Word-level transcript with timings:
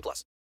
plus. 0.00 0.24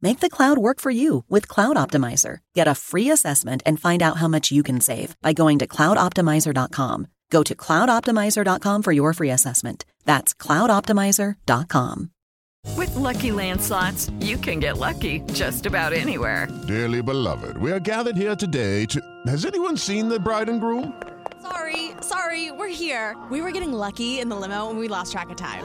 Make 0.00 0.20
the 0.20 0.30
cloud 0.30 0.58
work 0.58 0.80
for 0.80 0.90
you 0.90 1.24
with 1.28 1.48
Cloud 1.48 1.76
Optimizer. 1.76 2.38
Get 2.54 2.68
a 2.68 2.74
free 2.74 3.10
assessment 3.10 3.62
and 3.66 3.80
find 3.80 4.00
out 4.02 4.18
how 4.18 4.28
much 4.28 4.52
you 4.52 4.62
can 4.62 4.80
save 4.80 5.16
by 5.22 5.32
going 5.32 5.58
to 5.58 5.66
cloudoptimizer.com. 5.66 7.08
Go 7.30 7.42
to 7.42 7.54
cloudoptimizer.com 7.54 8.82
for 8.82 8.92
your 8.92 9.12
free 9.12 9.30
assessment. 9.30 9.84
That's 10.04 10.34
cloudoptimizer.com. 10.34 12.10
With 12.76 12.94
Lucky 12.94 13.30
landslots, 13.30 14.12
you 14.24 14.36
can 14.36 14.60
get 14.60 14.78
lucky 14.78 15.20
just 15.32 15.66
about 15.66 15.92
anywhere. 15.92 16.48
Dearly 16.66 17.02
beloved, 17.02 17.56
we 17.58 17.72
are 17.72 17.80
gathered 17.80 18.16
here 18.16 18.36
today 18.36 18.86
to. 18.86 19.00
Has 19.26 19.44
anyone 19.46 19.76
seen 19.76 20.08
the 20.08 20.20
bride 20.20 20.48
and 20.48 20.60
groom? 20.60 21.00
Sorry, 21.42 21.92
sorry, 22.00 22.50
we're 22.52 22.68
here. 22.68 23.16
We 23.30 23.40
were 23.40 23.52
getting 23.52 23.72
lucky 23.72 24.20
in 24.20 24.28
the 24.28 24.36
limo 24.36 24.70
and 24.70 24.78
we 24.78 24.88
lost 24.88 25.12
track 25.12 25.30
of 25.30 25.36
time. 25.36 25.64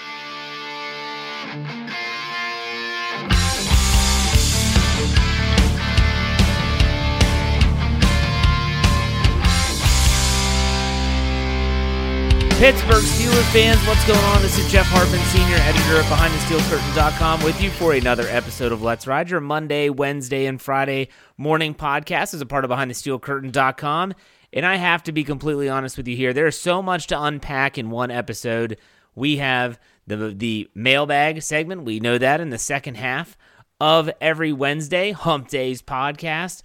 Pittsburgh 12.61 13.03
Steelers 13.03 13.51
fans, 13.53 13.79
what's 13.87 14.05
going 14.05 14.19
on? 14.19 14.43
This 14.43 14.59
is 14.59 14.71
Jeff 14.71 14.85
Hartman, 14.85 15.19
senior 15.33 15.55
editor 15.55 15.97
at 15.97 16.05
BehindTheSteelCurtain.com, 16.05 17.43
with 17.43 17.59
you 17.59 17.71
for 17.71 17.93
another 17.93 18.27
episode 18.27 18.71
of 18.71 18.83
Let's 18.83 19.07
Ride, 19.07 19.31
your 19.31 19.39
Monday, 19.39 19.89
Wednesday, 19.89 20.45
and 20.45 20.61
Friday 20.61 21.07
morning 21.37 21.73
podcast 21.73 22.35
as 22.35 22.41
a 22.41 22.45
part 22.45 22.63
of 22.63 22.69
BehindTheSteelCurtain.com. 22.69 24.13
And 24.53 24.63
I 24.63 24.75
have 24.75 25.01
to 25.05 25.11
be 25.11 25.23
completely 25.23 25.69
honest 25.69 25.97
with 25.97 26.07
you 26.07 26.15
here. 26.15 26.33
There's 26.33 26.55
so 26.55 26.83
much 26.83 27.07
to 27.07 27.19
unpack 27.19 27.79
in 27.79 27.89
one 27.89 28.11
episode. 28.11 28.77
We 29.15 29.37
have 29.37 29.79
the 30.05 30.29
the 30.29 30.69
mailbag 30.75 31.41
segment. 31.41 31.81
We 31.81 31.99
know 31.99 32.19
that 32.19 32.41
in 32.41 32.51
the 32.51 32.59
second 32.59 32.93
half 32.93 33.39
of 33.79 34.07
every 34.21 34.53
Wednesday, 34.53 35.13
Hump 35.13 35.47
Days 35.47 35.81
podcast. 35.81 36.61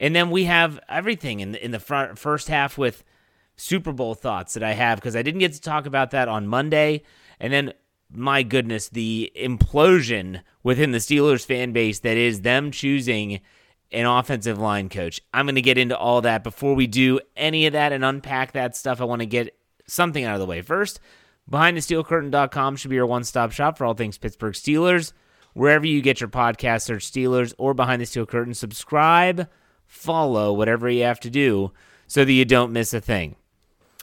And 0.00 0.16
then 0.16 0.30
we 0.30 0.44
have 0.44 0.80
everything 0.88 1.40
in 1.40 1.52
the, 1.52 1.62
in 1.62 1.70
the 1.70 1.80
front, 1.80 2.18
first 2.18 2.48
half 2.48 2.78
with 2.78 3.04
Super 3.56 3.92
Bowl 3.92 4.14
thoughts 4.14 4.54
that 4.54 4.62
I 4.62 4.72
have 4.72 4.98
because 4.98 5.16
I 5.16 5.22
didn't 5.22 5.40
get 5.40 5.52
to 5.52 5.60
talk 5.60 5.86
about 5.86 6.10
that 6.10 6.28
on 6.28 6.46
Monday. 6.46 7.02
And 7.38 7.52
then, 7.52 7.72
my 8.10 8.42
goodness, 8.42 8.88
the 8.88 9.32
implosion 9.36 10.42
within 10.62 10.92
the 10.92 10.98
Steelers 10.98 11.46
fan 11.46 11.72
base 11.72 12.00
that 12.00 12.16
is 12.16 12.40
them 12.40 12.70
choosing 12.70 13.40
an 13.92 14.06
offensive 14.06 14.58
line 14.58 14.88
coach. 14.88 15.20
I'm 15.32 15.46
going 15.46 15.54
to 15.54 15.62
get 15.62 15.78
into 15.78 15.96
all 15.96 16.20
that. 16.22 16.42
Before 16.42 16.74
we 16.74 16.86
do 16.86 17.20
any 17.36 17.66
of 17.66 17.72
that 17.72 17.92
and 17.92 18.04
unpack 18.04 18.52
that 18.52 18.76
stuff, 18.76 19.00
I 19.00 19.04
want 19.04 19.20
to 19.20 19.26
get 19.26 19.56
something 19.86 20.24
out 20.24 20.34
of 20.34 20.40
the 20.40 20.46
way. 20.46 20.62
First, 20.62 21.00
BehindTheSteelCurtain.com 21.50 22.76
should 22.76 22.90
be 22.90 22.96
your 22.96 23.06
one 23.06 23.24
stop 23.24 23.52
shop 23.52 23.78
for 23.78 23.84
all 23.84 23.94
things 23.94 24.18
Pittsburgh 24.18 24.54
Steelers. 24.54 25.12
Wherever 25.52 25.86
you 25.86 26.02
get 26.02 26.20
your 26.20 26.28
podcast, 26.28 26.82
search 26.82 27.10
Steelers 27.10 27.54
or 27.58 27.74
Behind 27.74 28.02
the 28.02 28.06
Steel 28.06 28.26
Curtain. 28.26 28.54
Subscribe, 28.54 29.48
follow, 29.86 30.52
whatever 30.52 30.88
you 30.90 31.04
have 31.04 31.20
to 31.20 31.30
do 31.30 31.70
so 32.08 32.24
that 32.24 32.32
you 32.32 32.44
don't 32.44 32.72
miss 32.72 32.92
a 32.92 33.00
thing. 33.00 33.36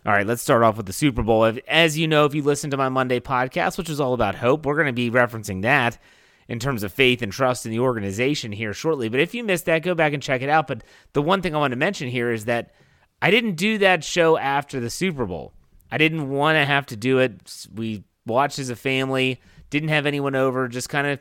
All 0.03 0.11
right, 0.11 0.25
let's 0.25 0.41
start 0.41 0.63
off 0.63 0.77
with 0.77 0.87
the 0.87 0.93
Super 0.93 1.21
Bowl. 1.21 1.53
As 1.67 1.95
you 1.95 2.07
know, 2.07 2.25
if 2.25 2.33
you 2.33 2.41
listen 2.41 2.71
to 2.71 2.77
my 2.77 2.89
Monday 2.89 3.19
podcast, 3.19 3.77
which 3.77 3.89
is 3.89 3.99
all 3.99 4.15
about 4.15 4.33
hope, 4.33 4.65
we're 4.65 4.73
going 4.73 4.87
to 4.87 4.93
be 4.93 5.11
referencing 5.11 5.61
that 5.61 5.99
in 6.47 6.57
terms 6.57 6.81
of 6.81 6.91
faith 6.91 7.21
and 7.21 7.31
trust 7.31 7.67
in 7.67 7.71
the 7.71 7.77
organization 7.77 8.51
here 8.51 8.73
shortly. 8.73 9.09
But 9.09 9.19
if 9.19 9.35
you 9.35 9.43
missed 9.43 9.65
that, 9.65 9.83
go 9.83 9.93
back 9.93 10.13
and 10.13 10.23
check 10.23 10.41
it 10.41 10.49
out. 10.49 10.65
But 10.65 10.83
the 11.13 11.21
one 11.21 11.43
thing 11.43 11.53
I 11.53 11.59
want 11.59 11.73
to 11.73 11.77
mention 11.77 12.09
here 12.09 12.31
is 12.31 12.45
that 12.45 12.73
I 13.21 13.29
didn't 13.29 13.57
do 13.57 13.77
that 13.77 14.03
show 14.03 14.39
after 14.39 14.79
the 14.79 14.89
Super 14.89 15.27
Bowl. 15.27 15.53
I 15.91 15.99
didn't 15.99 16.31
want 16.31 16.55
to 16.55 16.65
have 16.65 16.87
to 16.87 16.95
do 16.95 17.19
it. 17.19 17.67
We 17.71 18.03
watched 18.25 18.57
as 18.57 18.71
a 18.71 18.75
family, 18.75 19.39
didn't 19.69 19.89
have 19.89 20.07
anyone 20.07 20.33
over, 20.33 20.67
just 20.67 20.89
kind 20.89 21.05
of 21.05 21.19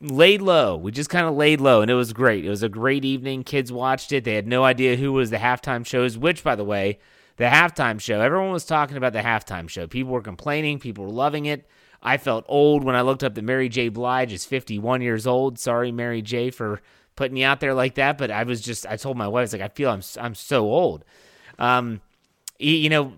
laid 0.00 0.42
low. 0.42 0.76
We 0.76 0.92
just 0.92 1.10
kind 1.10 1.26
of 1.26 1.34
laid 1.34 1.60
low, 1.60 1.82
and 1.82 1.90
it 1.90 1.94
was 1.94 2.12
great. 2.12 2.44
It 2.44 2.50
was 2.50 2.62
a 2.62 2.68
great 2.68 3.04
evening. 3.04 3.42
Kids 3.42 3.72
watched 3.72 4.12
it. 4.12 4.22
They 4.22 4.36
had 4.36 4.46
no 4.46 4.62
idea 4.62 4.94
who 4.94 5.12
was 5.12 5.30
the 5.30 5.38
halftime 5.38 5.84
shows, 5.84 6.16
which, 6.16 6.44
by 6.44 6.54
the 6.54 6.64
way, 6.64 7.00
the 7.40 7.46
halftime 7.46 7.98
show, 7.98 8.20
everyone 8.20 8.52
was 8.52 8.66
talking 8.66 8.98
about 8.98 9.14
the 9.14 9.20
halftime 9.20 9.66
show. 9.66 9.86
People 9.86 10.12
were 10.12 10.20
complaining, 10.20 10.78
people 10.78 11.06
were 11.06 11.10
loving 11.10 11.46
it. 11.46 11.66
I 12.02 12.18
felt 12.18 12.44
old 12.46 12.84
when 12.84 12.94
I 12.94 13.00
looked 13.00 13.24
up 13.24 13.34
that 13.34 13.44
Mary 13.44 13.70
J. 13.70 13.88
Blige 13.88 14.34
is 14.34 14.44
51 14.44 15.00
years 15.00 15.26
old. 15.26 15.58
Sorry, 15.58 15.90
Mary 15.90 16.20
J. 16.20 16.50
for 16.50 16.82
putting 17.16 17.38
you 17.38 17.46
out 17.46 17.60
there 17.60 17.72
like 17.72 17.94
that, 17.94 18.18
but 18.18 18.30
I 18.30 18.42
was 18.42 18.60
just, 18.60 18.84
I 18.84 18.96
told 18.96 19.16
my 19.16 19.26
wife, 19.26 19.54
I 19.54 19.56
like, 19.56 19.70
I 19.70 19.74
feel 19.74 19.88
I'm, 19.88 20.02
I'm 20.20 20.34
so 20.34 20.64
old. 20.64 21.02
Um, 21.58 22.02
you 22.58 22.90
know, 22.90 23.14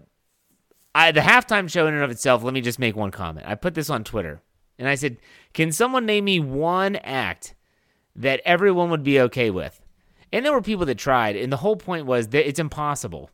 I, 0.94 1.10
the 1.10 1.20
halftime 1.20 1.68
show 1.68 1.88
in 1.88 1.94
and 1.94 2.04
of 2.04 2.12
itself, 2.12 2.44
let 2.44 2.54
me 2.54 2.60
just 2.60 2.78
make 2.78 2.94
one 2.94 3.10
comment. 3.10 3.48
I 3.48 3.56
put 3.56 3.74
this 3.74 3.90
on 3.90 4.04
Twitter 4.04 4.40
and 4.78 4.86
I 4.86 4.94
said, 4.94 5.16
Can 5.52 5.72
someone 5.72 6.06
name 6.06 6.26
me 6.26 6.38
one 6.38 6.94
act 6.94 7.56
that 8.14 8.40
everyone 8.44 8.88
would 8.90 9.02
be 9.02 9.18
okay 9.22 9.50
with? 9.50 9.80
And 10.32 10.46
there 10.46 10.52
were 10.52 10.62
people 10.62 10.86
that 10.86 10.98
tried, 10.98 11.34
and 11.34 11.52
the 11.52 11.56
whole 11.56 11.76
point 11.76 12.06
was 12.06 12.28
that 12.28 12.48
it's 12.48 12.60
impossible. 12.60 13.28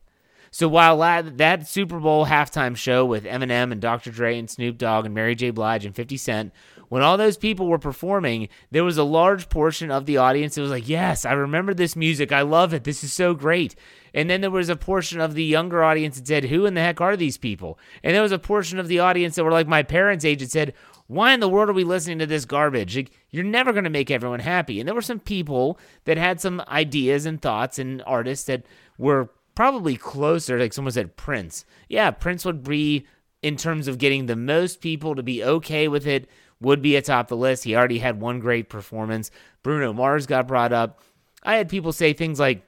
So 0.51 0.67
while 0.67 0.97
that 0.97 1.67
Super 1.67 1.99
Bowl 1.99 2.25
halftime 2.25 2.75
show 2.75 3.05
with 3.05 3.25
Eminem 3.25 3.71
and 3.71 3.81
Dr. 3.81 4.11
Dre 4.11 4.37
and 4.37 4.49
Snoop 4.49 4.77
Dogg 4.77 5.05
and 5.05 5.13
Mary 5.13 5.35
J. 5.35 5.51
Blige 5.51 5.85
and 5.85 5.95
50 5.95 6.17
Cent, 6.17 6.53
when 6.89 7.03
all 7.03 7.17
those 7.17 7.37
people 7.37 7.67
were 7.67 7.77
performing, 7.77 8.49
there 8.71 8.83
was 8.83 8.97
a 8.97 9.03
large 9.03 9.47
portion 9.49 9.91
of 9.91 10.05
the 10.05 10.17
audience 10.17 10.55
that 10.55 10.61
was 10.61 10.71
like, 10.71 10.89
Yes, 10.89 11.23
I 11.23 11.33
remember 11.33 11.73
this 11.73 11.95
music. 11.95 12.31
I 12.31 12.41
love 12.41 12.73
it. 12.73 12.83
This 12.83 13.03
is 13.03 13.13
so 13.13 13.33
great. 13.33 13.75
And 14.11 14.27
then 14.27 14.41
there 14.41 14.49
was 14.49 14.69
a 14.69 14.75
portion 14.75 15.21
of 15.21 15.35
the 15.35 15.43
younger 15.43 15.83
audience 15.83 16.17
that 16.17 16.27
said, 16.27 16.45
Who 16.45 16.65
in 16.65 16.73
the 16.73 16.81
heck 16.81 16.99
are 16.99 17.15
these 17.15 17.37
people? 17.37 17.77
And 18.03 18.15
there 18.15 18.23
was 18.23 18.31
a 18.31 18.39
portion 18.39 18.79
of 18.79 18.87
the 18.87 18.99
audience 18.99 19.35
that 19.35 19.43
were 19.43 19.51
like 19.51 19.67
my 19.67 19.83
parents' 19.83 20.25
age 20.25 20.39
that 20.39 20.51
said, 20.51 20.73
why 21.09 21.33
in 21.33 21.39
the 21.39 21.49
world 21.49 21.69
are 21.69 21.73
we 21.73 21.83
listening 21.83 22.19
to 22.19 22.27
this 22.27 22.45
garbage? 22.45 22.95
Like, 22.95 23.11
you're 23.31 23.43
never 23.43 23.71
going 23.71 23.83
to 23.83 23.89
make 23.89 24.11
everyone 24.11 24.41
happy. 24.41 24.79
And 24.79 24.87
there 24.87 24.93
were 24.93 25.01
some 25.01 25.19
people 25.19 25.79
that 26.05 26.17
had 26.17 26.39
some 26.39 26.61
ideas 26.67 27.25
and 27.25 27.41
thoughts 27.41 27.79
and 27.79 28.03
artists 28.05 28.45
that 28.45 28.63
were 28.99 29.31
probably 29.59 29.97
closer. 29.97 30.57
Like 30.57 30.71
someone 30.71 30.93
said, 30.93 31.17
Prince. 31.17 31.65
Yeah, 31.89 32.11
Prince 32.11 32.45
would 32.45 32.63
be, 32.63 33.05
in 33.41 33.57
terms 33.57 33.89
of 33.89 33.97
getting 33.97 34.25
the 34.25 34.37
most 34.37 34.79
people 34.79 35.15
to 35.15 35.21
be 35.21 35.43
okay 35.43 35.89
with 35.89 36.07
it, 36.07 36.29
would 36.61 36.81
be 36.81 36.95
atop 36.95 37.27
the 37.27 37.35
list. 37.35 37.65
He 37.65 37.75
already 37.75 37.99
had 37.99 38.21
one 38.21 38.39
great 38.39 38.69
performance. 38.69 39.31
Bruno 39.61 39.91
Mars 39.91 40.27
got 40.27 40.47
brought 40.47 40.71
up. 40.71 41.01
I 41.43 41.57
had 41.57 41.67
people 41.67 41.91
say 41.91 42.13
things 42.13 42.39
like, 42.39 42.63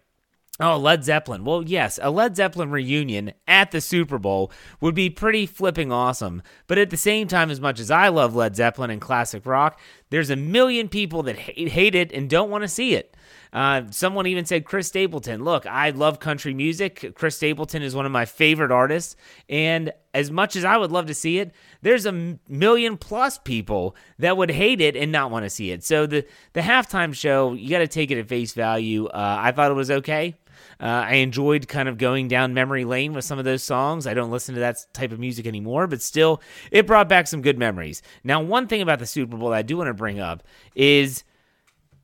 Oh, 0.60 0.78
Led 0.78 1.06
Zeppelin. 1.06 1.46
Well, 1.46 1.64
yes, 1.64 1.98
a 2.02 2.12
Led 2.12 2.36
Zeppelin 2.36 2.72
reunion 2.72 3.34
at 3.48 3.72
the 3.72 3.80
Super 3.80 4.20
Bowl 4.20 4.52
would 4.82 4.94
be 4.94 5.10
pretty 5.10 5.46
flipping 5.46 5.94
awesome. 5.94 6.44
But 6.68 6.78
at 6.78 6.90
the 6.90 6.98
same 6.98 7.28
time, 7.30 7.50
as 7.50 7.62
much 7.62 7.80
as 7.80 7.90
I 7.90 8.10
love 8.10 8.36
Led 8.36 8.58
Zeppelin 8.58 8.92
and 8.92 9.00
classic 9.02 9.46
rock, 9.46 9.80
there's 10.12 10.30
a 10.30 10.36
million 10.36 10.90
people 10.90 11.24
that 11.24 11.38
hate, 11.38 11.96
it 11.96 12.12
and 12.12 12.30
don't 12.30 12.50
want 12.50 12.64
to 12.64 12.68
see 12.68 12.94
it. 12.94 13.16
Uh, 13.54 13.84
someone 13.92 14.28
even 14.28 14.46
said 14.46 14.66
Chris 14.66 14.88
Stapleton. 14.88 15.44
Look, 15.44 15.66
I 15.66 15.90
love 15.90 16.20
country 16.20 16.54
music. 16.54 17.14
Chris 17.16 17.38
Stapleton 17.38 17.82
is 17.82 17.96
one 17.96 18.06
of 18.06 18.12
my 18.12 18.26
favorite 18.26 18.72
artists. 18.72 19.16
And 19.50 19.92
as 20.14 20.30
much 20.30 20.56
as 20.56 20.66
I 20.66 20.78
would 20.78 20.92
love 20.92 21.08
to 21.08 21.14
see 21.14 21.40
it, 21.40 21.54
there's 21.82 22.06
a 22.06 22.38
million 22.48 22.98
plus 22.98 23.38
people 23.38 23.96
that 24.20 24.38
would 24.38 24.52
hate 24.52 24.82
it 24.82 24.96
and 24.96 25.12
not 25.12 25.32
want 25.32 25.46
to 25.46 25.50
see 25.50 25.72
it. 25.72 25.84
So 25.84 26.06
the, 26.06 26.26
the 26.54 26.62
halftime 26.62 27.14
show, 27.14 27.54
you 27.54 27.70
got 27.70 27.80
to 27.80 27.88
take 27.88 28.12
it 28.12 28.20
at 28.20 28.28
face 28.28 28.54
value. 28.54 29.08
Uh, 29.08 29.38
I 29.40 29.52
thought 29.54 29.72
it 29.72 29.76
was 29.76 29.92
okay. 29.92 30.36
Uh, 30.82 31.06
I 31.08 31.14
enjoyed 31.16 31.68
kind 31.68 31.88
of 31.88 32.00
going 32.00 32.28
down 32.28 32.56
memory 32.56 32.86
lane 32.86 33.14
with 33.14 33.24
some 33.24 33.38
of 33.38 33.46
those 33.46 33.64
songs. 33.64 34.08
I 34.08 34.16
don't 34.16 34.32
listen 34.32 34.56
to 34.56 34.62
that 34.62 34.86
type 34.94 35.12
of 35.12 35.20
music 35.20 35.46
anymore, 35.46 35.86
but 35.86 36.02
still, 36.02 36.42
it 36.72 36.88
brought 36.88 37.08
back 37.08 37.28
some 37.28 37.44
good 37.44 37.60
memories. 37.60 38.02
Now, 38.24 38.42
one 38.42 38.68
thing 38.68 38.82
about 38.82 39.00
the 39.00 39.06
Super 39.06 39.38
Bowl 39.38 39.54
I 39.54 39.62
do 39.62 39.78
want 39.78 39.90
to 39.90 39.94
bring 39.94 40.20
up 40.20 40.42
is 40.74 41.24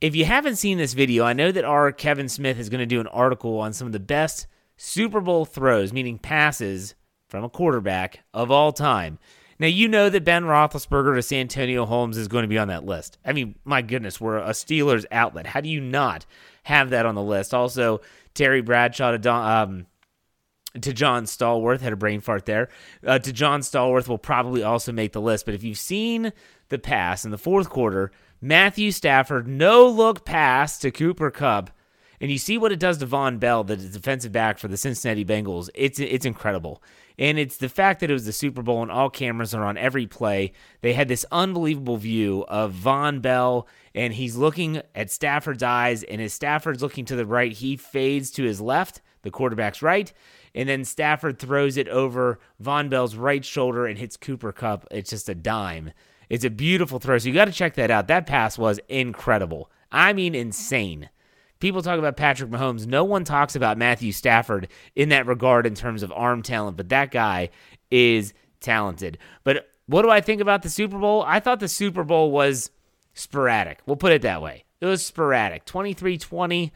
if 0.00 0.14
you 0.14 0.24
haven't 0.24 0.56
seen 0.56 0.78
this 0.78 0.94
video, 0.94 1.24
I 1.24 1.32
know 1.32 1.50
that 1.50 1.64
our 1.64 1.90
Kevin 1.90 2.28
Smith 2.28 2.58
is 2.58 2.68
going 2.68 2.78
to 2.78 2.86
do 2.86 3.00
an 3.00 3.08
article 3.08 3.58
on 3.58 3.72
some 3.72 3.86
of 3.86 3.92
the 3.92 3.98
best 3.98 4.46
Super 4.76 5.20
Bowl 5.20 5.44
throws, 5.44 5.92
meaning 5.92 6.18
passes 6.18 6.94
from 7.28 7.42
a 7.42 7.48
quarterback 7.48 8.20
of 8.32 8.50
all 8.52 8.72
time. 8.72 9.18
Now, 9.58 9.66
you 9.66 9.88
know 9.88 10.08
that 10.08 10.24
Ben 10.24 10.44
Roethlisberger 10.44 11.16
to 11.16 11.22
Santonio 11.22 11.84
Holmes 11.84 12.16
is 12.16 12.28
going 12.28 12.42
to 12.42 12.48
be 12.48 12.58
on 12.58 12.68
that 12.68 12.86
list. 12.86 13.18
I 13.24 13.32
mean, 13.32 13.56
my 13.64 13.82
goodness, 13.82 14.20
we're 14.20 14.38
a 14.38 14.50
Steelers 14.50 15.04
outlet. 15.10 15.48
How 15.48 15.60
do 15.60 15.68
you 15.68 15.80
not 15.80 16.26
have 16.62 16.90
that 16.90 17.06
on 17.06 17.16
the 17.16 17.22
list? 17.22 17.52
Also, 17.52 18.00
Terry 18.34 18.60
Bradshaw 18.62 19.12
to 19.12 19.18
Don, 19.18 19.68
um, 19.68 19.86
to 20.80 20.92
John 20.92 21.24
Stallworth 21.24 21.80
had 21.80 21.92
a 21.92 21.96
brain 21.96 22.20
fart 22.20 22.46
there. 22.46 22.68
Uh, 23.04 23.18
to 23.18 23.32
John 23.32 23.60
Stallworth 23.60 24.08
will 24.08 24.18
probably 24.18 24.62
also 24.62 24.92
make 24.92 25.12
the 25.12 25.20
list. 25.20 25.44
But 25.44 25.54
if 25.54 25.62
you've 25.62 25.78
seen 25.78 26.32
the 26.68 26.78
pass 26.78 27.24
in 27.24 27.30
the 27.30 27.38
fourth 27.38 27.68
quarter, 27.68 28.12
Matthew 28.40 28.92
Stafford 28.92 29.48
no 29.48 29.88
look 29.88 30.24
pass 30.24 30.78
to 30.78 30.90
Cooper 30.90 31.30
Kupp, 31.30 31.70
and 32.20 32.30
you 32.30 32.38
see 32.38 32.58
what 32.58 32.72
it 32.72 32.80
does 32.80 32.98
to 32.98 33.06
Vonn 33.06 33.38
Bell, 33.38 33.64
the 33.64 33.76
defensive 33.76 34.32
back 34.32 34.58
for 34.58 34.68
the 34.68 34.76
Cincinnati 34.76 35.24
Bengals. 35.24 35.68
It's 35.74 35.98
it's 35.98 36.26
incredible. 36.26 36.82
And 37.18 37.38
it's 37.38 37.56
the 37.56 37.68
fact 37.68 37.98
that 38.00 38.10
it 38.10 38.12
was 38.12 38.26
the 38.26 38.32
Super 38.32 38.62
Bowl 38.62 38.80
and 38.80 38.92
all 38.92 39.10
cameras 39.10 39.52
are 39.52 39.64
on 39.64 39.76
every 39.76 40.06
play. 40.06 40.52
They 40.82 40.92
had 40.92 41.08
this 41.08 41.26
unbelievable 41.32 41.96
view 41.96 42.44
of 42.46 42.72
Vonn 42.72 43.20
Bell, 43.20 43.66
and 43.92 44.14
he's 44.14 44.36
looking 44.36 44.82
at 44.94 45.10
Stafford's 45.10 45.64
eyes, 45.64 46.04
and 46.04 46.22
as 46.22 46.32
Stafford's 46.32 46.80
looking 46.80 47.04
to 47.06 47.16
the 47.16 47.26
right, 47.26 47.52
he 47.52 47.76
fades 47.76 48.30
to 48.32 48.44
his 48.44 48.60
left, 48.60 49.00
the 49.22 49.32
quarterback's 49.32 49.82
right, 49.82 50.12
and 50.54 50.68
then 50.68 50.84
Stafford 50.84 51.40
throws 51.40 51.76
it 51.76 51.88
over 51.88 52.38
Vonn 52.62 52.88
Bell's 52.88 53.16
right 53.16 53.44
shoulder 53.44 53.86
and 53.86 53.98
hits 53.98 54.16
Cooper 54.16 54.52
Kupp. 54.52 54.86
It's 54.92 55.10
just 55.10 55.28
a 55.28 55.34
dime. 55.34 55.92
It's 56.28 56.44
a 56.44 56.50
beautiful 56.50 56.98
throw. 56.98 57.18
So 57.18 57.28
you 57.28 57.34
got 57.34 57.46
to 57.46 57.52
check 57.52 57.74
that 57.74 57.90
out. 57.90 58.06
That 58.06 58.26
pass 58.26 58.56
was 58.58 58.78
incredible. 58.88 59.70
I 59.90 60.12
mean, 60.12 60.34
insane. 60.34 61.10
People 61.60 61.82
talk 61.82 61.98
about 61.98 62.16
Patrick 62.16 62.50
Mahomes. 62.50 62.86
No 62.86 63.04
one 63.04 63.24
talks 63.24 63.56
about 63.56 63.78
Matthew 63.78 64.12
Stafford 64.12 64.68
in 64.94 65.08
that 65.08 65.26
regard 65.26 65.66
in 65.66 65.74
terms 65.74 66.02
of 66.02 66.12
arm 66.12 66.42
talent, 66.42 66.76
but 66.76 66.88
that 66.90 67.10
guy 67.10 67.50
is 67.90 68.32
talented. 68.60 69.18
But 69.44 69.68
what 69.86 70.02
do 70.02 70.10
I 70.10 70.20
think 70.20 70.40
about 70.40 70.62
the 70.62 70.68
Super 70.68 70.98
Bowl? 70.98 71.24
I 71.26 71.40
thought 71.40 71.60
the 71.60 71.68
Super 71.68 72.04
Bowl 72.04 72.30
was 72.30 72.70
sporadic. 73.14 73.80
We'll 73.86 73.96
put 73.96 74.12
it 74.12 74.22
that 74.22 74.42
way. 74.42 74.64
It 74.80 74.86
was 74.86 75.04
sporadic. 75.04 75.64
23 75.64 76.18
20. 76.18 76.72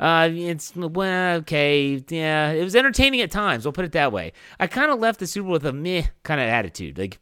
Uh, 0.00 0.28
it's 0.32 0.74
well, 0.74 1.36
okay, 1.36 2.02
yeah. 2.08 2.50
It 2.50 2.64
was 2.64 2.74
entertaining 2.74 3.20
at 3.20 3.30
times. 3.30 3.64
We'll 3.64 3.72
put 3.72 3.84
it 3.84 3.92
that 3.92 4.10
way. 4.10 4.32
I 4.58 4.66
kind 4.66 4.90
of 4.90 4.98
left 4.98 5.20
the 5.20 5.26
Super 5.26 5.44
Bowl 5.44 5.52
with 5.52 5.66
a 5.66 5.72
meh 5.72 6.06
kind 6.24 6.40
of 6.40 6.48
attitude. 6.48 6.98
Like 6.98 7.20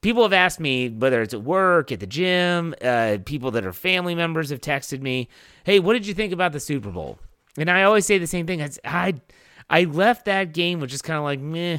people 0.00 0.22
have 0.22 0.32
asked 0.32 0.60
me 0.60 0.88
whether 0.88 1.22
it's 1.22 1.34
at 1.34 1.42
work, 1.42 1.92
at 1.92 2.00
the 2.00 2.06
gym, 2.06 2.74
uh, 2.82 3.18
people 3.24 3.50
that 3.52 3.66
are 3.66 3.72
family 3.72 4.14
members 4.14 4.50
have 4.50 4.60
texted 4.60 5.00
me, 5.00 5.28
"Hey, 5.64 5.80
what 5.80 5.94
did 5.94 6.06
you 6.06 6.14
think 6.14 6.32
about 6.32 6.52
the 6.52 6.60
Super 6.60 6.90
Bowl?" 6.90 7.18
And 7.56 7.70
I 7.70 7.82
always 7.82 8.06
say 8.06 8.18
the 8.18 8.26
same 8.26 8.46
thing. 8.46 8.66
I 8.84 9.14
I 9.70 9.84
left 9.84 10.24
that 10.26 10.52
game 10.52 10.80
with 10.80 10.90
just 10.90 11.04
kind 11.04 11.18
of 11.18 11.24
like 11.24 11.40
meh. 11.40 11.78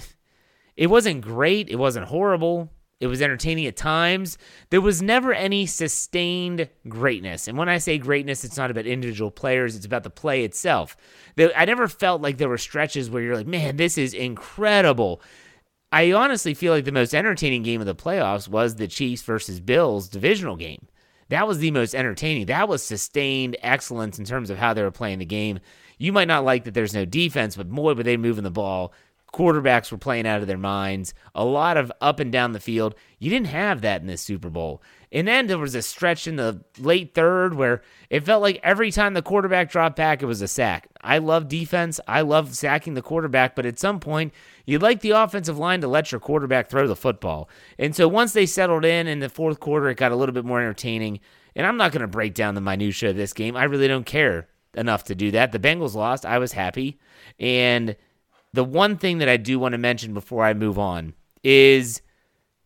It 0.76 0.88
wasn't 0.88 1.22
great. 1.22 1.70
It 1.70 1.78
wasn't 1.78 2.08
horrible. 2.08 2.72
It 3.00 3.08
was 3.08 3.22
entertaining 3.22 3.66
at 3.66 3.78
times. 3.78 4.38
There 4.72 4.82
was 4.82 5.02
never 5.02 5.34
any 5.34 5.66
sustained 5.66 6.70
greatness. 6.88 7.48
And 7.48 7.58
when 7.58 7.70
I 7.70 7.78
say 7.78 7.98
greatness, 7.98 8.44
it's 8.44 8.58
not 8.58 8.72
about 8.72 8.86
individual 8.86 9.32
players, 9.32 9.76
it's 9.76 9.86
about 9.86 10.04
the 10.04 10.10
play 10.10 10.44
itself. 10.44 10.98
I 11.38 11.64
never 11.64 11.88
felt 11.88 12.22
like 12.22 12.38
there 12.38 12.50
were 12.50 12.58
stretches 12.58 13.10
where 13.10 13.24
you're 13.24 13.38
like, 13.38 13.48
man, 13.48 13.78
this 13.78 13.98
is 13.98 14.14
incredible. 14.14 15.22
I 15.92 16.12
honestly 16.12 16.54
feel 16.54 16.72
like 16.72 16.86
the 16.86 16.92
most 16.92 17.16
entertaining 17.16 17.64
game 17.64 17.82
of 17.82 17.88
the 17.88 17.96
playoffs 17.96 18.48
was 18.48 18.76
the 18.76 18.88
Chiefs 18.88 19.24
versus 19.24 19.60
Bills 19.60 20.08
divisional 20.08 20.56
game. 20.56 20.88
That 21.30 21.48
was 21.48 21.60
the 21.60 21.72
most 21.72 21.96
entertaining. 21.96 22.48
That 22.48 22.68
was 22.68 22.84
sustained 22.84 23.58
excellence 23.62 24.20
in 24.20 24.26
terms 24.26 24.50
of 24.50 24.58
how 24.58 24.74
they 24.74 24.84
were 24.84 24.92
playing 24.92 25.20
the 25.20 25.26
game. 25.26 25.60
You 25.98 26.14
might 26.14 26.28
not 26.28 26.46
like 26.46 26.64
that 26.64 26.74
there's 26.74 26.94
no 26.94 27.06
defense, 27.06 27.56
but 27.56 27.70
boy, 27.70 27.94
were 27.94 28.04
they 28.04 28.18
moving 28.18 28.44
the 28.44 28.52
ball. 28.52 28.94
Quarterbacks 29.34 29.92
were 29.92 29.98
playing 29.98 30.26
out 30.26 30.42
of 30.42 30.48
their 30.48 30.58
minds. 30.58 31.14
A 31.36 31.46
lot 31.46 31.78
of 31.78 31.92
up 32.02 32.20
and 32.20 32.32
down 32.32 32.52
the 32.52 32.60
field. 32.60 32.96
You 33.20 33.30
didn't 33.30 33.48
have 33.48 33.82
that 33.82 34.02
in 34.02 34.08
this 34.08 34.22
Super 34.22 34.50
Bowl. 34.50 34.82
And 35.12 35.28
then 35.28 35.48
there 35.48 35.58
was 35.58 35.74
a 35.74 35.82
stretch 35.82 36.28
in 36.28 36.36
the 36.36 36.64
late 36.78 37.16
third 37.16 37.56
where 37.56 37.82
it 38.12 38.24
felt 38.24 38.44
like 38.44 38.60
every 38.62 38.92
time 38.92 39.16
the 39.16 39.24
quarterback 39.24 39.72
dropped 39.72 39.96
back, 39.96 40.22
it 40.22 40.28
was 40.28 40.42
a 40.42 40.48
sack. 40.48 40.88
I 41.02 41.18
love 41.18 41.48
defense. 41.48 42.00
I 42.08 42.22
love 42.22 42.56
sacking 42.56 42.94
the 42.94 43.02
quarterback, 43.02 43.56
but 43.56 43.66
at 43.66 43.80
some 43.80 44.00
point, 44.00 44.34
you'd 44.66 44.84
like 44.84 45.02
the 45.02 45.12
offensive 45.12 45.58
line 45.58 45.82
to 45.82 45.88
let 45.88 46.12
your 46.12 46.22
quarterback 46.22 46.70
throw 46.70 46.88
the 46.88 46.96
football. 46.96 47.50
And 47.80 47.96
so 47.96 48.08
once 48.08 48.34
they 48.34 48.46
settled 48.46 48.86
in 48.86 49.08
in 49.08 49.20
the 49.20 49.30
fourth 49.30 49.60
quarter, 49.60 49.90
it 49.90 49.98
got 49.98 50.12
a 50.12 50.16
little 50.16 50.34
bit 50.34 50.46
more 50.46 50.60
entertaining. 50.60 51.20
And 51.56 51.66
I'm 51.66 51.78
not 51.78 51.92
going 51.92 52.02
to 52.02 52.08
break 52.08 52.36
down 52.36 52.54
the 52.54 52.62
minutia 52.62 53.10
of 53.10 53.16
this 53.16 53.34
game. 53.34 53.56
I 53.56 53.64
really 53.64 53.88
don't 53.88 54.06
care 54.06 54.48
enough 54.76 55.06
to 55.06 55.16
do 55.16 55.32
that. 55.32 55.52
The 55.52 55.60
Bengals 55.60 55.96
lost. 55.96 56.26
I 56.26 56.38
was 56.38 56.52
happy. 56.52 57.00
And 57.40 57.96
the 58.54 58.64
one 58.64 58.98
thing 58.98 59.18
that 59.18 59.30
I 59.30 59.38
do 59.38 59.58
want 59.58 59.74
to 59.74 59.80
mention 59.80 60.14
before 60.14 60.46
I 60.46 60.54
move 60.54 60.78
on 60.78 61.14
is 61.44 62.02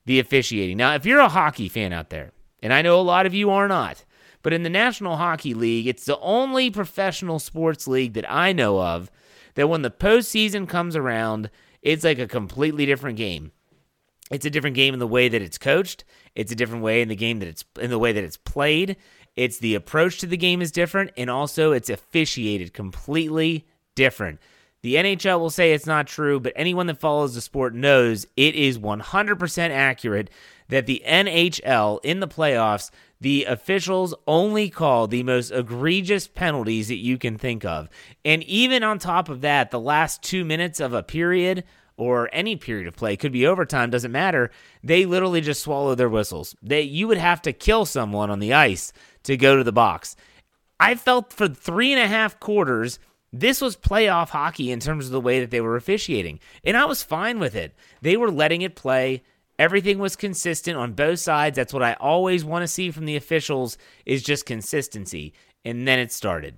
the 0.05 0.19
officiating. 0.19 0.77
Now, 0.77 0.95
if 0.95 1.05
you're 1.05 1.19
a 1.19 1.29
hockey 1.29 1.69
fan 1.69 1.93
out 1.93 2.09
there, 2.09 2.31
and 2.63 2.73
I 2.73 2.81
know 2.81 2.99
a 2.99 3.01
lot 3.01 3.25
of 3.25 3.33
you 3.33 3.51
are 3.51 3.67
not, 3.67 4.05
but 4.41 4.53
in 4.53 4.63
the 4.63 4.69
National 4.69 5.17
Hockey 5.17 5.53
League, 5.53 5.85
it's 5.85 6.05
the 6.05 6.17
only 6.19 6.71
professional 6.71 7.37
sports 7.37 7.87
league 7.87 8.13
that 8.13 8.29
I 8.31 8.53
know 8.53 8.81
of 8.81 9.11
that 9.55 9.67
when 9.67 9.81
the 9.81 9.91
postseason 9.91 10.67
comes 10.67 10.95
around, 10.95 11.51
it's 11.81 12.05
like 12.05 12.19
a 12.19 12.27
completely 12.27 12.85
different 12.85 13.17
game. 13.17 13.51
It's 14.31 14.45
a 14.45 14.49
different 14.49 14.77
game 14.77 14.93
in 14.93 15.01
the 15.01 15.07
way 15.07 15.27
that 15.27 15.41
it's 15.41 15.57
coached. 15.57 16.05
It's 16.35 16.51
a 16.51 16.55
different 16.55 16.83
way 16.83 17.01
in 17.01 17.09
the 17.09 17.15
game 17.15 17.39
that 17.39 17.49
it's 17.49 17.65
in 17.79 17.89
the 17.89 17.99
way 17.99 18.13
that 18.13 18.23
it's 18.23 18.37
played. 18.37 18.95
It's 19.35 19.57
the 19.57 19.75
approach 19.75 20.19
to 20.19 20.27
the 20.27 20.37
game 20.37 20.61
is 20.61 20.71
different, 20.71 21.11
and 21.17 21.29
also 21.29 21.73
it's 21.73 21.89
officiated 21.89 22.73
completely 22.73 23.67
different. 23.95 24.39
The 24.81 24.95
NHL 24.95 25.39
will 25.39 25.49
say 25.49 25.73
it's 25.73 25.85
not 25.85 26.07
true, 26.07 26.39
but 26.39 26.53
anyone 26.55 26.87
that 26.87 26.99
follows 26.99 27.35
the 27.35 27.41
sport 27.41 27.73
knows 27.73 28.25
it 28.35 28.55
is 28.55 28.77
100% 28.77 29.69
accurate 29.69 30.29
that 30.73 30.87
the 30.87 31.03
NHL 31.05 31.99
in 32.03 32.19
the 32.19 32.27
playoffs, 32.27 32.89
the 33.21 33.45
officials 33.45 34.15
only 34.25 34.71
call 34.71 35.07
the 35.07 35.21
most 35.21 35.51
egregious 35.51 36.27
penalties 36.27 36.87
that 36.87 36.97
you 36.97 37.19
can 37.19 37.37
think 37.37 37.63
of. 37.63 37.89
And 38.25 38.41
even 38.45 38.81
on 38.81 38.97
top 38.97 39.29
of 39.29 39.41
that, 39.41 39.69
the 39.69 39.79
last 39.79 40.23
two 40.23 40.43
minutes 40.43 40.79
of 40.79 40.91
a 40.91 41.03
period 41.03 41.63
or 41.95 42.27
any 42.33 42.55
period 42.55 42.87
of 42.87 42.95
play 42.95 43.15
could 43.15 43.31
be 43.31 43.45
overtime 43.45 43.91
doesn't 43.91 44.11
matter 44.11 44.49
they 44.83 45.05
literally 45.05 45.41
just 45.41 45.61
swallow 45.61 45.93
their 45.93 46.09
whistles 46.09 46.55
they 46.59 46.81
you 46.81 47.07
would 47.07 47.19
have 47.19 47.39
to 47.39 47.53
kill 47.53 47.85
someone 47.85 48.31
on 48.31 48.39
the 48.39 48.51
ice 48.51 48.91
to 49.21 49.37
go 49.37 49.55
to 49.55 49.63
the 49.63 49.71
box 49.71 50.15
i 50.79 50.95
felt 50.95 51.31
for 51.31 51.47
three 51.47 51.93
and 51.93 52.01
a 52.01 52.07
half 52.07 52.39
quarters 52.39 52.97
This 53.35 53.61
was 53.61 53.75
playoff 53.75 54.29
hockey 54.29 54.71
in 54.71 54.79
terms 54.79 55.07
of 55.07 55.11
the 55.11 55.19
way 55.19 55.39
that 55.39 55.49
they 55.49 55.59
were 55.59 55.75
officiating, 55.75 56.39
and 56.63 56.77
I 56.77 56.85
was 56.85 57.01
fine 57.01 57.39
with 57.39 57.55
it. 57.55 57.73
They 57.99 58.15
were 58.15 58.29
letting 58.29 58.61
it 58.61 58.75
play. 58.75 59.23
Everything 59.63 59.97
was 59.97 60.17
consistent 60.17 60.75
on 60.75 60.91
both 60.91 61.19
sides. 61.19 61.55
That's 61.55 61.71
what 61.71 61.81
I 61.81 61.93
always 61.93 62.43
want 62.43 62.63
to 62.63 62.67
see 62.67 62.91
from 62.91 63.05
the 63.05 63.15
officials 63.15 63.77
is 64.05 64.21
just 64.21 64.45
consistency. 64.45 65.33
And 65.63 65.87
then 65.87 65.99
it 65.99 66.11
started. 66.11 66.55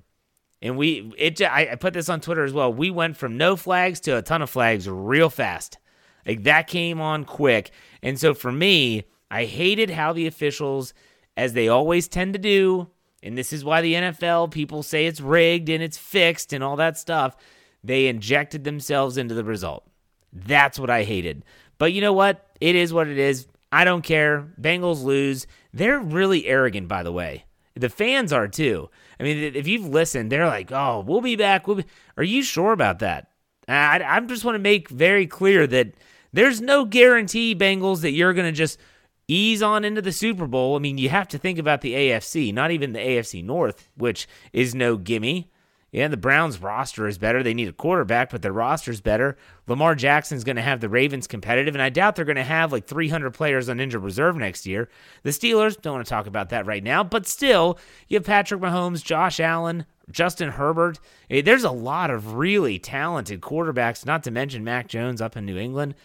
And 0.59 0.75
we 0.75 1.13
it 1.15 1.39
I 1.39 1.75
put 1.75 1.93
this 1.93 2.09
on 2.09 2.19
Twitter 2.19 2.43
as 2.43 2.51
well. 2.51 2.73
We 2.73 2.89
went 2.89 3.15
from 3.15 3.37
no 3.37 3.55
flags 3.55 3.99
to 4.01 4.17
a 4.17 4.23
ton 4.23 4.41
of 4.41 4.49
flags 4.49 4.89
real 4.89 5.29
fast. 5.29 5.77
Like 6.25 6.41
that 6.45 6.65
came 6.65 6.99
on 6.99 7.25
quick. 7.25 7.69
And 8.01 8.19
so 8.19 8.33
for 8.33 8.51
me, 8.51 9.03
I 9.29 9.45
hated 9.45 9.91
how 9.91 10.11
the 10.11 10.25
officials 10.25 10.91
as 11.37 11.53
they 11.53 11.67
always 11.67 12.07
tend 12.07 12.33
to 12.33 12.39
do, 12.39 12.89
and 13.21 13.37
this 13.37 13.53
is 13.53 13.63
why 13.63 13.81
the 13.81 13.93
NFL 13.93 14.49
people 14.49 14.81
say 14.81 15.05
it's 15.05 15.21
rigged 15.21 15.69
and 15.69 15.83
it's 15.83 15.99
fixed 15.99 16.53
and 16.53 16.63
all 16.63 16.77
that 16.77 16.97
stuff. 16.97 17.37
They 17.83 18.07
injected 18.07 18.63
themselves 18.63 19.15
into 19.15 19.35
the 19.35 19.43
result. 19.43 19.87
That's 20.33 20.79
what 20.79 20.89
I 20.89 21.03
hated. 21.03 21.45
But 21.77 21.93
you 21.93 22.01
know 22.01 22.13
what? 22.13 22.49
It 22.61 22.75
is 22.75 22.93
what 22.93 23.07
it 23.07 23.17
is. 23.17 23.47
I 23.71 23.83
don't 23.83 24.03
care. 24.03 24.47
Bengals 24.59 25.03
lose. 25.03 25.47
They're 25.73 25.99
really 25.99 26.45
arrogant, 26.45 26.87
by 26.87 27.03
the 27.03 27.11
way. 27.11 27.45
The 27.75 27.89
fans 27.89 28.31
are 28.31 28.47
too. 28.47 28.89
I 29.19 29.23
mean, 29.23 29.55
if 29.55 29.67
you've 29.67 29.87
listened, 29.87 30.31
they're 30.31 30.47
like, 30.47 30.71
"Oh, 30.71 31.01
we'll 31.05 31.21
be 31.21 31.35
back." 31.35 31.67
We'll 31.67 31.77
be... 31.77 31.85
Are 32.17 32.23
you 32.23 32.41
sure 32.41 32.71
about 32.71 32.99
that? 32.99 33.31
I, 33.67 34.01
I 34.03 34.19
just 34.21 34.45
want 34.45 34.55
to 34.55 34.59
make 34.59 34.89
very 34.89 35.27
clear 35.27 35.67
that 35.67 35.93
there's 36.31 36.61
no 36.61 36.85
guarantee, 36.85 37.55
Bengals, 37.55 38.01
that 38.01 38.11
you're 38.11 38.33
going 38.33 38.47
to 38.47 38.57
just 38.57 38.79
ease 39.27 39.61
on 39.61 39.83
into 39.83 40.01
the 40.01 40.11
Super 40.11 40.47
Bowl. 40.47 40.75
I 40.75 40.79
mean, 40.79 40.97
you 40.97 41.09
have 41.09 41.27
to 41.29 41.37
think 41.37 41.57
about 41.57 41.81
the 41.81 41.93
AFC, 41.93 42.53
not 42.53 42.71
even 42.71 42.93
the 42.93 42.99
AFC 42.99 43.43
North, 43.43 43.89
which 43.97 44.27
is 44.53 44.75
no 44.75 44.97
gimme. 44.97 45.49
Yeah, 45.95 46.09
the 46.09 46.17
Browns 46.17 46.61
roster 46.61 47.07
is 47.07 47.17
better. 47.17 47.41
They 47.41 47.53
need 47.53 47.69
a 47.69 47.71
quarterback, 47.71 48.29
but 48.29 48.41
their 48.41 48.51
roster 48.51 48.91
is 48.91 48.99
better. 48.99 49.37
Lamar 49.65 49.95
Jackson's 49.95 50.43
going 50.43 50.57
to 50.57 50.61
have 50.61 50.81
the 50.81 50.89
Ravens 50.89 51.25
competitive, 51.25 51.73
and 51.73 51.81
I 51.81 51.87
doubt 51.87 52.17
they're 52.17 52.25
going 52.25 52.35
to 52.35 52.43
have 52.43 52.73
like 52.73 52.85
300 52.85 53.33
players 53.33 53.69
on 53.69 53.79
injured 53.79 54.03
reserve 54.03 54.35
next 54.35 54.65
year. 54.65 54.89
The 55.23 55.29
Steelers, 55.29 55.81
don't 55.81 55.93
want 55.93 56.05
to 56.05 56.09
talk 56.09 56.27
about 56.27 56.49
that 56.49 56.65
right 56.65 56.83
now, 56.83 57.01
but 57.01 57.25
still, 57.25 57.79
you 58.09 58.17
have 58.17 58.25
Patrick 58.25 58.59
Mahomes, 58.59 59.05
Josh 59.05 59.39
Allen, 59.39 59.85
Justin 60.11 60.49
Herbert. 60.49 60.99
Eh, 61.29 61.41
there's 61.41 61.63
a 61.63 61.71
lot 61.71 62.09
of 62.09 62.33
really 62.33 62.77
talented 62.77 63.39
quarterbacks, 63.39 64.05
not 64.05 64.21
to 64.23 64.31
mention 64.31 64.65
Mac 64.65 64.89
Jones 64.89 65.21
up 65.21 65.37
in 65.37 65.45
New 65.45 65.57
England 65.57 65.95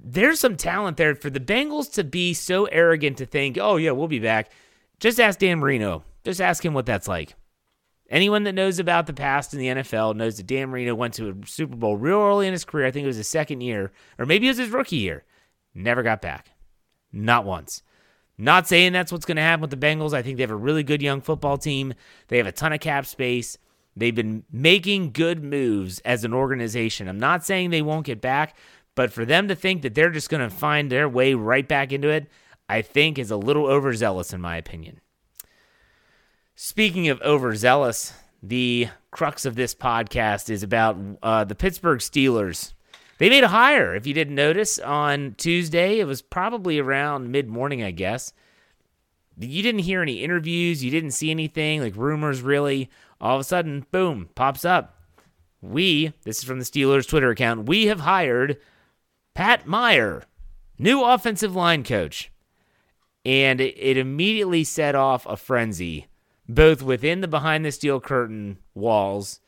there's 0.00 0.38
some 0.38 0.56
talent 0.56 0.96
there 0.96 1.16
for 1.16 1.28
the 1.28 1.40
Bengals 1.40 1.92
to 1.94 2.04
be 2.04 2.32
so 2.32 2.66
arrogant 2.66 3.18
to 3.18 3.26
think, 3.26 3.58
oh, 3.60 3.74
yeah, 3.78 3.90
we'll 3.90 4.06
be 4.06 4.20
back. 4.20 4.52
Just 5.00 5.18
ask 5.18 5.40
Dan 5.40 5.58
Marino. 5.58 6.04
Just 6.22 6.40
ask 6.40 6.64
him 6.64 6.72
what 6.72 6.86
that's 6.86 7.08
like. 7.08 7.34
Anyone 8.08 8.44
that 8.44 8.54
knows 8.54 8.78
about 8.78 9.06
the 9.06 9.12
past 9.12 9.52
in 9.52 9.60
the 9.60 9.66
NFL 9.66 10.16
knows 10.16 10.38
that 10.38 10.46
Dan 10.46 10.70
Marino 10.70 10.94
went 10.94 11.14
to 11.14 11.30
a 11.30 11.46
Super 11.46 11.76
Bowl 11.76 11.96
real 11.96 12.18
early 12.18 12.46
in 12.46 12.52
his 12.52 12.64
career. 12.64 12.86
I 12.86 12.90
think 12.90 13.04
it 13.04 13.08
was 13.08 13.16
his 13.16 13.28
second 13.28 13.60
year, 13.60 13.92
or 14.18 14.24
maybe 14.24 14.46
it 14.46 14.50
was 14.50 14.58
his 14.58 14.70
rookie 14.70 14.96
year. 14.96 15.24
Never 15.74 16.02
got 16.02 16.22
back. 16.22 16.50
Not 17.12 17.44
once. 17.44 17.82
Not 18.38 18.68
saying 18.68 18.92
that's 18.92 19.12
what's 19.12 19.26
going 19.26 19.36
to 19.36 19.42
happen 19.42 19.60
with 19.60 19.70
the 19.70 19.76
Bengals. 19.76 20.14
I 20.14 20.22
think 20.22 20.36
they 20.36 20.42
have 20.42 20.50
a 20.50 20.56
really 20.56 20.82
good 20.82 21.02
young 21.02 21.20
football 21.20 21.58
team. 21.58 21.92
They 22.28 22.38
have 22.38 22.46
a 22.46 22.52
ton 22.52 22.72
of 22.72 22.80
cap 22.80 23.04
space. 23.04 23.58
They've 23.96 24.14
been 24.14 24.44
making 24.50 25.10
good 25.10 25.42
moves 25.42 25.98
as 26.00 26.24
an 26.24 26.32
organization. 26.32 27.08
I'm 27.08 27.18
not 27.18 27.44
saying 27.44 27.70
they 27.70 27.82
won't 27.82 28.06
get 28.06 28.20
back, 28.20 28.56
but 28.94 29.12
for 29.12 29.24
them 29.24 29.48
to 29.48 29.56
think 29.56 29.82
that 29.82 29.94
they're 29.94 30.10
just 30.10 30.30
going 30.30 30.48
to 30.48 30.54
find 30.54 30.90
their 30.90 31.08
way 31.08 31.34
right 31.34 31.66
back 31.66 31.92
into 31.92 32.08
it, 32.08 32.28
I 32.68 32.82
think 32.82 33.18
is 33.18 33.32
a 33.32 33.36
little 33.36 33.66
overzealous 33.66 34.32
in 34.32 34.40
my 34.40 34.56
opinion. 34.56 35.00
Speaking 36.60 37.08
of 37.08 37.22
overzealous, 37.22 38.12
the 38.42 38.88
crux 39.12 39.44
of 39.44 39.54
this 39.54 39.76
podcast 39.76 40.50
is 40.50 40.64
about 40.64 40.98
uh, 41.22 41.44
the 41.44 41.54
Pittsburgh 41.54 42.00
Steelers. 42.00 42.72
They 43.18 43.30
made 43.30 43.44
a 43.44 43.48
hire, 43.48 43.94
if 43.94 44.08
you 44.08 44.12
didn't 44.12 44.34
notice, 44.34 44.80
on 44.80 45.36
Tuesday. 45.38 46.00
It 46.00 46.08
was 46.08 46.20
probably 46.20 46.80
around 46.80 47.30
mid 47.30 47.46
morning, 47.46 47.84
I 47.84 47.92
guess. 47.92 48.32
You 49.38 49.62
didn't 49.62 49.82
hear 49.82 50.02
any 50.02 50.24
interviews, 50.24 50.82
you 50.82 50.90
didn't 50.90 51.12
see 51.12 51.30
anything, 51.30 51.80
like 51.80 51.94
rumors 51.94 52.42
really. 52.42 52.90
All 53.20 53.36
of 53.36 53.40
a 53.40 53.44
sudden, 53.44 53.86
boom, 53.92 54.28
pops 54.34 54.64
up. 54.64 55.00
We, 55.62 56.12
this 56.24 56.38
is 56.38 56.44
from 56.44 56.58
the 56.58 56.64
Steelers 56.64 57.06
Twitter 57.06 57.30
account, 57.30 57.68
we 57.68 57.86
have 57.86 58.00
hired 58.00 58.58
Pat 59.32 59.68
Meyer, 59.68 60.24
new 60.76 61.04
offensive 61.04 61.54
line 61.54 61.84
coach. 61.84 62.32
And 63.24 63.60
it, 63.60 63.96
immediately 63.96 64.64
set 64.64 64.96
off 64.96 65.24
a 65.24 65.36
frenzy, 65.36 66.08
both 66.48 66.82
within 66.82 67.20
the 67.20 67.28
behind 67.28 67.64
the 67.64 67.72
steel 67.72 68.00
curtain 68.00 68.58
walls 68.74 69.40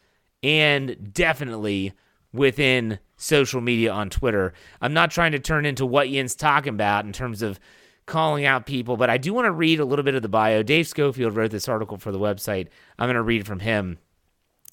and 0.43 1.13
definitely 1.13 1.93
within 2.33 2.99
social 3.17 3.61
media 3.61 3.93
on 3.93 4.11
Twitter. 4.11 4.53
I'm 4.81 4.93
not 4.93 5.11
trying 5.11 5.33
to 5.33 5.39
turn 5.39 5.67
into 5.67 5.85
what 5.85 6.09
Yin's 6.09 6.35
talking 6.35 6.75
about 6.75 7.05
in 7.05 7.13
terms 7.13 7.43
of 7.43 7.59
calling 8.07 8.45
out 8.45 8.67
people, 8.67 8.97
but 8.97 9.11
I 9.11 9.19
do 9.19 9.33
want 9.33 9.47
to 9.47 9.53
read 9.53 9.81
a 9.81 9.85
little 9.85 10.05
bit 10.05 10.15
of 10.15 10.23
the 10.23 10.29
bio. 10.29 10.63
Dave 10.63 10.87
Schofield 10.87 11.37
wrote 11.37 11.51
this 11.51 11.69
article 11.69 11.99
for 11.99 12.13
the 12.13 12.19
website. 12.19 12.69
I'm 12.99 13.07
going 13.07 13.15
to 13.15 13.23
read 13.23 13.47
from 13.47 13.61
him. 13.61 13.99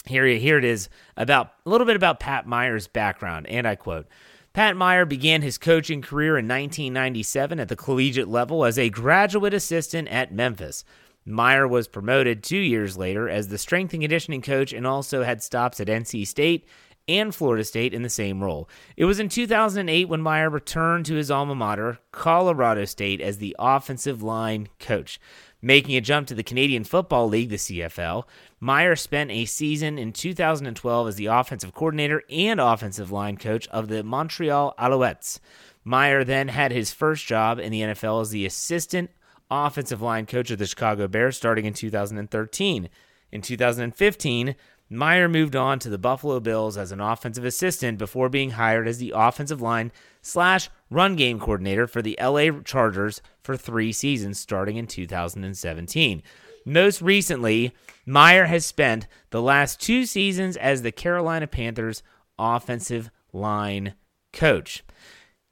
Here, 0.06 0.26
here 0.26 0.58
it 0.58 0.64
is 0.64 0.90
about 1.18 1.54
a 1.66 1.70
little 1.70 1.86
bit 1.86 1.98
about 1.98 2.20
Pat 2.20 2.48
Meyer's 2.48 2.88
background, 2.88 3.48
and 3.48 3.68
I 3.68 3.76
quote. 3.76 4.08
Pat 4.54 4.76
Meyer 4.76 5.06
began 5.06 5.44
his 5.44 5.60
coaching 5.60 6.02
career 6.02 6.32
in 6.32 6.48
1997 6.48 7.60
at 7.60 7.68
the 7.68 7.76
collegiate 7.76 8.28
level 8.28 8.66
as 8.66 8.80
a 8.80 8.90
graduate 8.90 9.54
assistant 9.54 10.08
at 10.08 10.34
Memphis. 10.34 10.84
Meyer 11.28 11.68
was 11.68 11.90
promoted 11.90 12.42
two 12.42 12.58
years 12.58 12.98
later 12.98 13.28
as 13.28 13.50
the 13.50 13.58
strength 13.58 13.94
and 13.94 14.02
conditioning 14.02 14.42
coach 14.42 14.72
and 14.72 14.88
also 14.88 15.24
had 15.24 15.44
stops 15.44 15.82
at 15.82 15.88
NC 15.88 16.26
State 16.26 16.66
and 17.10 17.36
Florida 17.36 17.64
State 17.64 17.94
in 17.94 18.02
the 18.02 18.10
same 18.10 18.42
role. 18.42 18.70
It 18.96 19.06
was 19.06 19.20
in 19.20 19.28
2008 19.28 20.08
when 20.08 20.22
Meyer 20.22 20.50
returned 20.50 21.06
to 21.06 21.16
his 21.16 21.30
alma 21.30 21.54
mater, 21.54 22.00
Colorado 22.12 22.86
State, 22.86 23.20
as 23.20 23.38
the 23.38 23.56
offensive 23.60 24.24
line 24.24 24.70
coach. 24.80 25.20
Making 25.62 25.96
a 25.96 26.02
jump 26.02 26.28
to 26.28 26.36
the 26.36 26.44
Canadian 26.44 26.84
Football 26.84 27.28
League, 27.28 27.50
the 27.50 27.56
CFL, 27.56 28.24
Meyer 28.60 28.96
spent 28.96 29.32
a 29.32 29.46
season 29.46 29.98
in 29.98 30.14
2012 30.14 31.08
as 31.08 31.16
the 31.16 31.26
offensive 31.26 31.74
coordinator 31.74 32.24
and 32.30 32.60
offensive 32.60 33.12
line 33.12 33.38
coach 33.38 33.68
of 33.70 33.88
the 33.88 34.04
Montreal 34.04 34.76
Alouettes. 34.80 35.40
Meyer 35.84 36.24
then 36.24 36.50
had 36.50 36.72
his 36.72 36.94
first 36.94 37.26
job 37.26 37.60
in 37.60 37.72
the 37.72 37.82
NFL 37.82 38.22
as 38.22 38.30
the 38.30 38.46
assistant 38.46 39.10
offensive 39.50 40.02
line 40.02 40.26
coach 40.26 40.52
of 40.52 40.60
the 40.60 40.66
Chicago 40.66 41.08
Bears 41.08 41.38
starting 41.38 41.66
in 41.66 41.74
2013. 41.74 42.90
In 43.32 43.42
2015, 43.42 44.56
Meyer 44.90 45.28
moved 45.28 45.56
on 45.56 45.80
to 45.80 45.90
the 45.90 45.98
Buffalo 45.98 46.40
Bills 46.40 46.78
as 46.78 46.92
an 46.92 47.02
offensive 47.02 47.44
assistant 47.44 47.98
before 47.98 48.30
being 48.30 48.52
hired 48.52 48.88
as 48.88 49.00
the 49.00 49.14
offensive 49.16 49.62
line 49.62 49.92
slash 50.22 50.70
run 50.90 51.16
game 51.16 51.40
coordinator 51.40 51.88
for 51.88 52.02
the 52.02 52.18
LA 52.22 52.62
Chargers 52.64 53.22
for 53.42 53.58
three 53.58 53.92
seasons 53.92 54.40
starting 54.40 54.78
in 54.78 54.88
2017. 54.88 56.24
Most 56.66 57.02
recently, 57.02 57.74
Meyer 58.06 58.46
has 58.46 58.66
spent 58.66 59.08
the 59.32 59.42
last 59.42 59.82
two 59.82 60.06
seasons 60.06 60.56
as 60.56 60.82
the 60.82 60.92
Carolina 60.92 61.48
Panthers 61.48 62.02
offensive 62.40 63.10
line 63.34 63.94
coach. 64.32 64.84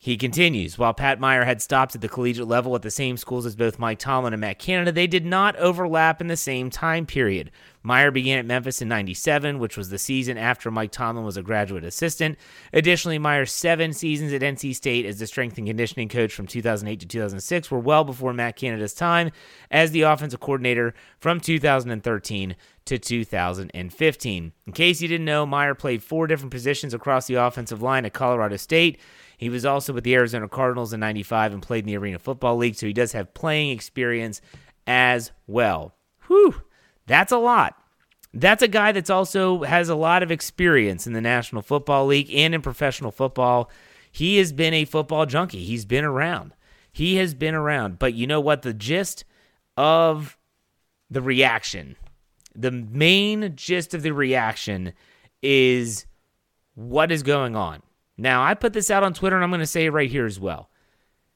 He 0.06 0.18
continues, 0.18 0.78
while 0.78 0.94
Pat 0.94 1.20
Meyer 1.20 1.46
had 1.46 1.64
stopped 1.64 1.96
at 1.96 2.02
the 2.02 2.08
collegiate 2.08 2.48
level 2.48 2.76
at 2.76 2.84
the 2.84 2.92
same 2.92 3.18
schools 3.18 3.44
as 3.44 3.56
both 3.56 3.80
Mike 3.80 3.98
Tomlin 3.98 4.34
and 4.34 4.42
Matt 4.42 4.60
Canada, 4.60 4.92
they 4.92 5.08
did 5.08 5.26
not 5.26 5.56
overlap 5.56 6.22
in 6.22 6.28
the 6.28 6.38
same 6.38 6.70
time 6.70 7.08
period. 7.08 7.50
Meyer 7.82 8.12
began 8.12 8.38
at 8.38 8.46
Memphis 8.46 8.84
in 8.84 8.88
97, 8.88 9.58
which 9.58 9.76
was 9.76 9.90
the 9.90 9.98
season 9.98 10.38
after 10.38 10.70
Mike 10.70 10.92
Tomlin 10.92 11.26
was 11.26 11.38
a 11.38 11.42
graduate 11.42 11.84
assistant. 11.84 12.38
Additionally, 12.72 13.18
Meyer's 13.18 13.52
seven 13.52 13.94
seasons 13.94 14.32
at 14.32 14.44
NC 14.44 14.76
State 14.76 15.08
as 15.08 15.18
the 15.18 15.26
strength 15.26 15.58
and 15.58 15.66
conditioning 15.66 16.08
coach 16.08 16.32
from 16.32 16.46
2008 16.46 17.00
to 17.00 17.08
2006 17.08 17.72
were 17.72 17.80
well 17.80 18.04
before 18.04 18.32
Matt 18.32 18.58
Canada's 18.58 18.94
time 18.94 19.32
as 19.72 19.90
the 19.90 20.04
offensive 20.04 20.40
coordinator 20.40 20.94
from 21.18 21.40
2013 21.40 22.56
to 22.86 23.00
2015. 23.00 24.52
In 24.68 24.72
case 24.72 25.02
you 25.02 25.08
didn't 25.08 25.26
know, 25.26 25.48
Meyer 25.48 25.74
played 25.74 26.04
four 26.04 26.28
different 26.28 26.52
positions 26.52 26.94
across 26.94 27.26
the 27.26 27.34
offensive 27.34 27.82
line 27.82 28.06
at 28.06 28.14
Colorado 28.14 28.58
State. 28.58 29.00
He 29.38 29.50
was 29.50 29.66
also 29.66 29.94
with 29.94 30.04
the 30.04 30.16
Arizona 30.16 30.48
Cardinals 30.48 30.94
in 30.94 31.00
95 31.00 31.54
and 31.54 31.62
played 31.62 31.84
in 31.84 31.88
the 31.88 31.98
Arena 31.98 32.20
Football 32.20 32.58
League, 32.58 32.76
so 32.76 32.88
he 32.88 32.94
does 32.94 33.12
have 33.12 33.34
playing 33.34 33.72
experience 33.72 34.42
as 34.88 35.32
well. 35.48 35.96
Whew, 36.28 36.62
that's 37.06 37.32
a 37.32 37.38
lot. 37.38 37.78
That's 38.34 38.64
a 38.64 38.68
guy 38.68 38.92
that's 38.92 39.10
also 39.10 39.64
has 39.64 39.88
a 39.88 39.96
lot 39.96 40.24
of 40.24 40.32
experience 40.32 41.08
in 41.08 41.14
the 41.14 41.22
National 41.22 41.62
Football 41.62 42.08
League 42.08 42.34
and 42.34 42.54
in 42.54 42.62
professional 42.62 43.12
football. 43.12 43.70
He 44.12 44.38
has 44.38 44.52
been 44.52 44.74
a 44.74 44.86
football 44.86 45.26
junkie. 45.26 45.64
He's 45.64 45.86
been 45.86 46.04
around. 46.04 46.54
He 46.92 47.18
has 47.18 47.34
been 47.34 47.56
around. 47.56 48.00
But 48.00 48.14
you 48.14 48.28
know 48.28 48.42
what? 48.42 48.62
The 48.62 48.74
gist 48.74 49.26
of 49.78 50.38
the 51.10 51.22
reaction, 51.22 51.96
the 52.54 52.72
main 52.72 53.56
gist 53.56 53.94
of 53.94 54.02
the 54.02 54.12
reaction 54.12 54.94
is 55.42 56.06
what 56.74 57.12
is 57.12 57.24
going 57.24 57.56
on. 57.56 57.82
Now, 58.18 58.44
I 58.44 58.54
put 58.54 58.74
this 58.74 58.90
out 58.90 59.04
on 59.04 59.14
Twitter 59.14 59.36
and 59.36 59.44
I'm 59.44 59.52
going 59.52 59.60
to 59.60 59.68
say 59.68 59.86
it 59.86 59.92
right 59.92 60.10
here 60.10 60.26
as 60.26 60.40
well. 60.40 60.70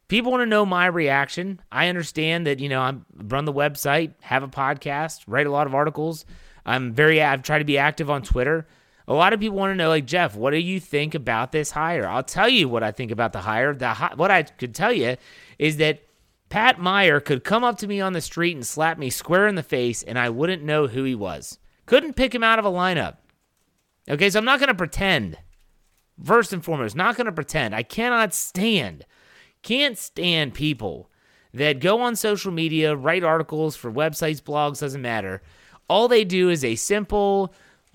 People 0.07 0.31
want 0.31 0.41
to 0.41 0.48
know 0.48 0.65
my 0.65 0.88
reaction. 0.88 1.62
I 1.71 1.88
understand 1.88 2.48
that, 2.48 2.59
you 2.59 2.69
know, 2.69 2.81
I 2.81 2.95
run 3.15 3.45
the 3.45 3.53
website, 3.53 4.13
have 4.21 4.41
a 4.43 4.48
podcast, 4.48 5.24
write 5.27 5.45
a 5.45 5.51
lot 5.51 5.67
of 5.67 5.75
articles. 5.75 6.25
I'm 6.65 6.93
very, 6.93 7.21
I've 7.21 7.43
tried 7.43 7.59
to 7.59 7.65
be 7.65 7.77
active 7.77 8.09
on 8.09 8.24
Twitter. 8.24 8.67
A 9.07 9.13
lot 9.13 9.33
of 9.33 9.39
people 9.39 9.57
want 9.57 9.71
to 9.71 9.75
know, 9.75 9.89
like, 9.89 10.05
Jeff, 10.05 10.36
what 10.36 10.51
do 10.51 10.57
you 10.57 10.79
think 10.79 11.15
about 11.15 11.51
this 11.51 11.71
hire? 11.71 12.07
I'll 12.07 12.24
tell 12.24 12.50
you 12.50 12.69
what 12.69 12.83
I 12.83 12.91
think 12.91 13.12
about 13.12 13.33
the 13.33 13.41
hire. 13.41 13.74
The 13.74 13.93
What 14.15 14.31
I 14.31 14.43
could 14.43 14.75
tell 14.75 14.93
you 14.93 15.17
is 15.57 15.77
that 15.77 16.03
Pat 16.50 16.79
Meyer 16.79 17.19
could 17.19 17.43
come 17.43 17.63
up 17.63 17.77
to 17.79 17.88
me 17.88 18.01
on 18.01 18.13
the 18.13 18.21
street 18.21 18.55
and 18.55 18.65
slap 18.65 18.98
me 18.98 19.09
square 19.09 19.48
in 19.48 19.55
the 19.55 19.63
face, 19.63 20.01
and 20.03 20.17
I 20.17 20.29
wouldn't 20.29 20.63
know 20.63 20.88
who 20.88 21.03
he 21.03 21.15
was. 21.15 21.59
Couldn't 21.86 22.15
pick 22.15 22.33
him 22.33 22.43
out 22.43 22.59
of 22.59 22.65
a 22.65 22.71
lineup. 22.71 23.17
Okay, 24.09 24.29
so 24.29 24.39
I'm 24.39 24.45
not 24.45 24.59
going 24.59 24.69
to 24.69 24.75
pretend. 24.75 25.38
First 26.23 26.53
and 26.53 26.63
foremost, 26.63 26.95
not 26.95 27.15
going 27.15 27.25
to 27.25 27.31
pretend. 27.31 27.73
I 27.73 27.83
cannot 27.83 28.33
stand, 28.33 29.05
can't 29.61 29.97
stand 29.97 30.53
people 30.53 31.09
that 31.53 31.79
go 31.79 32.01
on 32.01 32.15
social 32.15 32.51
media, 32.51 32.95
write 32.95 33.23
articles 33.23 33.75
for 33.75 33.91
websites, 33.91 34.41
blogs, 34.41 34.79
doesn't 34.79 35.01
matter. 35.01 35.41
All 35.88 36.07
they 36.07 36.23
do 36.23 36.49
is 36.49 36.63
a 36.63 36.75
simple 36.75 37.53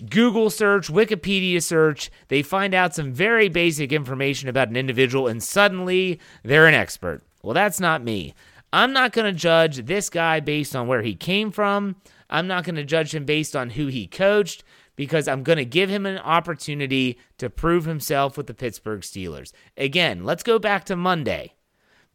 Google 0.09 0.49
search, 0.49 0.89
Wikipedia 0.89 1.61
search. 1.63 2.11
They 2.27 2.41
find 2.41 2.73
out 2.73 2.95
some 2.95 3.13
very 3.13 3.47
basic 3.47 3.93
information 3.93 4.49
about 4.49 4.69
an 4.69 4.75
individual, 4.75 5.27
and 5.27 5.41
suddenly 5.41 6.19
they're 6.43 6.67
an 6.67 6.73
expert. 6.73 7.21
Well, 7.43 7.53
that's 7.53 7.79
not 7.79 8.03
me. 8.03 8.33
I'm 8.73 8.91
not 8.91 9.13
going 9.13 9.31
to 9.31 9.39
judge 9.39 9.85
this 9.85 10.09
guy 10.09 10.41
based 10.41 10.75
on 10.75 10.87
where 10.87 11.01
he 11.01 11.15
came 11.15 11.51
from. 11.51 11.95
I'm 12.29 12.47
not 12.47 12.65
going 12.65 12.75
to 12.75 12.83
judge 12.83 13.15
him 13.15 13.23
based 13.23 13.55
on 13.55 13.69
who 13.69 13.87
he 13.87 14.07
coached 14.07 14.63
because 14.95 15.27
I'm 15.27 15.43
going 15.43 15.57
to 15.57 15.65
give 15.65 15.89
him 15.89 16.05
an 16.05 16.17
opportunity 16.19 17.19
to 17.37 17.49
prove 17.49 17.85
himself 17.85 18.37
with 18.37 18.47
the 18.47 18.53
Pittsburgh 18.53 19.01
Steelers. 19.01 19.51
Again, 19.77 20.23
let's 20.23 20.43
go 20.43 20.59
back 20.59 20.85
to 20.85 20.95
Monday. 20.95 21.53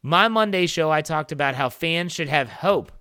My 0.01 0.27
Monday 0.27 0.65
show, 0.65 0.91
I 0.91 1.01
talked 1.01 1.31
about 1.31 1.55
how 1.55 1.69
fans 1.69 2.11
should 2.11 2.29
have 2.29 2.49
hope 2.49 2.91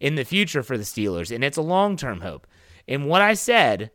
in 0.00 0.16
the 0.16 0.24
future 0.24 0.62
for 0.62 0.76
the 0.76 0.84
Steelers, 0.84 1.34
and 1.34 1.44
it's 1.44 1.56
a 1.56 1.62
long 1.62 1.96
term 1.96 2.20
hope. 2.20 2.46
And 2.86 3.06
what 3.06 3.22
I 3.22 3.34
said 3.34 3.90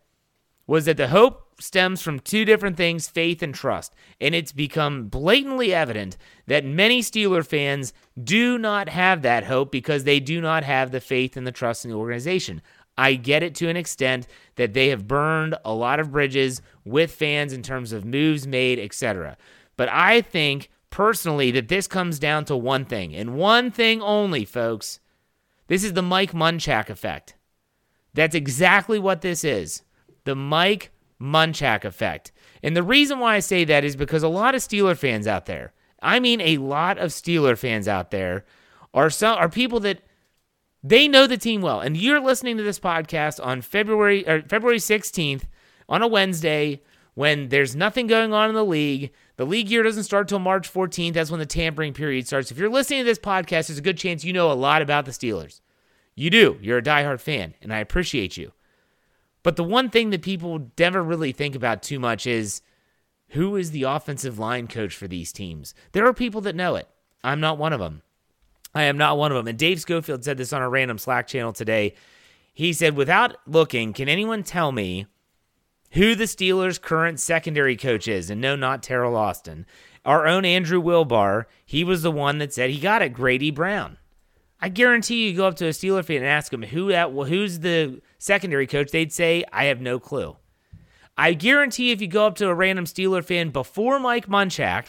was 0.67 0.85
that 0.85 0.97
the 0.97 1.09
hope 1.09 1.43
stems 1.59 2.01
from 2.01 2.19
two 2.19 2.45
different 2.45 2.77
things 2.77 3.07
faith 3.07 3.41
and 3.41 3.53
trust. 3.53 3.93
And 4.19 4.35
it's 4.35 4.51
become 4.51 5.07
blatantly 5.07 5.73
evident 5.73 6.17
that 6.47 6.65
many 6.65 7.01
Steeler 7.01 7.45
fans 7.45 7.93
do 8.21 8.57
not 8.57 8.89
have 8.89 9.21
that 9.21 9.45
hope 9.45 9.71
because 9.71 10.03
they 10.03 10.19
do 10.19 10.41
not 10.41 10.63
have 10.63 10.91
the 10.91 11.01
faith 11.01 11.37
and 11.37 11.45
the 11.45 11.51
trust 11.51 11.85
in 11.85 11.91
the 11.91 11.97
organization. 11.97 12.61
I 12.97 13.15
get 13.15 13.43
it 13.43 13.55
to 13.55 13.69
an 13.69 13.77
extent 13.77 14.27
that 14.55 14.73
they 14.73 14.89
have 14.89 15.07
burned 15.07 15.55
a 15.65 15.73
lot 15.73 15.99
of 15.99 16.11
bridges 16.11 16.61
with 16.85 17.11
fans 17.11 17.53
in 17.53 17.63
terms 17.63 17.91
of 17.91 18.05
moves 18.05 18.45
made, 18.45 18.79
etc. 18.79 19.37
But 19.77 19.89
I 19.89 20.21
think 20.21 20.69
personally 20.89 21.49
that 21.51 21.69
this 21.69 21.87
comes 21.87 22.19
down 22.19 22.45
to 22.45 22.55
one 22.55 22.85
thing, 22.85 23.15
and 23.15 23.35
one 23.35 23.71
thing 23.71 24.01
only, 24.01 24.45
folks. 24.45 24.99
This 25.67 25.83
is 25.83 25.93
the 25.93 26.01
Mike 26.03 26.33
Munchak 26.33 26.89
effect. 26.89 27.35
That's 28.13 28.35
exactly 28.35 28.99
what 28.99 29.21
this 29.21 29.43
is. 29.43 29.81
The 30.25 30.35
Mike 30.35 30.91
Munchak 31.19 31.83
effect. 31.83 32.31
And 32.61 32.77
the 32.77 32.83
reason 32.83 33.19
why 33.19 33.35
I 33.35 33.39
say 33.39 33.63
that 33.63 33.83
is 33.83 33.95
because 33.95 34.23
a 34.23 34.27
lot 34.27 34.55
of 34.55 34.61
Steeler 34.61 34.95
fans 34.95 35.25
out 35.25 35.45
there, 35.45 35.73
I 36.01 36.19
mean 36.19 36.41
a 36.41 36.57
lot 36.57 36.97
of 36.97 37.09
Steeler 37.11 37.57
fans 37.57 37.87
out 37.87 38.11
there, 38.11 38.45
are 38.93 39.09
some 39.09 39.37
are 39.37 39.49
people 39.49 39.79
that 39.79 40.01
they 40.83 41.07
know 41.07 41.25
the 41.27 41.37
team 41.37 41.61
well. 41.61 41.79
And 41.79 41.95
you're 41.95 42.19
listening 42.19 42.57
to 42.57 42.63
this 42.63 42.79
podcast 42.79 43.43
on 43.43 43.61
February 43.61 44.27
or 44.27 44.41
February 44.41 44.79
16th 44.79 45.43
on 45.87 46.01
a 46.01 46.07
Wednesday 46.07 46.81
when 47.13 47.49
there's 47.49 47.75
nothing 47.75 48.07
going 48.07 48.33
on 48.33 48.49
in 48.49 48.55
the 48.55 48.65
league. 48.65 49.11
The 49.37 49.45
league 49.45 49.69
year 49.69 49.83
doesn't 49.83 50.03
start 50.03 50.27
till 50.27 50.39
March 50.39 50.71
14th. 50.71 51.13
That's 51.13 51.31
when 51.31 51.39
the 51.39 51.45
tampering 51.45 51.93
period 51.93 52.27
starts. 52.27 52.51
If 52.51 52.57
you're 52.57 52.69
listening 52.69 52.99
to 52.99 53.05
this 53.05 53.19
podcast, 53.19 53.67
there's 53.67 53.77
a 53.77 53.83
good 53.83 53.97
chance 53.97 54.23
you 54.23 54.33
know 54.33 54.51
a 54.51 54.53
lot 54.53 54.81
about 54.81 55.05
the 55.05 55.11
Steelers. 55.11 55.61
You 56.15 56.29
do. 56.29 56.57
You're 56.61 56.79
a 56.79 56.83
diehard 56.83 57.19
fan, 57.19 57.55
and 57.61 57.73
I 57.73 57.79
appreciate 57.79 58.37
you. 58.37 58.51
But 59.41 59.55
the 59.55 59.63
one 59.63 59.89
thing 59.89 60.09
that 60.11 60.21
people 60.21 60.69
never 60.77 61.03
really 61.03 61.31
think 61.31 61.55
about 61.55 61.83
too 61.83 61.99
much 61.99 62.27
is 62.27 62.61
who 63.29 63.55
is 63.55 63.71
the 63.71 63.83
offensive 63.83 64.37
line 64.37 64.67
coach 64.67 64.95
for 64.95 65.07
these 65.07 65.33
teams? 65.33 65.73
There 65.91 66.05
are 66.05 66.13
people 66.13 66.41
that 66.41 66.55
know 66.55 66.75
it. 66.75 66.87
I'm 67.23 67.39
not 67.39 67.57
one 67.57 67.73
of 67.73 67.79
them. 67.79 68.03
I 68.75 68.83
am 68.83 68.97
not 68.97 69.17
one 69.17 69.31
of 69.31 69.37
them. 69.37 69.47
And 69.47 69.57
Dave 69.57 69.79
Schofield 69.79 70.23
said 70.23 70.37
this 70.37 70.53
on 70.53 70.61
a 70.61 70.69
random 70.69 70.97
Slack 70.97 71.27
channel 71.27 71.53
today. 71.53 71.93
He 72.53 72.73
said, 72.73 72.95
without 72.95 73.35
looking, 73.47 73.93
can 73.93 74.09
anyone 74.09 74.43
tell 74.43 74.71
me 74.71 75.07
who 75.91 76.15
the 76.15 76.23
Steelers' 76.25 76.81
current 76.81 77.19
secondary 77.19 77.75
coach 77.75 78.07
is? 78.07 78.29
And 78.29 78.41
no, 78.41 78.55
not 78.55 78.83
Terrell 78.83 79.15
Austin. 79.15 79.65
Our 80.05 80.27
own 80.27 80.43
Andrew 80.43 80.81
Wilbar, 80.81 81.45
he 81.65 81.83
was 81.83 82.01
the 82.01 82.11
one 82.11 82.39
that 82.39 82.53
said 82.53 82.69
he 82.69 82.79
got 82.79 83.01
it, 83.01 83.13
Grady 83.13 83.51
Brown. 83.51 83.97
I 84.59 84.69
guarantee 84.69 85.27
you 85.27 85.35
go 85.35 85.47
up 85.47 85.55
to 85.57 85.65
a 85.67 85.71
Steeler 85.71 86.05
fan 86.05 86.17
and 86.17 86.25
ask 86.25 86.53
him 86.53 86.63
who 86.63 86.89
that 86.89 87.11
who's 87.11 87.59
the 87.59 88.01
secondary 88.17 88.65
coach, 88.65 88.91
they'd 88.91 89.11
say, 89.11 89.43
I 89.51 89.65
have 89.65 89.81
no 89.81 89.99
clue. 89.99 90.37
I 91.17 91.33
guarantee 91.33 91.91
if 91.91 92.01
you 92.01 92.07
go 92.07 92.25
up 92.25 92.35
to 92.35 92.47
a 92.47 92.55
random 92.55 92.85
Steeler 92.85 93.23
fan 93.23 93.49
before 93.49 93.99
Mike 93.99 94.27
Munchak 94.27 94.85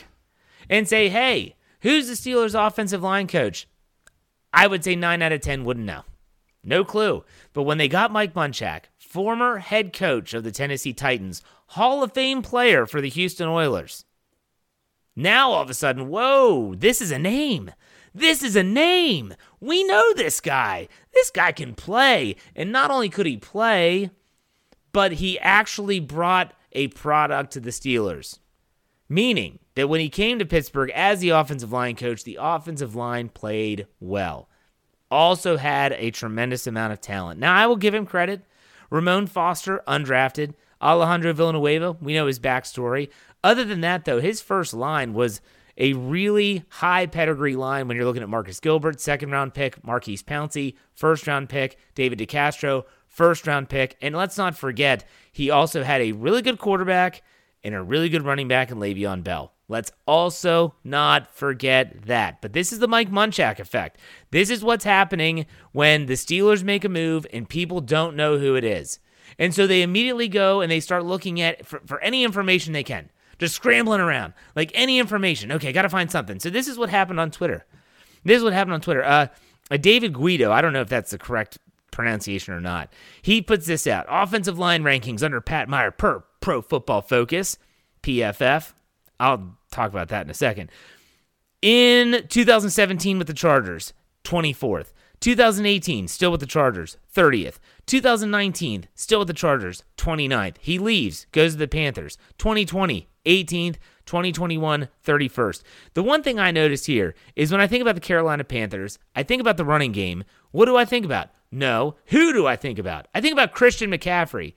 and 0.70 0.88
say, 0.88 1.08
hey, 1.08 1.56
who's 1.80 2.06
the 2.06 2.14
Steelers 2.14 2.54
offensive 2.54 3.02
line 3.02 3.26
coach? 3.26 3.66
I 4.54 4.68
would 4.68 4.84
say 4.84 4.94
9 4.94 5.20
out 5.20 5.32
of 5.32 5.40
10 5.40 5.64
wouldn't 5.64 5.84
know. 5.84 6.02
No 6.62 6.84
clue. 6.84 7.24
But 7.52 7.64
when 7.64 7.76
they 7.76 7.88
got 7.88 8.12
Mike 8.12 8.34
Munchak, 8.34 8.84
former 8.96 9.58
head 9.58 9.92
coach 9.92 10.32
of 10.32 10.44
the 10.44 10.52
Tennessee 10.52 10.92
Titans, 10.92 11.42
Hall 11.68 12.04
of 12.04 12.12
Fame 12.12 12.40
player 12.40 12.86
for 12.86 13.00
the 13.00 13.08
Houston 13.08 13.48
Oilers, 13.48 14.04
now 15.16 15.50
all 15.50 15.62
of 15.62 15.70
a 15.70 15.74
sudden, 15.74 16.08
whoa, 16.08 16.74
this 16.76 17.02
is 17.02 17.10
a 17.10 17.18
name. 17.18 17.72
This 18.14 18.44
is 18.44 18.54
a 18.54 18.62
name. 18.62 19.34
We 19.60 19.82
know 19.82 20.14
this 20.14 20.40
guy. 20.40 20.86
This 21.12 21.30
guy 21.30 21.50
can 21.50 21.74
play. 21.74 22.36
And 22.54 22.70
not 22.70 22.92
only 22.92 23.08
could 23.08 23.26
he 23.26 23.36
play, 23.36 24.10
but 24.92 25.14
he 25.14 25.38
actually 25.40 25.98
brought 25.98 26.54
a 26.70 26.88
product 26.88 27.52
to 27.52 27.60
the 27.60 27.70
Steelers. 27.70 28.38
Meaning 29.08 29.58
that 29.74 29.88
when 29.88 30.00
he 30.00 30.08
came 30.08 30.38
to 30.38 30.46
Pittsburgh 30.46 30.90
as 30.90 31.20
the 31.20 31.30
offensive 31.30 31.72
line 31.72 31.96
coach, 31.96 32.24
the 32.24 32.38
offensive 32.40 32.94
line 32.94 33.28
played 33.28 33.86
well. 34.00 34.48
Also 35.10 35.56
had 35.56 35.92
a 35.92 36.10
tremendous 36.10 36.66
amount 36.66 36.92
of 36.92 37.00
talent. 37.00 37.40
Now, 37.40 37.54
I 37.54 37.66
will 37.66 37.76
give 37.76 37.94
him 37.94 38.06
credit. 38.06 38.42
Ramon 38.90 39.26
Foster, 39.26 39.82
undrafted. 39.86 40.54
Alejandro 40.82 41.32
Villanueva, 41.32 41.92
we 42.00 42.14
know 42.14 42.26
his 42.26 42.38
backstory. 42.38 43.08
Other 43.42 43.64
than 43.64 43.80
that, 43.80 44.04
though, 44.04 44.20
his 44.20 44.42
first 44.42 44.74
line 44.74 45.14
was 45.14 45.40
a 45.76 45.92
really 45.94 46.64
high 46.68 47.06
pedigree 47.06 47.56
line 47.56 47.88
when 47.88 47.96
you're 47.96 48.06
looking 48.06 48.22
at 48.22 48.28
Marcus 48.28 48.60
Gilbert, 48.60 49.00
second 49.00 49.30
round 49.30 49.54
pick, 49.54 49.82
Maurkice 49.84 50.22
Pouncey, 50.22 50.74
first 50.94 51.26
round 51.26 51.48
pick, 51.48 51.78
David 51.94 52.18
DeCastro, 52.18 52.84
first 53.06 53.46
round 53.46 53.68
pick. 53.68 53.96
And 54.00 54.14
let's 54.14 54.36
not 54.38 54.56
forget, 54.56 55.04
he 55.32 55.50
also 55.50 55.82
had 55.82 56.00
a 56.00 56.12
really 56.12 56.42
good 56.42 56.58
quarterback 56.58 57.22
and 57.62 57.74
a 57.74 57.82
really 57.82 58.08
good 58.08 58.22
running 58.22 58.48
back 58.48 58.70
in 58.70 58.78
Le'Veon 58.78 59.24
Bell. 59.24 59.53
Let's 59.68 59.92
also 60.06 60.74
not 60.84 61.34
forget 61.34 62.02
that. 62.06 62.42
But 62.42 62.52
this 62.52 62.72
is 62.72 62.80
the 62.80 62.88
Mike 62.88 63.10
Munchak 63.10 63.58
effect. 63.58 63.98
This 64.30 64.50
is 64.50 64.62
what's 64.62 64.84
happening 64.84 65.46
when 65.72 66.06
the 66.06 66.14
Steelers 66.14 66.62
make 66.62 66.84
a 66.84 66.88
move 66.88 67.26
and 67.32 67.48
people 67.48 67.80
don't 67.80 68.16
know 68.16 68.38
who 68.38 68.56
it 68.56 68.64
is. 68.64 68.98
And 69.38 69.54
so 69.54 69.66
they 69.66 69.82
immediately 69.82 70.28
go 70.28 70.60
and 70.60 70.70
they 70.70 70.80
start 70.80 71.04
looking 71.04 71.40
at 71.40 71.64
for, 71.66 71.80
for 71.86 72.00
any 72.00 72.24
information 72.24 72.72
they 72.72 72.82
can 72.82 73.10
just 73.38 73.54
scrambling 73.54 74.00
around, 74.00 74.34
like 74.54 74.70
any 74.74 74.98
information. 74.98 75.52
Okay, 75.52 75.72
got 75.72 75.82
to 75.82 75.88
find 75.88 76.10
something. 76.10 76.40
So 76.40 76.50
this 76.50 76.68
is 76.68 76.78
what 76.78 76.88
happened 76.88 77.20
on 77.20 77.30
Twitter. 77.30 77.64
This 78.24 78.38
is 78.38 78.44
what 78.44 78.52
happened 78.52 78.74
on 78.74 78.80
Twitter. 78.80 79.04
Uh, 79.04 79.28
David 79.76 80.12
Guido, 80.12 80.52
I 80.52 80.60
don't 80.60 80.72
know 80.72 80.80
if 80.80 80.88
that's 80.88 81.10
the 81.10 81.18
correct 81.18 81.58
pronunciation 81.90 82.54
or 82.54 82.60
not. 82.60 82.92
He 83.22 83.42
puts 83.42 83.66
this 83.66 83.86
out: 83.86 84.06
offensive 84.08 84.58
line 84.58 84.82
rankings 84.82 85.22
under 85.22 85.40
Pat 85.40 85.68
Meyer 85.68 85.90
per 85.90 86.24
Pro 86.40 86.62
Football 86.62 87.02
Focus, 87.02 87.58
PFF. 88.02 88.73
I'll 89.20 89.56
talk 89.70 89.90
about 89.90 90.08
that 90.08 90.24
in 90.24 90.30
a 90.30 90.34
second. 90.34 90.70
In 91.62 92.26
2017 92.28 93.18
with 93.18 93.26
the 93.26 93.32
Chargers, 93.32 93.92
24th. 94.24 94.92
2018, 95.20 96.06
still 96.06 96.30
with 96.30 96.40
the 96.40 96.46
Chargers, 96.46 96.98
30th. 97.14 97.58
2019, 97.86 98.88
still 98.94 99.20
with 99.20 99.28
the 99.28 99.34
Chargers, 99.34 99.82
29th. 99.96 100.56
He 100.60 100.78
leaves, 100.78 101.26
goes 101.32 101.52
to 101.52 101.58
the 101.58 101.68
Panthers. 101.68 102.18
2020, 102.36 103.08
18th, 103.24 103.76
2021, 104.04 104.88
31st. 105.02 105.62
The 105.94 106.02
one 106.02 106.22
thing 106.22 106.38
I 106.38 106.50
noticed 106.50 106.86
here 106.86 107.14
is 107.36 107.50
when 107.50 107.60
I 107.60 107.66
think 107.66 107.80
about 107.80 107.94
the 107.94 108.02
Carolina 108.02 108.44
Panthers, 108.44 108.98
I 109.16 109.22
think 109.22 109.40
about 109.40 109.56
the 109.56 109.64
running 109.64 109.92
game. 109.92 110.24
What 110.50 110.66
do 110.66 110.76
I 110.76 110.84
think 110.84 111.06
about? 111.06 111.30
No. 111.50 111.94
Who 112.06 112.32
do 112.32 112.46
I 112.46 112.56
think 112.56 112.78
about? 112.78 113.06
I 113.14 113.20
think 113.20 113.32
about 113.32 113.52
Christian 113.52 113.90
McCaffrey. 113.90 114.54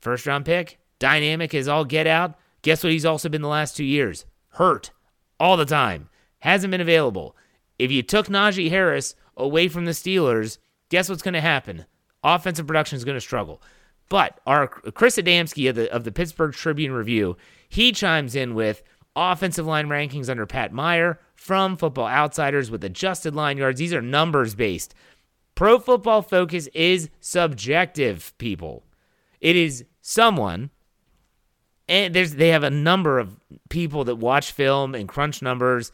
First 0.00 0.26
round 0.26 0.44
pick, 0.44 0.78
dynamic 1.00 1.54
as 1.54 1.66
all 1.66 1.84
get 1.84 2.06
out. 2.06 2.38
Guess 2.62 2.82
what 2.82 2.92
he's 2.92 3.06
also 3.06 3.28
been 3.28 3.42
the 3.42 3.48
last 3.48 3.76
two 3.76 3.84
years? 3.84 4.24
Hurt 4.50 4.90
all 5.38 5.56
the 5.56 5.64
time. 5.64 6.08
Hasn't 6.40 6.70
been 6.70 6.80
available. 6.80 7.36
If 7.78 7.90
you 7.90 8.02
took 8.02 8.26
Najee 8.26 8.70
Harris 8.70 9.14
away 9.36 9.68
from 9.68 9.84
the 9.84 9.92
Steelers, 9.92 10.58
guess 10.88 11.08
what's 11.08 11.22
going 11.22 11.34
to 11.34 11.40
happen? 11.40 11.86
Offensive 12.24 12.66
production 12.66 12.96
is 12.96 13.04
going 13.04 13.16
to 13.16 13.20
struggle. 13.20 13.62
But 14.08 14.40
our 14.46 14.66
Chris 14.66 15.16
Adamski 15.16 15.68
of 15.68 15.76
the 15.76 15.92
of 15.92 16.04
the 16.04 16.12
Pittsburgh 16.12 16.54
Tribune 16.54 16.92
Review, 16.92 17.36
he 17.68 17.92
chimes 17.92 18.34
in 18.34 18.54
with 18.54 18.82
offensive 19.14 19.66
line 19.66 19.88
rankings 19.88 20.30
under 20.30 20.46
Pat 20.46 20.72
Meyer 20.72 21.20
from 21.34 21.76
Football 21.76 22.08
Outsiders 22.08 22.70
with 22.70 22.84
adjusted 22.84 23.34
line 23.34 23.58
yards. 23.58 23.78
These 23.78 23.92
are 23.92 24.02
numbers 24.02 24.54
based. 24.54 24.94
Pro 25.54 25.78
Football 25.78 26.22
Focus 26.22 26.68
is 26.68 27.10
subjective, 27.20 28.32
people. 28.38 28.84
It 29.40 29.56
is 29.56 29.84
someone 30.00 30.70
and 31.88 32.14
there's 32.14 32.34
they 32.34 32.48
have 32.48 32.64
a 32.64 32.70
number 32.70 33.18
of 33.18 33.36
people 33.68 34.04
that 34.04 34.16
watch 34.16 34.52
film 34.52 34.94
and 34.94 35.08
crunch 35.08 35.42
numbers. 35.42 35.92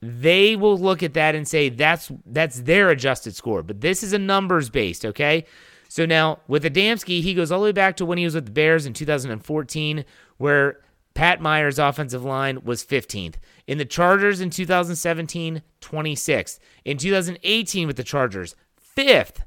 They 0.00 0.56
will 0.56 0.78
look 0.78 1.02
at 1.02 1.14
that 1.14 1.34
and 1.34 1.46
say 1.46 1.68
that's 1.68 2.10
that's 2.26 2.60
their 2.60 2.90
adjusted 2.90 3.34
score, 3.34 3.62
but 3.62 3.80
this 3.80 4.02
is 4.02 4.12
a 4.12 4.18
numbers 4.18 4.68
based, 4.70 5.04
okay? 5.04 5.46
So 5.88 6.06
now 6.06 6.40
with 6.48 6.64
Adamski, 6.64 7.20
he 7.20 7.34
goes 7.34 7.52
all 7.52 7.60
the 7.60 7.66
way 7.66 7.72
back 7.72 7.96
to 7.96 8.06
when 8.06 8.18
he 8.18 8.24
was 8.24 8.34
with 8.34 8.46
the 8.46 8.50
Bears 8.50 8.86
in 8.86 8.94
2014, 8.94 10.04
where 10.38 10.80
Pat 11.14 11.40
Meyer's 11.40 11.78
offensive 11.78 12.24
line 12.24 12.64
was 12.64 12.84
15th. 12.84 13.34
In 13.66 13.78
the 13.78 13.84
Chargers 13.84 14.40
in 14.40 14.50
2017, 14.50 15.62
26th. 15.80 16.58
In 16.84 16.96
2018 16.96 17.86
with 17.86 17.96
the 17.96 18.02
Chargers, 18.02 18.56
5th. 18.96 19.42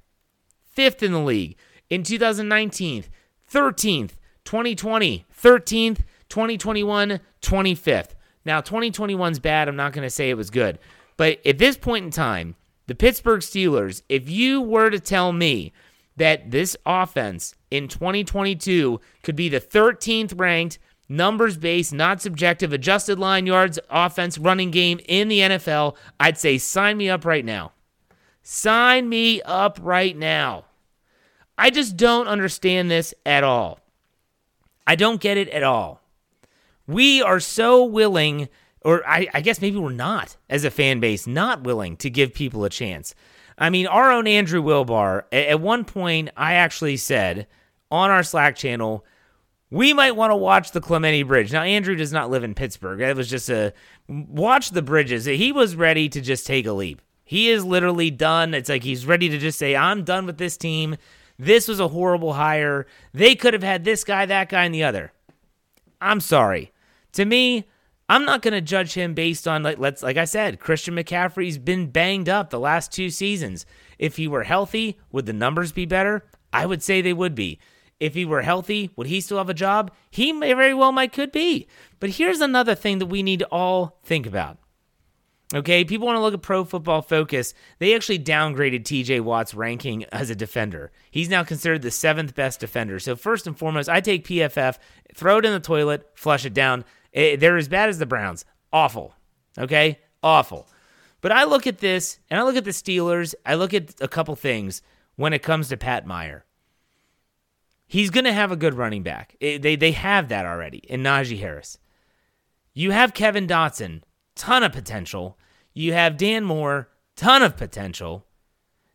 5th 0.78 1.04
in 1.04 1.12
the 1.12 1.19
league. 1.19 1.58
In 1.89 2.04
2019, 2.04 3.06
13th. 3.52 4.12
2020, 4.46 5.26
13th. 5.42 6.00
2021, 6.30 7.20
25th. 7.42 8.10
Now, 8.46 8.62
2021's 8.62 9.40
bad. 9.40 9.68
I'm 9.68 9.76
not 9.76 9.94
going 9.94 10.06
to 10.06 10.10
say 10.10 10.30
it 10.30 10.38
was 10.38 10.50
good. 10.50 10.80
But 11.18 11.46
at 11.46 11.58
this 11.58 11.78
point 11.78 12.06
in 12.06 12.12
time, 12.12 12.56
the 12.88 12.96
Pittsburgh 12.96 13.42
Steelers, 13.42 14.02
if 14.10 14.30
you 14.30 14.62
were 14.62 14.90
to 14.90 15.00
tell 15.00 15.32
me 15.32 15.74
that 16.18 16.52
this 16.52 16.76
offense 16.86 17.56
in 17.72 17.88
2022 17.88 19.00
could 19.24 19.36
be 19.36 19.50
the 19.50 19.60
13th 19.60 20.40
ranked 20.40 20.80
numbers 21.08 21.58
based, 21.58 21.94
not 21.94 22.22
subjective, 22.22 22.74
adjusted 22.74 23.20
line 23.20 23.46
yards, 23.46 23.80
offense, 23.90 24.38
running 24.38 24.72
game 24.72 25.00
in 25.08 25.28
the 25.28 25.40
NFL, 25.40 25.96
I'd 26.20 26.38
say 26.38 26.58
sign 26.58 26.98
me 26.98 27.10
up 27.10 27.26
right 27.26 27.46
now. 27.46 27.72
Sign 28.44 29.10
me 29.10 29.42
up 29.42 29.80
right 29.82 30.16
now. 30.16 30.66
I 31.58 31.70
just 31.70 31.98
don't 31.98 32.28
understand 32.28 32.92
this 32.92 33.14
at 33.26 33.44
all. 33.44 33.80
I 34.88 34.95
don't 34.95 35.21
get 35.21 35.38
it 35.38 35.50
at 35.50 35.63
all. 35.63 36.02
We 36.88 37.21
are 37.21 37.39
so 37.39 37.84
willing, 37.84 38.50
or 38.82 39.08
I, 39.08 39.28
I, 39.34 39.41
guess 39.41 39.62
maybe 39.62 39.78
we're 39.78 39.91
not, 39.91 40.38
as 40.50 40.63
a 40.63 40.71
fan 40.71 41.00
base, 41.00 41.26
not 41.26 41.63
willing 41.63 41.98
to 41.98 42.10
give 42.10 42.34
people 42.34 42.63
a 42.63 42.69
chance. 42.69 43.15
I 43.58 43.69
mean, 43.69 43.88
our 43.88 44.12
own 44.12 44.28
Andrew 44.28 44.62
Wilbar, 44.62 45.24
at 45.32 45.60
one 45.60 45.86
point, 45.86 46.30
I 46.38 46.54
actually 46.54 46.98
said 46.98 47.48
on 47.89 48.12
our 48.12 48.21
Slack 48.21 48.56
channel, 48.56 49.06
we 49.71 49.93
might 49.93 50.15
want 50.15 50.32
to 50.32 50.36
watch 50.36 50.71
the 50.71 50.82
Clemente 50.82 51.24
Bridge. 51.24 51.52
Now, 51.52 51.63
Andrew 51.63 51.95
does 51.95 52.13
not 52.13 52.30
live 52.30 52.43
in 52.43 52.54
Pittsburgh. 52.54 53.02
It 53.02 53.15
was 53.15 53.30
just 53.30 53.50
a 53.50 53.74
watch 54.08 54.69
the 54.71 54.82
bridges. 54.82 55.26
He 55.26 55.52
was 55.52 55.76
ready 55.76 56.08
to 56.10 56.21
just 56.21 56.45
take 56.45 56.67
a 56.67 56.74
leap. 56.74 57.02
He 57.24 57.50
is 57.50 57.65
literally 57.65 58.12
done. 58.12 58.54
It's 58.54 58.69
like 58.69 58.84
he's 58.84 59.08
ready 59.08 59.30
to 59.30 59.39
just 59.39 59.58
say, 59.58 59.76
I'm 59.76 60.04
done 60.04 60.28
with 60.28 60.38
this 60.38 60.58
team. 60.58 60.98
This 61.38 61.67
was 61.67 61.80
a 61.80 61.89
horrible 61.89 62.34
hire. 62.34 62.88
They 63.13 63.36
could 63.36 63.54
have 63.54 63.63
had 63.63 63.84
this 63.84 64.04
guy, 64.04 64.26
that 64.26 64.50
guy, 64.50 64.65
and 64.65 64.74
the 64.74 64.84
other. 64.84 65.12
I'm 66.00 66.21
sorry. 66.21 66.71
To 67.13 67.26
me, 67.26 67.65
I'm 68.08 68.26
not 68.26 68.41
going 68.41 68.54
to 68.54 68.62
judge 68.62 68.93
him 68.93 69.13
based 69.13 69.48
on 69.48 69.63
like 69.63 69.80
let's 69.80 70.04
like 70.04 70.17
I 70.17 70.26
said, 70.26 70.60
Christian 70.60 70.95
McCaffrey's 70.95 71.58
been 71.58 71.88
banged 71.88 72.30
up 72.30 72.50
the 72.50 72.60
last 72.60 72.91
two 72.91 73.10
seasons. 73.10 73.65
If 73.98 74.17
he 74.17 74.28
were 74.28 74.43
healthy, 74.43 75.00
would 75.12 75.26
the 75.26 75.34
numbers 75.34 75.71
be 75.71 75.86
better? 75.86 76.26
I 76.54 76.65
would 76.65 76.84
say 76.84 77.02
they 77.02 77.13
would 77.13 77.36
be. 77.36 77.60
If 78.00 78.13
he 78.13 78.26
were 78.26 78.41
healthy, 78.41 78.91
would 78.95 79.08
he 79.08 79.21
still 79.21 79.38
have 79.38 79.50
a 79.50 79.54
job? 79.54 79.91
He 80.12 80.34
may 80.34 80.54
very 80.54 80.74
well 80.74 80.91
might 80.91 81.13
could 81.13 81.32
be. 81.32 81.67
But 82.00 82.12
here's 82.12 82.41
another 82.41 82.76
thing 82.76 83.00
that 83.00 83.06
we 83.06 83.24
need 83.24 83.39
to 83.39 83.48
all 83.48 84.00
think 84.04 84.28
about. 84.28 84.58
Okay, 85.56 85.86
people 85.86 86.06
want 86.06 86.18
to 86.18 86.22
look 86.22 86.34
at 86.34 86.41
Pro 86.41 86.65
Football 86.65 87.02
Focus. 87.02 87.54
They 87.80 87.96
actually 87.96 88.20
downgraded 88.20 88.84
TJ 88.84 89.22
Watt's 89.22 89.54
ranking 89.54 90.04
as 90.12 90.30
a 90.30 90.36
defender. 90.36 90.91
He's 91.10 91.30
now 91.30 91.46
considered 91.46 91.82
the 91.82 91.91
seventh 91.91 92.36
best 92.36 92.60
defender. 92.60 93.00
So, 93.00 93.15
first 93.15 93.48
and 93.48 93.58
foremost, 93.58 93.88
I 93.88 94.02
take 94.02 94.28
PFF, 94.28 94.78
throw 95.13 95.38
it 95.38 95.46
in 95.46 95.54
the 95.54 95.62
toilet, 95.62 96.12
flush 96.13 96.46
it 96.46 96.54
down. 96.54 96.84
Eh, 97.13 97.38
they're 97.38 97.56
as 97.56 97.70
bad 97.70 97.88
as 97.88 98.00
the 98.00 98.06
Browns. 98.06 98.44
Awful. 98.74 99.15
Okay? 99.58 100.00
Awful. 100.22 100.68
But 101.22 101.32
I 101.32 101.46
look 101.46 101.65
at 101.65 101.78
this 101.78 102.20
and 102.30 102.38
I 102.38 102.44
look 102.44 102.58
at 102.58 102.65
the 102.65 102.72
Steelers. 102.72 103.34
I 103.46 103.56
look 103.56 103.74
at 103.74 103.96
a 104.02 104.10
couple 104.10 104.36
things 104.36 104.82
when 105.15 105.32
it 105.32 105.41
comes 105.41 105.70
to 105.70 105.78
Pat 105.78 106.06
Meyer. 106.06 106.44
He's 107.88 108.10
going 108.10 108.26
to 108.26 108.34
have 108.34 108.52
a 108.52 108.58
good 108.58 108.74
running 108.74 109.04
back. 109.04 109.38
They, 109.39 109.78
they 109.78 109.91
have 109.91 110.28
that 110.28 110.46
already 110.46 110.80
in 110.80 111.02
Najee 111.02 111.39
Harris. 111.39 111.78
You 112.74 112.91
have 112.91 113.13
Kevin 113.13 113.48
Dotson, 113.48 114.02
ton 114.36 114.63
of 114.63 114.74
potential. 114.74 115.38
You 115.76 115.94
have 115.94 116.18
Dan 116.18 116.46
Moore, 116.46 116.90
ton 117.16 117.44
of 117.44 117.58
potential. 117.58 118.26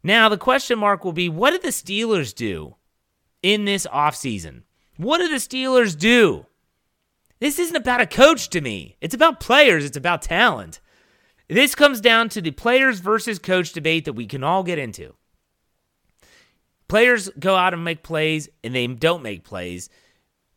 Now, 0.03 0.29
the 0.29 0.39
question 0.39 0.79
mark 0.79 1.05
will 1.05 1.13
be 1.13 1.29
what 1.29 1.51
did 1.51 1.63
the 1.63 1.69
Steelers 1.69 2.35
do 2.35 2.75
in 3.43 3.67
this 3.67 3.87
offseason? 3.87 4.63
What 4.97 5.19
did 5.19 5.31
the 5.31 5.37
Steelers 5.37 5.97
do? 5.97 6.47
This 7.39 7.59
isn't 7.59 7.77
about 7.77 8.01
a 8.01 8.07
coach 8.07 8.49
to 8.51 8.61
me. 8.61 8.97
It's 9.01 9.15
about 9.15 9.41
players, 9.41 9.85
it's 9.85 9.97
about 9.97 10.23
talent. 10.23 10.81
This 11.49 11.75
comes 11.75 12.01
down 12.01 12.29
to 12.31 12.41
the 12.41 12.53
players 12.53 13.01
versus 13.01 13.39
coach 13.39 13.73
debate 13.73 14.05
that 14.05 14.13
we 14.13 14.27
can 14.27 14.45
all 14.45 14.63
get 14.63 14.79
into. 14.79 15.15
Players 16.89 17.29
go 17.39 17.57
out 17.57 17.75
and 17.75 17.85
make 17.85 18.03
plays 18.03 18.49
and 18.65 18.75
they 18.75 18.87
don't 18.87 19.23
make 19.23 19.45
plays, 19.45 19.91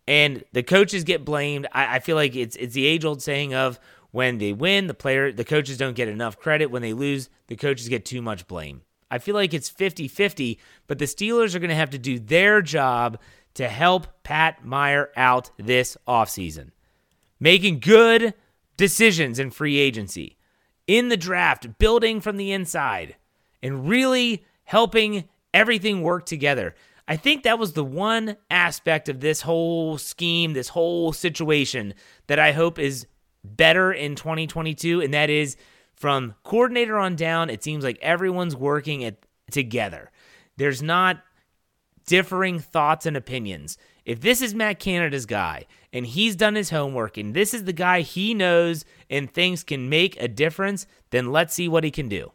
and 0.07 0.43
the 0.53 0.63
coaches 0.63 1.03
get 1.03 1.25
blamed. 1.25 1.67
I, 1.71 1.95
I 1.95 1.99
feel 1.99 2.15
like 2.15 2.35
it's 2.35 2.55
it's 2.55 2.73
the 2.73 2.85
age 2.85 3.05
old 3.05 3.21
saying 3.21 3.53
of 3.53 3.79
when 4.13 4.37
they 4.37 4.53
win, 4.53 4.85
the 4.85 4.93
player 4.93 5.31
the 5.31 5.43
coaches 5.43 5.79
don't 5.79 5.95
get 5.95 6.07
enough 6.07 6.37
credit. 6.37 6.67
When 6.67 6.83
they 6.83 6.93
lose, 6.93 7.29
the 7.47 7.55
coaches 7.55 7.89
get 7.89 8.05
too 8.05 8.21
much 8.21 8.47
blame. 8.47 8.83
I 9.09 9.17
feel 9.17 9.33
like 9.33 9.55
it's 9.55 9.71
50-50, 9.71 10.59
but 10.85 10.99
the 10.99 11.05
Steelers 11.05 11.55
are 11.55 11.59
going 11.59 11.71
to 11.71 11.75
have 11.75 11.89
to 11.89 11.97
do 11.97 12.19
their 12.19 12.61
job 12.61 13.19
to 13.55 13.67
help 13.67 14.05
Pat 14.21 14.63
Meyer 14.63 15.09
out 15.17 15.49
this 15.57 15.97
offseason. 16.07 16.69
Making 17.39 17.79
good 17.79 18.35
decisions 18.77 19.39
in 19.39 19.49
free 19.49 19.79
agency, 19.79 20.37
in 20.85 21.09
the 21.09 21.17
draft, 21.17 21.79
building 21.79 22.21
from 22.21 22.37
the 22.37 22.51
inside, 22.51 23.15
and 23.63 23.89
really 23.89 24.45
helping 24.65 25.27
everything 25.55 26.03
work 26.03 26.27
together. 26.27 26.75
I 27.07 27.15
think 27.15 27.43
that 27.43 27.57
was 27.57 27.73
the 27.73 27.83
one 27.83 28.37
aspect 28.51 29.09
of 29.09 29.21
this 29.21 29.41
whole 29.41 29.97
scheme, 29.97 30.53
this 30.53 30.69
whole 30.69 31.13
situation 31.13 31.95
that 32.27 32.37
I 32.37 32.51
hope 32.51 32.77
is 32.77 33.07
better 33.43 33.91
in 33.91 34.15
2022, 34.15 35.01
and 35.01 35.13
that 35.13 35.29
is 35.29 35.57
from 35.95 36.35
coordinator 36.43 36.97
on 36.97 37.15
down, 37.15 37.49
it 37.49 37.63
seems 37.63 37.83
like 37.83 37.97
everyone's 38.01 38.55
working 38.55 39.01
it 39.01 39.25
together. 39.51 40.11
There's 40.57 40.81
not 40.81 41.23
differing 42.05 42.59
thoughts 42.59 43.05
and 43.05 43.15
opinions. 43.15 43.77
If 44.05 44.19
this 44.19 44.41
is 44.41 44.53
Matt 44.53 44.79
Canada's 44.79 45.25
guy 45.25 45.65
and 45.93 46.05
he's 46.05 46.35
done 46.35 46.55
his 46.55 46.69
homework 46.69 47.17
and 47.17 47.33
this 47.33 47.53
is 47.53 47.63
the 47.63 47.73
guy 47.73 48.01
he 48.01 48.33
knows 48.33 48.83
and 49.09 49.31
thinks 49.31 49.63
can 49.63 49.87
make 49.89 50.21
a 50.21 50.27
difference, 50.27 50.85
then 51.11 51.31
let's 51.31 51.53
see 51.53 51.67
what 51.67 51.83
he 51.83 51.91
can 51.91 52.09
do. 52.09 52.31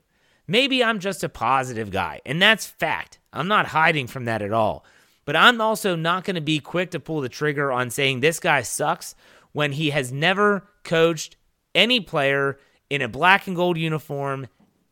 Maybe 0.46 0.82
I'm 0.82 0.98
just 0.98 1.22
a 1.22 1.28
positive 1.28 1.90
guy, 1.90 2.22
and 2.24 2.40
that's 2.40 2.64
fact. 2.64 3.18
I'm 3.34 3.48
not 3.48 3.66
hiding 3.66 4.06
from 4.06 4.24
that 4.24 4.40
at 4.40 4.52
all. 4.52 4.84
But 5.26 5.36
I'm 5.36 5.60
also 5.60 5.94
not 5.94 6.24
going 6.24 6.36
to 6.36 6.40
be 6.40 6.58
quick 6.58 6.92
to 6.92 7.00
pull 7.00 7.20
the 7.20 7.28
trigger 7.28 7.70
on 7.70 7.90
saying 7.90 8.20
this 8.20 8.40
guy 8.40 8.62
sucks 8.62 9.14
when 9.52 9.72
he 9.72 9.90
has 9.90 10.10
never 10.10 10.66
coached 10.88 11.36
any 11.74 12.00
player 12.00 12.58
in 12.90 13.02
a 13.02 13.08
black 13.08 13.46
and 13.46 13.54
gold 13.54 13.78
uniform 13.78 14.48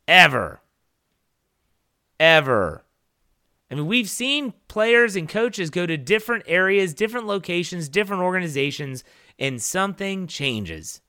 ever. 0.07 0.61
Ever. 2.21 2.85
I 3.71 3.75
mean, 3.75 3.87
we've 3.87 4.09
seen 4.09 4.55
players 4.69 5.17
and 5.17 5.29
coaches 5.29 5.71
go 5.71 5.87
to 5.87 5.97
different 5.97 6.45
areas, 6.47 6.95
different 6.95 7.27
locations, 7.27 7.89
different 7.89 8.23
organizations, 8.23 9.03
and 9.39 9.61
something 9.61 10.29
changes. 10.29 11.01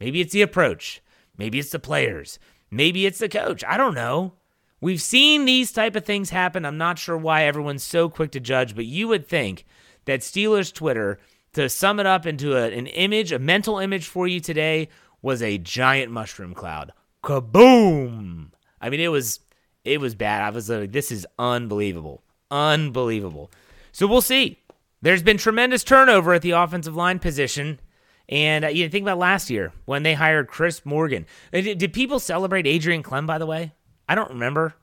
Maybe 0.00 0.20
it's 0.22 0.32
the 0.32 0.42
approach. 0.42 1.02
Maybe 1.36 1.58
it's 1.58 1.70
the 1.70 1.78
players. 1.78 2.38
Maybe 2.70 3.04
it's 3.04 3.18
the 3.18 3.28
coach. 3.28 3.62
I 3.66 3.76
don't 3.76 3.94
know. 3.94 4.34
We've 4.80 5.02
seen 5.02 5.44
these 5.44 5.72
type 5.72 5.94
of 5.94 6.06
things 6.06 6.30
happen. 6.30 6.64
I'm 6.64 6.78
not 6.78 6.98
sure 6.98 7.18
why 7.18 7.44
everyone's 7.44 7.82
so 7.82 8.08
quick 8.08 8.30
to 8.32 8.40
judge, 8.40 8.74
but 8.74 8.86
you 8.86 9.08
would 9.08 9.26
think 9.26 9.66
that 10.06 10.20
Steelers 10.20 10.72
Twitter, 10.72 11.18
to 11.52 11.68
sum 11.68 12.00
it 12.00 12.06
up 12.06 12.26
into 12.26 12.56
a, 12.56 12.70
an 12.70 12.86
image, 12.86 13.32
a 13.32 13.38
mental 13.38 13.78
image 13.78 14.06
for 14.06 14.26
you 14.26 14.40
today, 14.40 14.88
was 15.22 15.42
a 15.42 15.58
giant 15.58 16.10
mushroom 16.10 16.54
cloud. 16.54 16.92
Kaboom! 17.22 18.50
I 18.80 18.88
mean, 18.88 19.00
it 19.00 19.08
was 19.08 19.40
it 19.84 20.00
was 20.00 20.14
bad. 20.14 20.42
I 20.42 20.50
was 20.50 20.68
like, 20.68 20.92
this 20.92 21.10
is 21.10 21.26
unbelievable. 21.38 22.22
Unbelievable. 22.50 23.50
So 23.92 24.06
we'll 24.06 24.20
see. 24.20 24.58
There's 25.02 25.22
been 25.22 25.38
tremendous 25.38 25.82
turnover 25.84 26.34
at 26.34 26.42
the 26.42 26.50
offensive 26.50 26.96
line 26.96 27.18
position. 27.18 27.80
And 28.28 28.64
uh, 28.64 28.68
you 28.68 28.88
think 28.88 29.02
about 29.02 29.18
last 29.18 29.50
year 29.50 29.72
when 29.86 30.02
they 30.02 30.14
hired 30.14 30.48
Chris 30.48 30.84
Morgan. 30.84 31.26
Uh, 31.52 31.62
did, 31.62 31.78
did 31.78 31.92
people 31.92 32.20
celebrate 32.20 32.66
Adrian 32.66 33.02
Klemm, 33.02 33.26
by 33.26 33.38
the 33.38 33.46
way? 33.46 33.72
I 34.08 34.14
don't 34.14 34.30
remember. 34.30 34.74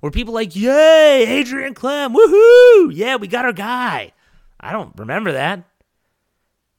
Were 0.00 0.10
people 0.10 0.34
like, 0.34 0.54
yay, 0.54 1.24
Adrian 1.26 1.74
Klemm, 1.74 2.14
woohoo, 2.14 2.90
yeah, 2.92 3.16
we 3.16 3.28
got 3.28 3.44
our 3.44 3.52
guy? 3.52 4.12
I 4.60 4.72
don't 4.72 4.92
remember 4.98 5.32
that. 5.32 5.64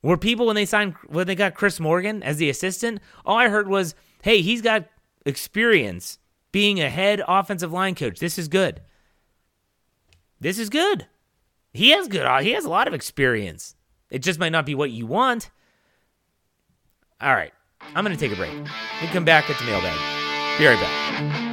Were 0.04 0.18
people 0.18 0.46
when 0.46 0.56
they 0.56 0.66
signed, 0.66 0.96
when 1.08 1.26
they 1.26 1.34
got 1.34 1.56
Chris 1.56 1.80
Morgan 1.80 2.22
as 2.22 2.38
the 2.38 2.50
assistant, 2.50 3.00
all 3.26 3.38
I 3.38 3.48
heard 3.48 3.70
was, 3.70 3.96
hey, 4.22 4.42
he's 4.42 4.62
got 4.62 4.86
experience 5.26 6.20
being 6.52 6.80
a 6.80 6.89
head 6.89 7.24
offensive 7.28 7.72
line 7.72 7.96
coach. 7.96 8.20
This 8.20 8.38
is 8.38 8.50
good. 8.50 8.82
This 10.39 10.60
is 10.60 10.70
good. 10.70 11.08
He 11.72 11.92
has 11.92 12.10
good. 12.10 12.26
Uh, 12.26 12.39
he 12.39 12.52
has 12.52 12.66
a 12.66 12.70
lot 12.70 12.88
of 12.88 12.94
experience. 12.94 13.76
It 14.12 14.20
just 14.20 14.39
might 14.39 14.52
not 14.52 14.66
be 14.66 14.76
what 14.76 14.92
you 14.92 15.08
want. 15.08 15.50
All 17.22 17.34
right, 17.34 17.54
I'm 17.96 18.04
going 18.04 18.16
to 18.16 18.20
take 18.20 18.34
a 18.34 18.39
break. 18.39 18.54
We 19.02 19.08
come 19.08 19.26
back 19.26 19.50
at 19.50 19.58
the 19.58 19.66
mailbag. 19.66 19.98
Be 20.60 20.68
right 20.68 20.80
back. 20.80 21.53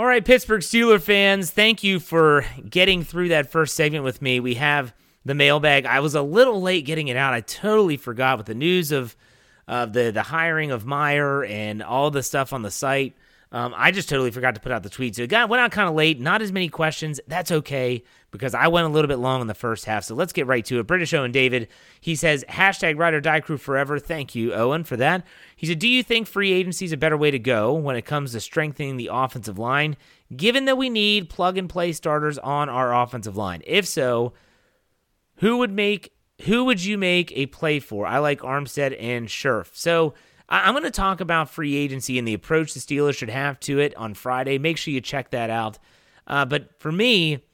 All 0.00 0.06
right, 0.06 0.24
Pittsburgh 0.24 0.62
Steeler 0.62 0.98
fans, 0.98 1.50
thank 1.50 1.84
you 1.84 2.00
for 2.00 2.46
getting 2.66 3.04
through 3.04 3.28
that 3.28 3.50
first 3.50 3.76
segment 3.76 4.02
with 4.02 4.22
me. 4.22 4.40
We 4.40 4.54
have 4.54 4.94
the 5.26 5.34
mailbag. 5.34 5.84
I 5.84 6.00
was 6.00 6.14
a 6.14 6.22
little 6.22 6.62
late 6.62 6.86
getting 6.86 7.08
it 7.08 7.18
out. 7.18 7.34
I 7.34 7.42
totally 7.42 7.98
forgot 7.98 8.38
with 8.38 8.46
the 8.46 8.54
news 8.54 8.92
of 8.92 9.14
of 9.68 9.92
the 9.92 10.10
the 10.10 10.22
hiring 10.22 10.70
of 10.70 10.86
Meyer 10.86 11.44
and 11.44 11.82
all 11.82 12.10
the 12.10 12.22
stuff 12.22 12.54
on 12.54 12.62
the 12.62 12.70
site. 12.70 13.14
Um, 13.52 13.74
I 13.76 13.90
just 13.90 14.08
totally 14.08 14.30
forgot 14.30 14.54
to 14.54 14.60
put 14.60 14.70
out 14.70 14.84
the 14.84 14.90
tweet. 14.90 15.16
So 15.16 15.22
it 15.22 15.30
got 15.30 15.48
went 15.48 15.60
out 15.60 15.72
kind 15.72 15.88
of 15.88 15.94
late. 15.94 16.20
Not 16.20 16.40
as 16.40 16.52
many 16.52 16.68
questions. 16.68 17.20
That's 17.26 17.50
okay 17.50 18.04
because 18.30 18.54
I 18.54 18.68
went 18.68 18.86
a 18.86 18.90
little 18.90 19.08
bit 19.08 19.18
long 19.18 19.40
in 19.40 19.48
the 19.48 19.54
first 19.54 19.86
half. 19.86 20.04
So 20.04 20.14
let's 20.14 20.32
get 20.32 20.46
right 20.46 20.64
to 20.66 20.78
it. 20.78 20.86
British 20.86 21.12
Owen 21.12 21.32
David. 21.32 21.66
He 22.00 22.14
says 22.14 22.44
hashtag 22.48 22.96
Ride 22.96 23.14
or 23.14 23.20
Die 23.20 23.40
Crew 23.40 23.58
forever. 23.58 23.98
Thank 23.98 24.36
you, 24.36 24.54
Owen, 24.54 24.84
for 24.84 24.96
that. 24.98 25.26
He 25.56 25.66
said, 25.66 25.80
Do 25.80 25.88
you 25.88 26.04
think 26.04 26.28
free 26.28 26.52
agency 26.52 26.84
is 26.84 26.92
a 26.92 26.96
better 26.96 27.16
way 27.16 27.32
to 27.32 27.40
go 27.40 27.72
when 27.72 27.96
it 27.96 28.02
comes 28.02 28.32
to 28.32 28.40
strengthening 28.40 28.96
the 28.96 29.10
offensive 29.12 29.58
line, 29.58 29.96
given 30.34 30.66
that 30.66 30.78
we 30.78 30.88
need 30.88 31.28
plug 31.28 31.58
and 31.58 31.68
play 31.68 31.92
starters 31.92 32.38
on 32.38 32.68
our 32.68 32.94
offensive 32.94 33.36
line? 33.36 33.62
If 33.66 33.84
so, 33.86 34.32
who 35.36 35.56
would 35.58 35.72
make 35.72 36.12
who 36.42 36.64
would 36.64 36.82
you 36.82 36.96
make 36.96 37.32
a 37.32 37.46
play 37.46 37.80
for? 37.80 38.06
I 38.06 38.18
like 38.18 38.40
Armstead 38.40 38.96
and 38.98 39.28
Scherff. 39.28 39.70
So 39.74 40.14
I'm 40.50 40.74
going 40.74 40.84
to 40.84 40.90
talk 40.90 41.20
about 41.20 41.50
free 41.50 41.76
agency 41.76 42.18
and 42.18 42.26
the 42.26 42.34
approach 42.34 42.74
the 42.74 42.80
Steelers 42.80 43.16
should 43.16 43.30
have 43.30 43.60
to 43.60 43.78
it 43.78 43.94
on 43.96 44.14
Friday. 44.14 44.58
Make 44.58 44.76
sure 44.76 44.92
you 44.92 45.00
check 45.00 45.30
that 45.30 45.48
out. 45.50 45.78
Uh, 46.26 46.44
but 46.44 46.80
for 46.80 46.90
me, 46.90 47.44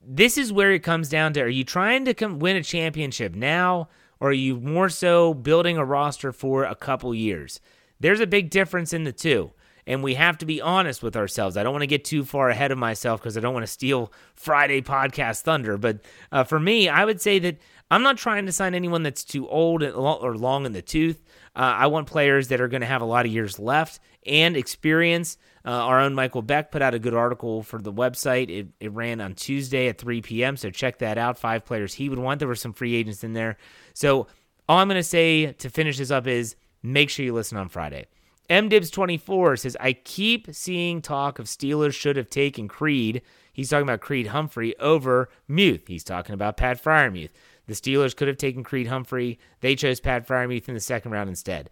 this 0.00 0.38
is 0.38 0.52
where 0.52 0.72
it 0.72 0.82
comes 0.82 1.08
down 1.08 1.34
to: 1.34 1.42
Are 1.42 1.48
you 1.48 1.64
trying 1.64 2.04
to 2.06 2.14
come 2.14 2.38
win 2.38 2.56
a 2.56 2.62
championship 2.62 3.34
now, 3.34 3.88
or 4.20 4.30
are 4.30 4.32
you 4.32 4.56
more 4.56 4.88
so 4.88 5.34
building 5.34 5.76
a 5.76 5.84
roster 5.84 6.32
for 6.32 6.64
a 6.64 6.74
couple 6.74 7.14
years? 7.14 7.60
There's 8.00 8.20
a 8.20 8.26
big 8.26 8.50
difference 8.50 8.92
in 8.92 9.04
the 9.04 9.12
two 9.12 9.52
and 9.88 10.02
we 10.02 10.14
have 10.14 10.36
to 10.36 10.46
be 10.46 10.60
honest 10.60 11.02
with 11.02 11.16
ourselves. 11.16 11.56
I 11.56 11.62
don't 11.62 11.72
want 11.72 11.82
to 11.82 11.88
get 11.88 12.04
too 12.04 12.22
far 12.22 12.50
ahead 12.50 12.70
of 12.70 12.76
myself 12.76 13.20
because 13.20 13.38
I 13.38 13.40
don't 13.40 13.54
want 13.54 13.64
to 13.64 13.72
steal 13.72 14.12
Friday 14.34 14.82
podcast 14.82 15.40
thunder. 15.40 15.78
But 15.78 16.00
uh, 16.30 16.44
for 16.44 16.60
me, 16.60 16.90
I 16.90 17.06
would 17.06 17.22
say 17.22 17.38
that 17.38 17.56
I'm 17.90 18.02
not 18.02 18.18
trying 18.18 18.44
to 18.44 18.52
sign 18.52 18.74
anyone 18.74 19.02
that's 19.02 19.24
too 19.24 19.48
old 19.48 19.82
or 19.82 20.36
long 20.36 20.66
in 20.66 20.72
the 20.74 20.82
tooth. 20.82 21.24
Uh, 21.58 21.74
I 21.76 21.88
want 21.88 22.06
players 22.06 22.48
that 22.48 22.60
are 22.60 22.68
going 22.68 22.82
to 22.82 22.86
have 22.86 23.02
a 23.02 23.06
lot 23.06 23.26
of 23.26 23.32
years 23.32 23.58
left 23.58 23.98
and 24.24 24.56
experience. 24.56 25.36
Uh, 25.64 25.70
our 25.70 26.00
own 26.00 26.14
Michael 26.14 26.40
Beck 26.40 26.70
put 26.70 26.82
out 26.82 26.94
a 26.94 27.00
good 27.00 27.14
article 27.14 27.64
for 27.64 27.82
the 27.82 27.92
website. 27.92 28.48
It, 28.48 28.68
it 28.78 28.92
ran 28.92 29.20
on 29.20 29.34
Tuesday 29.34 29.88
at 29.88 29.98
3 29.98 30.22
p.m., 30.22 30.56
so 30.56 30.70
check 30.70 30.98
that 30.98 31.18
out. 31.18 31.36
Five 31.36 31.64
players 31.64 31.94
he 31.94 32.08
would 32.08 32.20
want. 32.20 32.38
There 32.38 32.46
were 32.46 32.54
some 32.54 32.72
free 32.72 32.94
agents 32.94 33.24
in 33.24 33.32
there. 33.32 33.56
So 33.92 34.28
all 34.68 34.78
I'm 34.78 34.86
going 34.86 35.00
to 35.00 35.02
say 35.02 35.52
to 35.52 35.68
finish 35.68 35.98
this 35.98 36.12
up 36.12 36.28
is 36.28 36.54
make 36.84 37.10
sure 37.10 37.24
you 37.24 37.34
listen 37.34 37.58
on 37.58 37.68
Friday. 37.68 38.06
MDibs24 38.48 39.58
says, 39.58 39.76
I 39.80 39.94
keep 39.94 40.54
seeing 40.54 41.02
talk 41.02 41.38
of 41.38 41.46
Steelers 41.46 41.94
should 41.94 42.16
have 42.16 42.30
taken 42.30 42.68
Creed. 42.68 43.20
He's 43.52 43.68
talking 43.68 43.82
about 43.82 44.00
Creed 44.00 44.28
Humphrey 44.28 44.78
over 44.78 45.28
Muth. 45.48 45.88
He's 45.88 46.04
talking 46.04 46.34
about 46.34 46.56
Pat 46.56 46.82
Freiermuth. 46.82 47.30
The 47.68 47.74
Steelers 47.74 48.16
could 48.16 48.28
have 48.28 48.38
taken 48.38 48.64
Creed 48.64 48.88
Humphrey. 48.88 49.38
They 49.60 49.76
chose 49.76 50.00
Pat 50.00 50.26
Freiermuth 50.26 50.68
in 50.68 50.74
the 50.74 50.80
second 50.80 51.12
round 51.12 51.28
instead. 51.28 51.70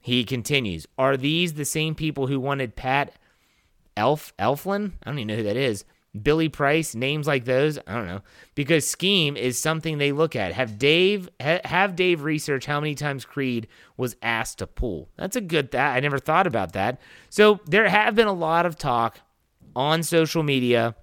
He 0.00 0.24
continues, 0.24 0.86
Are 0.96 1.16
these 1.16 1.54
the 1.54 1.64
same 1.64 1.94
people 1.94 2.28
who 2.28 2.40
wanted 2.40 2.76
Pat 2.76 3.12
Elf 3.96 4.32
Elflein? 4.38 4.92
I 5.02 5.10
don't 5.10 5.18
even 5.18 5.26
know 5.26 5.36
who 5.36 5.42
that 5.42 5.56
is. 5.56 5.84
Billy 6.22 6.48
Price, 6.48 6.94
names 6.94 7.26
like 7.26 7.44
those, 7.44 7.78
I 7.86 7.94
don't 7.94 8.06
know, 8.06 8.22
because 8.54 8.88
scheme 8.88 9.36
is 9.36 9.58
something 9.58 9.98
they 9.98 10.12
look 10.12 10.34
at. 10.36 10.52
Have 10.52 10.78
Dave 10.78 11.28
ha, 11.40 11.58
have 11.64 11.96
Dave 11.96 12.22
research 12.22 12.64
how 12.64 12.80
many 12.80 12.94
times 12.94 13.24
Creed 13.24 13.68
was 13.96 14.16
asked 14.22 14.58
to 14.58 14.66
pull. 14.66 15.10
That's 15.16 15.36
a 15.36 15.40
good 15.40 15.72
that 15.72 15.96
I 15.96 16.00
never 16.00 16.18
thought 16.18 16.46
about 16.46 16.72
that. 16.72 17.00
So 17.28 17.60
there 17.66 17.88
have 17.88 18.14
been 18.14 18.26
a 18.26 18.32
lot 18.32 18.66
of 18.66 18.78
talk 18.78 19.20
on 19.76 20.02
social 20.02 20.42
media 20.42 20.94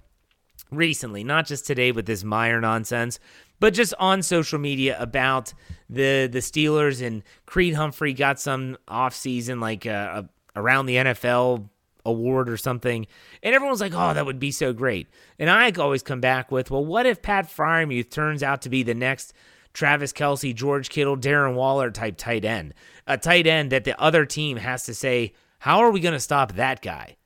recently, 0.72 1.24
not 1.24 1.46
just 1.46 1.68
today 1.68 1.92
with 1.92 2.06
this 2.06 2.24
Meyer 2.24 2.60
nonsense, 2.60 3.20
but 3.60 3.74
just 3.74 3.94
on 4.00 4.22
social 4.22 4.60
media 4.60 4.98
about 5.00 5.54
the 5.90 6.28
the 6.32 6.40
Steelers 6.40 7.06
and 7.06 7.24
Creed 7.46 7.76
Humphrey 7.76 8.14
got 8.14 8.40
some 8.40 8.78
offseason 8.88 9.62
like 9.62 9.86
uh, 9.86 10.24
around 10.56 10.86
the 10.86 10.96
NFL 10.96 11.70
award 12.06 12.50
or 12.50 12.58
something. 12.58 13.08
And 13.42 13.56
everyone's 13.56 13.82
like, 13.82 13.94
oh, 13.94 14.14
that 14.14 14.26
would 14.26 14.40
be 14.40 14.52
so 14.52 14.74
great. 14.74 15.08
And 15.40 15.50
I 15.50 15.72
always 15.72 16.04
come 16.04 16.22
back 16.22 16.52
with, 16.52 16.72
well, 16.72 16.86
what 16.86 17.06
if 17.06 17.22
Pat 17.22 17.48
Freiermuth 17.48 18.12
turns 18.12 18.44
out 18.44 18.62
to 18.62 18.70
be 18.70 18.84
the 18.84 18.94
next 18.94 19.34
Travis 19.74 20.14
Kelce, 20.14 20.56
George 20.56 20.90
Kittle, 20.90 21.18
Darren 21.18 21.56
Waller 21.56 21.92
type 21.92 22.18
tight 22.18 22.46
end? 22.46 22.74
A 23.08 23.18
tight 23.18 23.48
end 23.48 23.72
that 23.72 23.84
the 23.84 24.00
other 24.00 24.26
team 24.26 24.58
has 24.58 24.84
to 24.86 24.94
say, 24.94 25.34
how 25.60 25.80
are 25.80 25.92
we 25.92 26.00
going 26.00 26.14
to 26.14 26.20
stop 26.20 26.54
that 26.54 26.82
guy? 26.82 27.18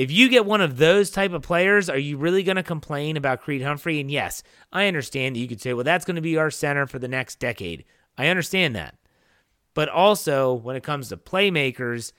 If 0.00 0.10
you 0.10 0.30
get 0.30 0.46
one 0.46 0.62
of 0.62 0.78
those 0.78 1.10
type 1.10 1.34
of 1.34 1.42
players, 1.42 1.90
are 1.90 1.98
you 1.98 2.16
really 2.16 2.42
going 2.42 2.56
to 2.56 2.62
complain 2.62 3.18
about 3.18 3.42
Creed 3.42 3.60
Humphrey? 3.60 4.00
And 4.00 4.10
yes, 4.10 4.42
I 4.72 4.86
understand 4.86 5.36
that 5.36 5.40
you 5.40 5.46
could 5.46 5.60
say, 5.60 5.74
well, 5.74 5.84
that's 5.84 6.06
going 6.06 6.16
to 6.16 6.22
be 6.22 6.38
our 6.38 6.50
center 6.50 6.86
for 6.86 6.98
the 6.98 7.06
next 7.06 7.38
decade. 7.38 7.84
I 8.16 8.28
understand 8.28 8.74
that. 8.76 8.94
But 9.74 9.90
also, 9.90 10.54
when 10.54 10.74
it 10.74 10.82
comes 10.82 11.10
to 11.10 11.18
playmakers, 11.18 12.12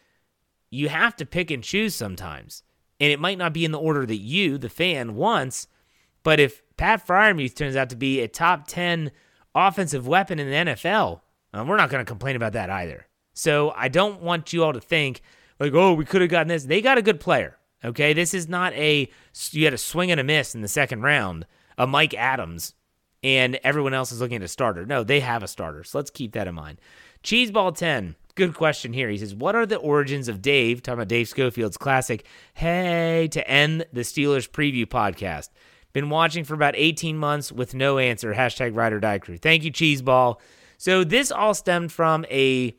you 0.70 0.90
have 0.90 1.16
to 1.16 1.26
pick 1.26 1.50
and 1.50 1.64
choose 1.64 1.96
sometimes. 1.96 2.62
And 3.00 3.12
it 3.12 3.20
might 3.20 3.40
not 3.40 3.52
be 3.52 3.66
in 3.66 3.72
the 3.72 3.80
order 3.80 4.06
that 4.06 4.18
you, 4.18 4.60
the 4.60 4.70
fan, 4.70 5.16
wants. 5.16 5.68
But 6.22 6.40
if 6.40 6.62
Pat 6.78 7.08
Freiermuth 7.08 7.56
turns 7.56 7.76
out 7.76 7.90
to 7.90 7.96
be 7.96 8.20
a 8.20 8.28
top 8.28 8.68
10 8.68 9.10
offensive 9.56 10.06
weapon 10.06 10.38
in 10.38 10.52
the 10.52 10.72
NFL, 10.72 11.22
um, 11.52 11.68
we're 11.68 11.78
not 11.78 11.90
going 11.90 12.06
to 12.06 12.08
complain 12.08 12.36
about 12.36 12.54
that 12.54 12.70
either. 12.70 13.08
So 13.34 13.74
I 13.76 13.88
don't 13.88 14.22
want 14.22 14.54
you 14.54 14.64
all 14.64 14.74
to 14.74 14.80
think, 14.80 15.22
like, 15.60 15.74
oh, 15.74 15.94
we 15.94 16.06
could 16.06 16.22
have 16.22 16.30
gotten 16.30 16.50
this. 16.50 16.66
They 16.66 16.80
got 16.80 17.00
a 17.00 17.02
good 17.02 17.20
player. 17.20 17.58
Okay. 17.84 18.14
This 18.14 18.34
is 18.34 18.48
not 18.48 18.74
a, 18.74 19.10
you 19.52 19.66
had 19.66 19.74
a 19.74 19.78
swing 19.78 20.12
and 20.12 20.20
a 20.20 20.24
miss 20.24 20.56
in 20.56 20.62
the 20.62 20.68
second 20.68 21.02
round, 21.02 21.46
a 21.78 21.88
Mike 21.88 22.14
Adams, 22.14 22.74
and 23.24 23.60
everyone 23.64 23.94
else 23.94 24.12
is 24.12 24.22
looking 24.22 24.38
at 24.38 24.44
a 24.44 24.48
starter. 24.48 24.86
No, 24.86 25.04
they 25.04 25.20
have 25.20 25.44
a 25.44 25.48
starter. 25.48 25.84
So 25.84 25.98
let's 25.98 26.12
keep 26.12 26.34
that 26.34 26.48
in 26.48 26.56
mind. 26.56 26.80
Cheeseball 27.24 27.76
10 27.76 28.16
good 28.36 28.56
question 28.56 28.94
here. 28.94 29.10
He 29.10 29.18
says, 29.18 29.36
What 29.36 29.56
are 29.56 29.66
the 29.66 29.78
origins 29.78 30.28
of 30.28 30.42
Dave, 30.42 30.82
talking 30.82 31.00
about 31.00 31.08
Dave 31.08 31.28
Schofield's 31.28 31.78
classic, 31.78 32.26
Hey, 32.54 33.28
to 33.32 33.48
end 33.48 33.86
the 33.92 34.02
Steelers 34.02 34.50
preview 34.50 34.86
podcast? 34.86 35.50
Been 35.94 36.10
watching 36.10 36.44
for 36.44 36.54
about 36.54 36.76
18 36.78 37.18
months 37.18 37.52
with 37.52 37.76
no 37.76 37.98
answer. 37.98 38.34
Hashtag 38.34 38.76
ride 38.76 38.94
or 38.94 39.00
die 39.00 39.20
crew. 39.20 39.38
Thank 39.38 39.64
you, 39.64 39.72
Cheeseball. 39.72 40.40
So 40.78 41.04
this 41.04 41.32
all 41.32 41.54
stemmed 41.54 41.92
from 41.92 42.26
a 42.30 42.76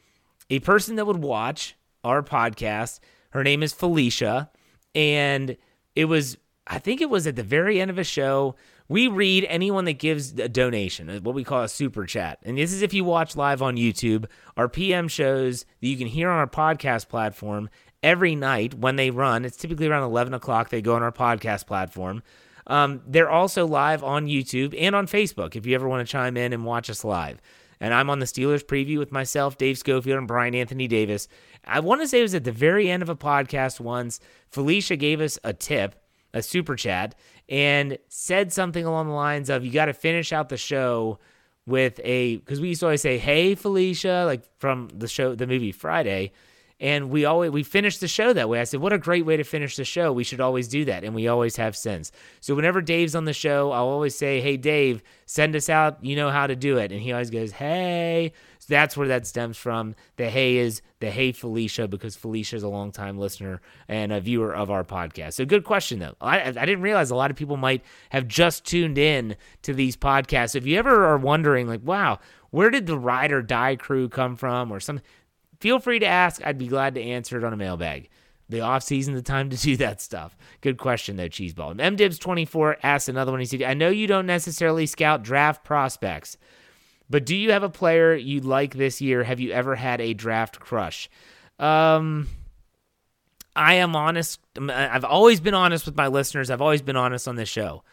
a 0.51 0.59
person 0.61 0.97
that 0.97 1.07
would 1.07 1.23
watch 1.23 1.77
our 2.05 2.23
podcast. 2.23 3.01
Her 3.31 3.45
name 3.45 3.63
is 3.63 3.73
Felicia. 3.73 4.51
And 4.95 5.57
it 5.97 6.07
was, 6.07 6.37
I 6.67 6.79
think 6.79 7.01
it 7.01 7.11
was 7.11 7.27
at 7.27 7.37
the 7.37 7.43
very 7.43 7.81
end 7.81 7.91
of 7.91 7.99
a 7.99 8.05
show. 8.05 8.57
We 8.89 9.09
read 9.09 9.47
anyone 9.49 9.85
that 9.87 9.95
gives 9.95 10.33
a 10.39 10.49
donation, 10.49 11.09
uh, 11.09 11.21
what 11.21 11.35
we 11.35 11.45
call 11.45 11.63
a 11.63 11.69
super 11.69 12.05
chat. 12.05 12.39
And 12.43 12.59
this 12.59 12.73
is 12.73 12.83
if 12.83 12.93
you 12.93 13.05
watch 13.05 13.37
live 13.37 13.63
on 13.63 13.77
YouTube. 13.77 14.27
Our 14.57 14.69
PM 14.69 15.09
shows 15.09 15.65
that 15.81 15.89
you 15.89 15.97
can 15.97 16.09
hear 16.09 16.29
on 16.29 16.39
our 16.39 16.47
podcast 16.47 17.09
platform 17.09 17.71
every 18.03 18.35
night 18.35 18.75
when 18.75 18.97
they 18.97 19.11
run. 19.11 19.45
It's 19.45 19.57
typically 19.57 19.87
around 19.87 20.03
11 20.03 20.35
o'clock. 20.35 20.69
They 20.69 20.83
go 20.83 20.95
on 20.95 21.03
our 21.03 21.13
podcast 21.13 21.67
platform. 21.67 22.23
Um, 22.67 23.03
they're 23.07 23.31
also 23.31 23.67
live 23.67 24.05
on 24.05 24.27
YouTube 24.27 24.75
and 24.79 24.95
on 24.95 25.07
Facebook 25.07 25.57
if 25.57 25.67
you 25.67 25.75
ever 25.75 25.89
want 25.89 26.07
to 26.07 26.11
chime 26.11 26.37
in 26.37 26.53
and 26.53 26.65
watch 26.65 26.89
us 26.91 27.05
live. 27.05 27.41
and 27.81 27.93
I'm 27.93 28.09
on 28.11 28.21
the 28.21 28.27
Steelers 28.27 28.65
preview 28.65 28.99
with 28.99 29.11
myself, 29.11 29.59
Dave 29.59 29.77
Schofield, 29.77 30.19
and 30.19 30.29
Brian 30.29 30.55
Anthony 30.55 30.87
Davis. 30.87 31.27
I 31.65 31.81
want 31.81 32.01
to 32.01 32.09
say 32.09 32.19
it 32.21 32.23
was 32.23 32.35
at 32.35 32.45
the 32.45 32.53
very 32.53 32.91
end 32.91 33.03
of 33.03 33.09
a 33.09 33.17
podcast 33.17 33.81
once. 33.81 34.21
Felicia 34.51 34.97
gave 34.97 35.21
us 35.21 35.39
a 35.45 35.53
tip, 35.53 35.95
a 36.35 36.43
super 36.43 36.77
chat, 36.77 37.15
and 37.49 37.99
said 38.09 38.53
something 38.53 38.85
along 38.85 39.09
the 39.09 39.15
lines 39.15 39.49
of, 39.51 39.65
"You 39.65 39.73
got 39.73 39.87
to 39.87 39.93
finish 39.93 40.33
out 40.33 40.49
the 40.49 40.57
show." 40.57 41.19
With 41.65 42.01
a, 42.03 42.39
because 42.39 42.61
we 42.61 42.71
used 42.71 42.81
to 42.81 42.87
always 42.87 43.03
say, 43.03 43.19
"Hey, 43.19 43.55
Felicia," 43.55 44.25
like 44.27 44.43
from 44.59 44.89
the 44.93 45.07
show, 45.07 45.37
the 45.37 45.47
movie 45.47 45.71
Friday, 45.71 46.33
and 46.83 47.11
we 47.11 47.25
always 47.25 47.53
we 47.53 47.63
finish 47.63 47.99
the 47.99 48.09
show 48.09 48.33
that 48.33 48.49
way. 48.49 48.61
I 48.61 48.65
said, 48.65 48.81
"What 48.81 48.93
a 48.93 48.99
great 48.99 49.25
way 49.25 49.37
to 49.37 49.45
finish 49.45 49.77
the 49.77 49.85
show. 49.85 50.13
We 50.13 50.25
should 50.25 50.41
always 50.41 50.67
do 50.67 50.85
that." 50.87 51.05
And 51.05 51.15
we 51.15 51.29
always 51.29 51.57
have 51.57 51.77
since. 51.77 52.11
So 52.41 52.57
whenever 52.57 52.83
Dave's 52.83 53.15
on 53.15 53.25
the 53.25 53.33
show, 53.33 53.71
I'll 53.71 53.87
always 53.87 54.17
say, 54.17 54.41
"Hey 54.41 54.57
Dave, 54.57 55.01
send 55.25 55.55
us 55.55 55.69
out. 55.71 56.05
You 56.05 56.17
know 56.17 56.31
how 56.31 56.49
to 56.49 56.57
do 56.57 56.79
it." 56.79 56.91
And 56.91 57.01
he 57.01 57.13
always 57.13 57.31
goes, 57.31 57.53
"Hey." 57.53 58.33
So 58.59 58.67
that's 58.69 58.97
where 58.97 59.09
that 59.09 59.27
stems 59.27 59.57
from. 59.57 59.95
The 60.17 60.29
hey 60.29 60.57
is 60.57 60.83
the 61.01 61.11
hey 61.11 61.33
Felicia 61.33 61.89
because 61.89 62.15
Felicia 62.17 62.57
is 62.57 62.63
a 62.63 62.69
longtime 62.69 63.19
listener 63.19 63.61
and 63.89 64.13
a 64.13 64.21
viewer 64.21 64.55
of 64.55 64.71
our 64.71 64.85
podcast. 64.85 65.35
So 65.35 65.45
good 65.45 65.65
question 65.65 66.01
though. 66.01 66.15
I, 66.21 66.41
I 66.43 66.53
didn't 66.53 66.83
realize 66.83 67.11
a 67.11 67.17
lot 67.17 67.31
of 67.31 67.37
people 67.37 67.57
might 67.57 67.85
have 68.11 68.29
just 68.29 68.65
tuned 68.65 68.99
in 68.99 69.37
to 69.63 69.73
these 69.75 69.97
podcasts. 69.97 70.55
If 70.55 70.67
you 70.67 70.79
ever 70.79 71.07
are 71.07 71.19
wondering, 71.19 71.67
like, 71.67 71.81
wow, 71.83 72.21
where 72.51 72.71
did 72.71 72.87
the 72.87 72.99
ride 72.99 73.33
or 73.33 73.43
die 73.43 73.77
crew 73.77 74.09
come 74.09 74.37
from, 74.37 74.71
or 74.71 74.79
some 74.79 75.01
feel 75.63 75.79
free 75.79 76.01
to 76.01 76.07
ask. 76.07 76.45
I'd 76.45 76.59
be 76.59 76.67
glad 76.67 76.97
to 76.97 77.03
answer 77.03 77.39
it 77.39 77.45
on 77.45 77.53
a 77.53 77.57
mailbag. 77.57 78.09
The 78.49 78.61
off 78.61 78.83
season, 78.83 79.15
the 79.15 79.23
time 79.23 79.49
to 79.51 79.57
do 79.57 79.77
that 79.79 80.01
stuff. 80.01 80.37
Good 80.61 80.77
question 80.77 81.17
though, 81.17 81.29
Cheeseball. 81.29 81.77
MDibs24 81.77 82.77
asks 82.83 83.09
another 83.09 83.31
one. 83.31 83.41
He 83.41 83.47
said, 83.47 83.63
I 83.63 83.75
know 83.75 83.89
you 83.89 84.07
don't 84.09 84.27
necessarily 84.27 84.87
scout 84.87 85.23
draft 85.23 85.65
prospects, 85.65 86.37
but 87.09 87.25
do 87.25 87.37
you 87.37 87.53
have 87.53 87.63
a 87.63 87.71
player 87.71 88.15
you 88.15 88.41
like 88.41 88.75
this 88.75 89.01
year? 89.01 89.23
Have 89.23 89.39
you 89.39 89.53
ever 89.53 89.77
had 89.77 90.01
a 90.01 90.15
draft 90.15 90.59
crush? 90.59 91.09
Um, 91.59 92.29
I 93.55 93.75
am 93.75 93.95
honest. 93.95 94.41
I've 94.59 95.05
always 95.05 95.41
been 95.41 95.55
honest 95.55 95.87
with 95.87 95.97
my 95.97 96.09
listeners. 96.09 96.51
I've 96.51 96.61
always 96.61 96.83
been 96.83 96.97
honest 96.97 97.29
on 97.29 97.37
this 97.37 97.49
show. 97.49 97.85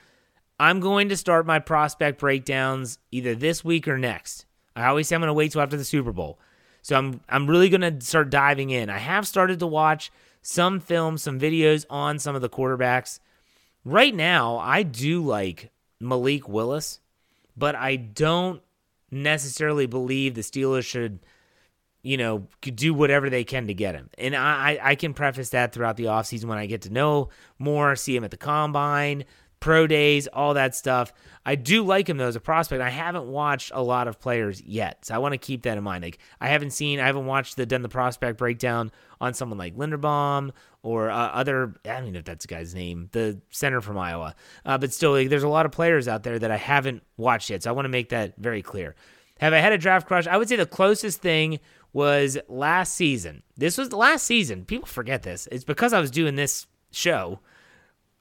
I'm 0.59 0.79
going 0.79 1.09
to 1.09 1.17
start 1.17 1.45
my 1.45 1.59
prospect 1.59 2.19
breakdowns 2.19 2.97
either 3.11 3.35
this 3.35 3.63
week 3.63 3.87
or 3.87 3.97
next. 3.97 4.45
I 4.75 4.87
always 4.87 5.07
say 5.07 5.15
I'm 5.15 5.21
going 5.21 5.27
to 5.27 5.33
wait 5.33 5.51
till 5.51 5.61
after 5.61 5.77
the 5.77 5.85
Super 5.85 6.11
Bowl. 6.11 6.39
So 6.81 6.95
I'm 6.95 7.21
I'm 7.29 7.47
really 7.47 7.69
to 7.81 8.01
start 8.01 8.29
diving 8.29 8.69
in. 8.69 8.89
I 8.89 8.97
have 8.97 9.27
started 9.27 9.59
to 9.59 9.67
watch 9.67 10.11
some 10.41 10.79
films, 10.79 11.23
some 11.23 11.39
videos 11.39 11.85
on 11.89 12.19
some 12.19 12.35
of 12.35 12.41
the 12.41 12.49
quarterbacks. 12.49 13.19
Right 13.85 14.13
now, 14.13 14.57
I 14.57 14.83
do 14.83 15.23
like 15.23 15.71
Malik 15.99 16.47
Willis, 16.47 16.99
but 17.55 17.75
I 17.75 17.95
don't 17.95 18.61
necessarily 19.11 19.85
believe 19.85 20.35
the 20.35 20.41
Steelers 20.41 20.85
should, 20.85 21.19
you 22.01 22.17
know, 22.17 22.47
do 22.61 22.93
whatever 22.93 23.29
they 23.29 23.43
can 23.43 23.67
to 23.67 23.73
get 23.73 23.95
him. 23.95 24.09
And 24.17 24.35
I, 24.35 24.79
I 24.81 24.95
can 24.95 25.13
preface 25.13 25.49
that 25.49 25.73
throughout 25.73 25.97
the 25.97 26.05
offseason 26.05 26.45
when 26.45 26.57
I 26.57 26.65
get 26.65 26.83
to 26.83 26.89
know 26.89 27.29
more, 27.57 27.95
see 27.95 28.15
him 28.15 28.23
at 28.23 28.31
the 28.31 28.37
combine, 28.37 29.25
pro 29.59 29.87
days, 29.87 30.27
all 30.27 30.53
that 30.53 30.75
stuff. 30.75 31.11
I 31.45 31.55
do 31.55 31.83
like 31.83 32.07
him 32.07 32.17
though 32.17 32.27
as 32.27 32.35
a 32.35 32.39
prospect. 32.39 32.81
I 32.81 32.89
haven't 32.89 33.25
watched 33.25 33.71
a 33.73 33.81
lot 33.81 34.07
of 34.07 34.19
players 34.19 34.61
yet, 34.61 35.05
so 35.05 35.15
I 35.15 35.17
want 35.17 35.33
to 35.33 35.37
keep 35.37 35.63
that 35.63 35.77
in 35.77 35.83
mind. 35.83 36.03
Like 36.03 36.19
I 36.39 36.49
haven't 36.49 36.71
seen, 36.71 36.99
I 36.99 37.05
haven't 37.05 37.25
watched 37.25 37.55
the 37.55 37.65
done 37.65 37.81
the 37.81 37.89
prospect 37.89 38.37
breakdown 38.37 38.91
on 39.19 39.33
someone 39.33 39.57
like 39.57 39.75
Linderbaum 39.75 40.51
or 40.83 41.09
uh, 41.09 41.15
other. 41.15 41.75
I 41.85 41.89
don't 41.89 42.03
even 42.03 42.13
know 42.13 42.19
if 42.19 42.25
that's 42.25 42.45
the 42.45 42.53
guy's 42.53 42.75
name, 42.75 43.09
the 43.11 43.41
center 43.49 43.81
from 43.81 43.97
Iowa. 43.97 44.35
Uh, 44.65 44.77
but 44.77 44.93
still, 44.93 45.11
like, 45.11 45.29
there's 45.29 45.43
a 45.43 45.49
lot 45.49 45.65
of 45.65 45.71
players 45.71 46.07
out 46.07 46.23
there 46.23 46.39
that 46.39 46.51
I 46.51 46.57
haven't 46.57 47.03
watched 47.17 47.49
yet, 47.49 47.63
so 47.63 47.69
I 47.69 47.73
want 47.73 47.85
to 47.85 47.89
make 47.89 48.09
that 48.09 48.35
very 48.37 48.61
clear. 48.61 48.95
Have 49.39 49.53
I 49.53 49.59
had 49.59 49.73
a 49.73 49.77
draft 49.77 50.07
crush? 50.07 50.27
I 50.27 50.37
would 50.37 50.49
say 50.49 50.57
the 50.57 50.65
closest 50.65 51.21
thing 51.21 51.59
was 51.93 52.37
last 52.47 52.95
season. 52.95 53.41
This 53.57 53.77
was 53.77 53.89
the 53.89 53.97
last 53.97 54.25
season. 54.25 54.65
People 54.65 54.87
forget 54.87 55.23
this. 55.23 55.47
It's 55.51 55.63
because 55.63 55.93
I 55.93 55.99
was 55.99 56.11
doing 56.11 56.35
this 56.35 56.67
show 56.91 57.39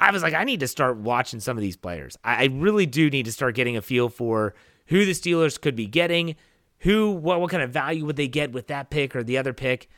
I 0.00 0.12
was 0.12 0.22
like, 0.22 0.34
I 0.34 0.44
need 0.44 0.60
to 0.60 0.68
start 0.68 0.96
watching 0.96 1.40
some 1.40 1.56
of 1.56 1.62
these 1.62 1.76
players. 1.76 2.16
I, 2.22 2.46
really 2.46 2.86
do 2.86 3.10
need 3.10 3.24
to 3.24 3.32
start 3.32 3.56
getting 3.56 3.76
a 3.76 3.82
feel 3.82 4.08
for 4.08 4.54
who 4.86 5.04
the 5.04 5.12
Steelers 5.12 5.60
could 5.60 5.74
be 5.74 5.86
getting, 5.86 6.36
who, 6.80 7.10
what, 7.10 7.40
what 7.40 7.50
kind 7.50 7.62
of 7.62 7.70
value 7.70 8.04
would 8.04 8.16
they 8.16 8.28
get 8.28 8.52
with 8.52 8.68
that 8.68 8.90
pick 8.90 9.16
or 9.16 9.24
the 9.24 9.38
other 9.38 9.52
pick. 9.52 9.88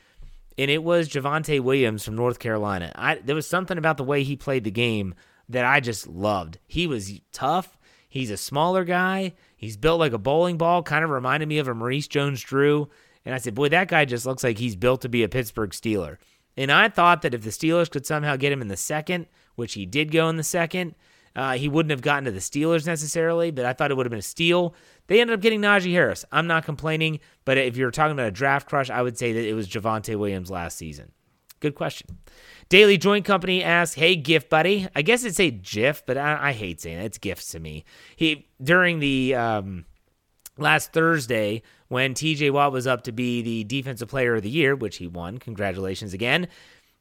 And 0.56 0.70
it 0.70 0.82
was 0.82 1.08
Javonte 1.08 1.60
Williams 1.60 2.04
from 2.04 2.16
North 2.16 2.38
Carolina. 2.38 2.92
I, 2.94 3.16
there 3.16 3.34
was 3.34 3.46
something 3.46 3.78
about 3.78 3.98
the 3.98 4.04
way 4.04 4.22
he 4.22 4.36
played 4.36 4.64
the 4.64 4.70
game 4.70 5.14
that 5.48 5.64
I 5.64 5.80
just 5.80 6.06
loved. 6.06 6.58
He 6.66 6.86
was 6.86 7.20
tough. 7.32 7.78
He's 8.08 8.30
a 8.30 8.36
smaller 8.36 8.84
guy. 8.84 9.34
He's 9.56 9.76
built 9.76 10.00
like 10.00 10.12
a 10.12 10.18
bowling 10.18 10.56
ball, 10.56 10.82
kind 10.82 11.04
of 11.04 11.10
reminded 11.10 11.48
me 11.48 11.58
of 11.58 11.68
a 11.68 11.74
Maurice 11.74 12.08
Jones 12.08 12.42
Drew. 12.42 12.88
And 13.24 13.34
I 13.34 13.38
said, 13.38 13.54
boy, 13.54 13.68
that 13.68 13.88
guy 13.88 14.04
just 14.06 14.26
looks 14.26 14.42
like 14.42 14.58
he's 14.58 14.76
built 14.76 15.02
to 15.02 15.08
be 15.08 15.22
a 15.22 15.28
Pittsburgh 15.28 15.70
Steeler. 15.70 16.16
And 16.56 16.72
I 16.72 16.88
thought 16.88 17.22
that 17.22 17.34
if 17.34 17.42
the 17.42 17.50
Steelers 17.50 17.90
could 17.90 18.06
somehow 18.06 18.36
get 18.36 18.52
him 18.52 18.62
in 18.62 18.68
the 18.68 18.76
second, 18.76 19.26
which 19.60 19.74
he 19.74 19.86
did 19.86 20.10
go 20.10 20.28
in 20.28 20.36
the 20.36 20.42
second. 20.42 20.96
Uh, 21.36 21.52
he 21.52 21.68
wouldn't 21.68 21.90
have 21.90 22.02
gotten 22.02 22.24
to 22.24 22.32
the 22.32 22.40
Steelers 22.40 22.86
necessarily, 22.86 23.52
but 23.52 23.64
I 23.64 23.72
thought 23.72 23.92
it 23.92 23.96
would 23.96 24.06
have 24.06 24.10
been 24.10 24.18
a 24.18 24.22
steal. 24.22 24.74
They 25.06 25.20
ended 25.20 25.34
up 25.34 25.40
getting 25.40 25.60
Najee 25.60 25.92
Harris. 25.92 26.24
I'm 26.32 26.48
not 26.48 26.64
complaining, 26.64 27.20
but 27.44 27.56
if 27.56 27.76
you're 27.76 27.92
talking 27.92 28.12
about 28.12 28.26
a 28.26 28.32
draft 28.32 28.68
crush, 28.68 28.90
I 28.90 29.02
would 29.02 29.16
say 29.16 29.32
that 29.32 29.46
it 29.46 29.54
was 29.54 29.68
Javonte 29.68 30.16
Williams 30.16 30.50
last 30.50 30.76
season. 30.76 31.12
Good 31.60 31.74
question. 31.74 32.18
Daily 32.68 32.96
Joint 32.96 33.24
Company 33.24 33.62
asks, 33.62 33.94
"Hey, 33.94 34.16
gift 34.16 34.48
buddy." 34.48 34.88
I 34.96 35.02
guess 35.02 35.24
it's 35.24 35.38
a 35.38 35.50
GIF, 35.50 36.04
but 36.06 36.16
I, 36.16 36.48
I 36.48 36.52
hate 36.52 36.80
saying 36.80 36.98
it. 36.98 37.04
It's 37.04 37.18
gifts 37.18 37.50
to 37.52 37.60
me. 37.60 37.84
He 38.16 38.48
during 38.62 38.98
the 38.98 39.34
um, 39.34 39.84
last 40.56 40.92
Thursday 40.92 41.62
when 41.88 42.14
T.J. 42.14 42.50
Watt 42.50 42.72
was 42.72 42.86
up 42.86 43.02
to 43.02 43.12
be 43.12 43.42
the 43.42 43.64
Defensive 43.64 44.08
Player 44.08 44.36
of 44.36 44.42
the 44.42 44.50
Year, 44.50 44.74
which 44.74 44.96
he 44.96 45.06
won. 45.06 45.38
Congratulations 45.38 46.14
again. 46.14 46.48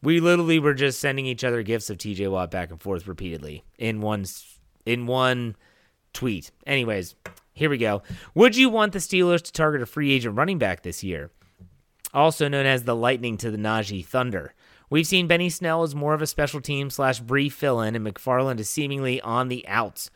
We 0.02 0.20
literally 0.20 0.60
were 0.60 0.74
just 0.74 1.00
sending 1.00 1.26
each 1.26 1.44
other 1.44 1.62
gifts 1.64 1.90
of 1.90 1.98
TJ 1.98 2.32
Watt 2.32 2.52
back 2.52 2.72
and 2.72 2.82
forth 2.82 3.08
repeatedly 3.08 3.64
in 3.78 4.02
one 4.02 4.26
in 4.86 5.08
one 5.08 5.56
tweet. 6.14 6.52
Anyways, 6.66 7.16
here 7.54 7.70
we 7.70 7.78
go. 7.78 8.02
Would 8.36 8.56
you 8.56 8.70
want 8.70 8.94
the 8.94 9.00
Steelers 9.00 9.42
to 9.44 9.52
target 9.52 9.82
a 9.82 9.86
free 9.86 10.12
agent 10.12 10.38
running 10.38 10.58
back 10.58 10.84
this 10.84 11.04
year? 11.04 11.32
Also 12.14 12.48
known 12.48 12.66
as 12.66 12.84
the 12.84 12.96
Lightning 12.96 13.38
to 13.38 13.52
the 13.52 13.58
Najee 13.58 14.06
Thunder. 14.06 14.54
We've 14.90 15.06
seen 15.06 15.28
Benny 15.28 15.50
Snell 15.50 15.84
as 15.84 15.94
more 15.94 16.16
of 16.16 16.22
a 16.22 16.28
special 16.28 16.62
team 16.62 16.90
slash 16.90 17.20
brief 17.20 17.54
fill 17.54 17.82
in, 17.82 17.96
and 17.96 18.08
McFarland 18.08 18.60
is 18.60 18.70
seemingly 18.70 19.22
on 19.22 19.48
the 19.48 19.68
outs. 19.68 20.10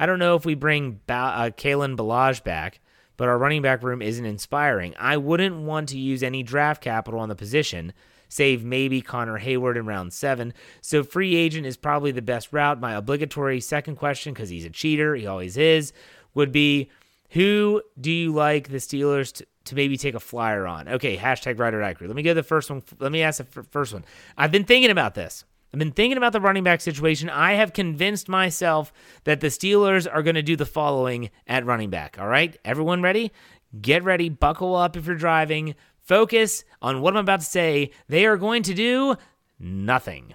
I 0.00 0.06
don't 0.06 0.18
know 0.18 0.34
if 0.34 0.44
we 0.44 0.54
bring 0.54 1.00
ba- 1.06 1.12
uh, 1.12 1.50
Kalen 1.50 1.96
Ballage 1.96 2.42
back, 2.42 2.80
but 3.16 3.28
our 3.28 3.38
running 3.38 3.62
back 3.62 3.82
room 3.82 4.02
isn't 4.02 4.24
inspiring. 4.24 4.94
I 4.98 5.16
wouldn't 5.18 5.56
want 5.62 5.90
to 5.90 5.98
use 5.98 6.22
any 6.24 6.42
draft 6.42 6.82
capital 6.82 7.20
on 7.20 7.28
the 7.28 7.36
position 7.36 7.92
save 8.28 8.64
maybe 8.64 9.00
Connor 9.00 9.38
Heyward 9.38 9.76
in 9.76 9.86
round 9.86 10.12
seven. 10.12 10.54
So 10.80 11.02
free 11.02 11.34
agent 11.36 11.66
is 11.66 11.76
probably 11.76 12.12
the 12.12 12.22
best 12.22 12.52
route. 12.52 12.80
My 12.80 12.94
obligatory 12.94 13.60
second 13.60 13.96
question, 13.96 14.32
because 14.32 14.48
he's 14.48 14.64
a 14.64 14.70
cheater, 14.70 15.14
he 15.14 15.26
always 15.26 15.56
is, 15.56 15.92
would 16.34 16.52
be 16.52 16.90
who 17.30 17.82
do 18.00 18.10
you 18.10 18.32
like 18.32 18.68
the 18.68 18.78
Steelers 18.78 19.32
to, 19.34 19.46
to 19.64 19.74
maybe 19.74 19.96
take 19.96 20.14
a 20.14 20.20
flyer 20.20 20.66
on? 20.66 20.88
Okay, 20.88 21.16
hashtag 21.16 21.58
Ryder 21.58 21.80
Let 21.80 22.00
me 22.00 22.22
go 22.22 22.30
to 22.30 22.34
the 22.34 22.42
first 22.42 22.70
one. 22.70 22.82
Let 22.98 23.12
me 23.12 23.22
ask 23.22 23.38
the 23.38 23.62
first 23.64 23.92
one. 23.92 24.04
I've 24.36 24.52
been 24.52 24.64
thinking 24.64 24.90
about 24.90 25.14
this. 25.14 25.44
I've 25.72 25.78
been 25.78 25.92
thinking 25.92 26.16
about 26.16 26.32
the 26.32 26.40
running 26.40 26.64
back 26.64 26.80
situation. 26.80 27.28
I 27.28 27.52
have 27.54 27.74
convinced 27.74 28.28
myself 28.28 28.90
that 29.24 29.40
the 29.40 29.48
Steelers 29.48 30.08
are 30.10 30.22
going 30.22 30.36
to 30.36 30.42
do 30.42 30.56
the 30.56 30.64
following 30.64 31.28
at 31.46 31.66
running 31.66 31.90
back. 31.90 32.16
All 32.18 32.26
right, 32.26 32.56
everyone 32.64 33.02
ready? 33.02 33.32
Get 33.78 34.02
ready, 34.02 34.30
buckle 34.30 34.74
up 34.74 34.96
if 34.96 35.06
you're 35.06 35.14
driving, 35.14 35.74
Focus 36.08 36.64
on 36.80 37.02
what 37.02 37.12
I'm 37.12 37.20
about 37.20 37.40
to 37.40 37.46
say. 37.46 37.90
They 38.08 38.24
are 38.24 38.38
going 38.38 38.62
to 38.62 38.72
do 38.72 39.16
nothing. 39.60 40.34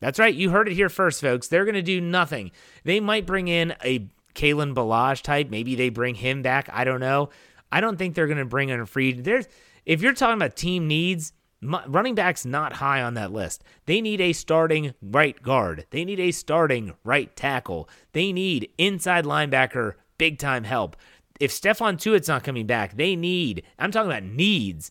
That's 0.00 0.18
right. 0.18 0.34
You 0.34 0.50
heard 0.50 0.68
it 0.68 0.74
here 0.74 0.88
first, 0.88 1.20
folks. 1.20 1.46
They're 1.46 1.64
going 1.64 1.76
to 1.76 1.82
do 1.82 2.00
nothing. 2.00 2.50
They 2.82 2.98
might 2.98 3.26
bring 3.26 3.46
in 3.46 3.74
a 3.84 4.08
Kalen 4.34 4.74
Ballage 4.74 5.22
type. 5.22 5.50
Maybe 5.50 5.76
they 5.76 5.88
bring 5.88 6.16
him 6.16 6.42
back. 6.42 6.68
I 6.72 6.82
don't 6.82 6.98
know. 6.98 7.30
I 7.70 7.80
don't 7.80 7.96
think 7.96 8.16
they're 8.16 8.26
going 8.26 8.38
to 8.38 8.44
bring 8.44 8.70
in 8.70 8.80
a 8.80 8.86
free. 8.86 9.12
There's 9.12 9.46
if 9.86 10.02
you're 10.02 10.14
talking 10.14 10.36
about 10.36 10.56
team 10.56 10.88
needs, 10.88 11.32
running 11.62 12.16
back's 12.16 12.44
not 12.44 12.74
high 12.74 13.02
on 13.02 13.14
that 13.14 13.32
list. 13.32 13.62
They 13.86 14.00
need 14.00 14.20
a 14.20 14.32
starting 14.32 14.94
right 15.00 15.40
guard. 15.42 15.86
They 15.90 16.04
need 16.04 16.18
a 16.18 16.32
starting 16.32 16.94
right 17.04 17.34
tackle. 17.36 17.88
They 18.12 18.32
need 18.32 18.70
inside 18.78 19.24
linebacker 19.24 19.94
big 20.18 20.38
time 20.38 20.64
help 20.64 20.96
if 21.40 21.50
Stephon 21.50 21.98
Tuitt's 21.98 22.28
not 22.28 22.44
coming 22.44 22.66
back, 22.66 22.96
they 22.96 23.16
need, 23.16 23.62
I'm 23.78 23.90
talking 23.90 24.10
about 24.10 24.24
needs. 24.24 24.90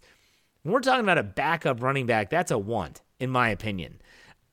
When 0.64 0.74
we're 0.74 0.80
talking 0.82 1.04
about 1.04 1.18
a 1.18 1.24
backup 1.24 1.82
running 1.82 2.06
back, 2.06 2.30
that's 2.30 2.52
a 2.52 2.58
want, 2.58 3.02
in 3.20 3.30
my 3.30 3.50
opinion. 3.50 4.02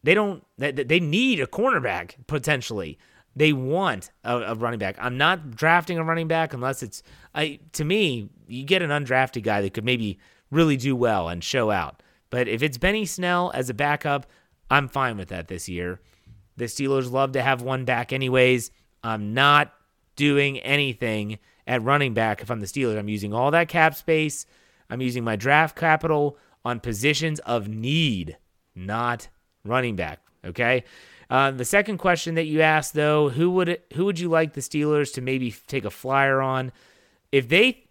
They 0.03 0.14
don't, 0.14 0.45
they 0.59 1.01
need 1.01 1.40
a 1.40 1.47
cornerback 1.47 2.14
potentially. 2.26 2.99
They 3.36 3.53
want 3.53 4.11
a, 4.22 4.36
a 4.38 4.55
running 4.55 4.78
back. 4.78 4.97
I'm 5.01 5.16
not 5.16 5.53
drafting 5.53 5.99
a 5.99 6.05
running 6.05 6.28
back 6.28 6.53
unless 6.53 6.82
it's, 6.82 7.03
I, 7.34 7.59
to 7.72 7.84
me, 7.84 8.28
you 8.47 8.64
get 8.64 8.82
an 8.82 8.90
undrafted 8.90 9.42
guy 9.42 9.61
that 9.62 9.74
could 9.74 9.84
maybe 9.84 10.18
really 10.51 10.76
do 10.76 10.95
well 10.95 11.28
and 11.28 11.42
show 11.42 11.70
out. 11.70 12.03
But 12.30 12.49
if 12.49 12.62
it's 12.62 12.78
Benny 12.78 13.07
Snell 13.07 13.51
as 13.55 13.70
a 13.70 13.74
backup, 13.74 14.26
I'm 14.70 14.88
fine 14.88 15.16
with 15.16 15.28
that 15.28 15.49
this 15.49 15.68
year. 15.68 16.01
The 16.57 16.66
Steelers 16.66 17.11
love 17.11 17.32
to 17.32 17.42
have 17.42 17.62
one 17.62 17.84
back, 17.84 18.12
anyways. 18.12 18.70
I'm 19.03 19.34
not 19.34 19.72
doing 20.16 20.59
anything 20.61 21.38
at 21.67 21.83
running 21.83 22.15
back 22.15 22.43
if 22.43 22.51
I'm 22.51 22.61
the 22.61 22.67
Steelers. 22.67 22.99
I'm 22.99 23.09
using 23.09 23.33
all 23.33 23.51
that 23.51 23.69
cap 23.69 23.95
space. 23.95 24.47
I'm 24.91 25.01
using 25.01 25.25
my 25.25 25.37
draft 25.37 25.77
capital 25.77 26.39
on 26.65 26.81
positions 26.81 27.41
of 27.41 27.69
need, 27.69 28.37
not 28.75 29.29
running 29.65 29.97
back. 29.97 30.21
Okay. 30.45 30.85
Uh, 31.31 31.51
the 31.51 31.65
second 31.65 31.99
question 31.99 32.35
that 32.35 32.45
you 32.45 32.61
asked, 32.61 32.95
though, 32.95 33.31
who 33.31 33.51
would 33.51 33.81
who 33.95 34.05
would 34.05 34.19
you 34.19 34.29
like 34.29 34.53
the 34.53 34.61
Steelers 34.61 35.12
to 35.15 35.21
maybe 35.21 35.55
take 35.67 35.85
a 35.85 35.91
flyer 35.91 36.41
on? 36.41 36.71
If 37.33 37.49
they 37.49 37.85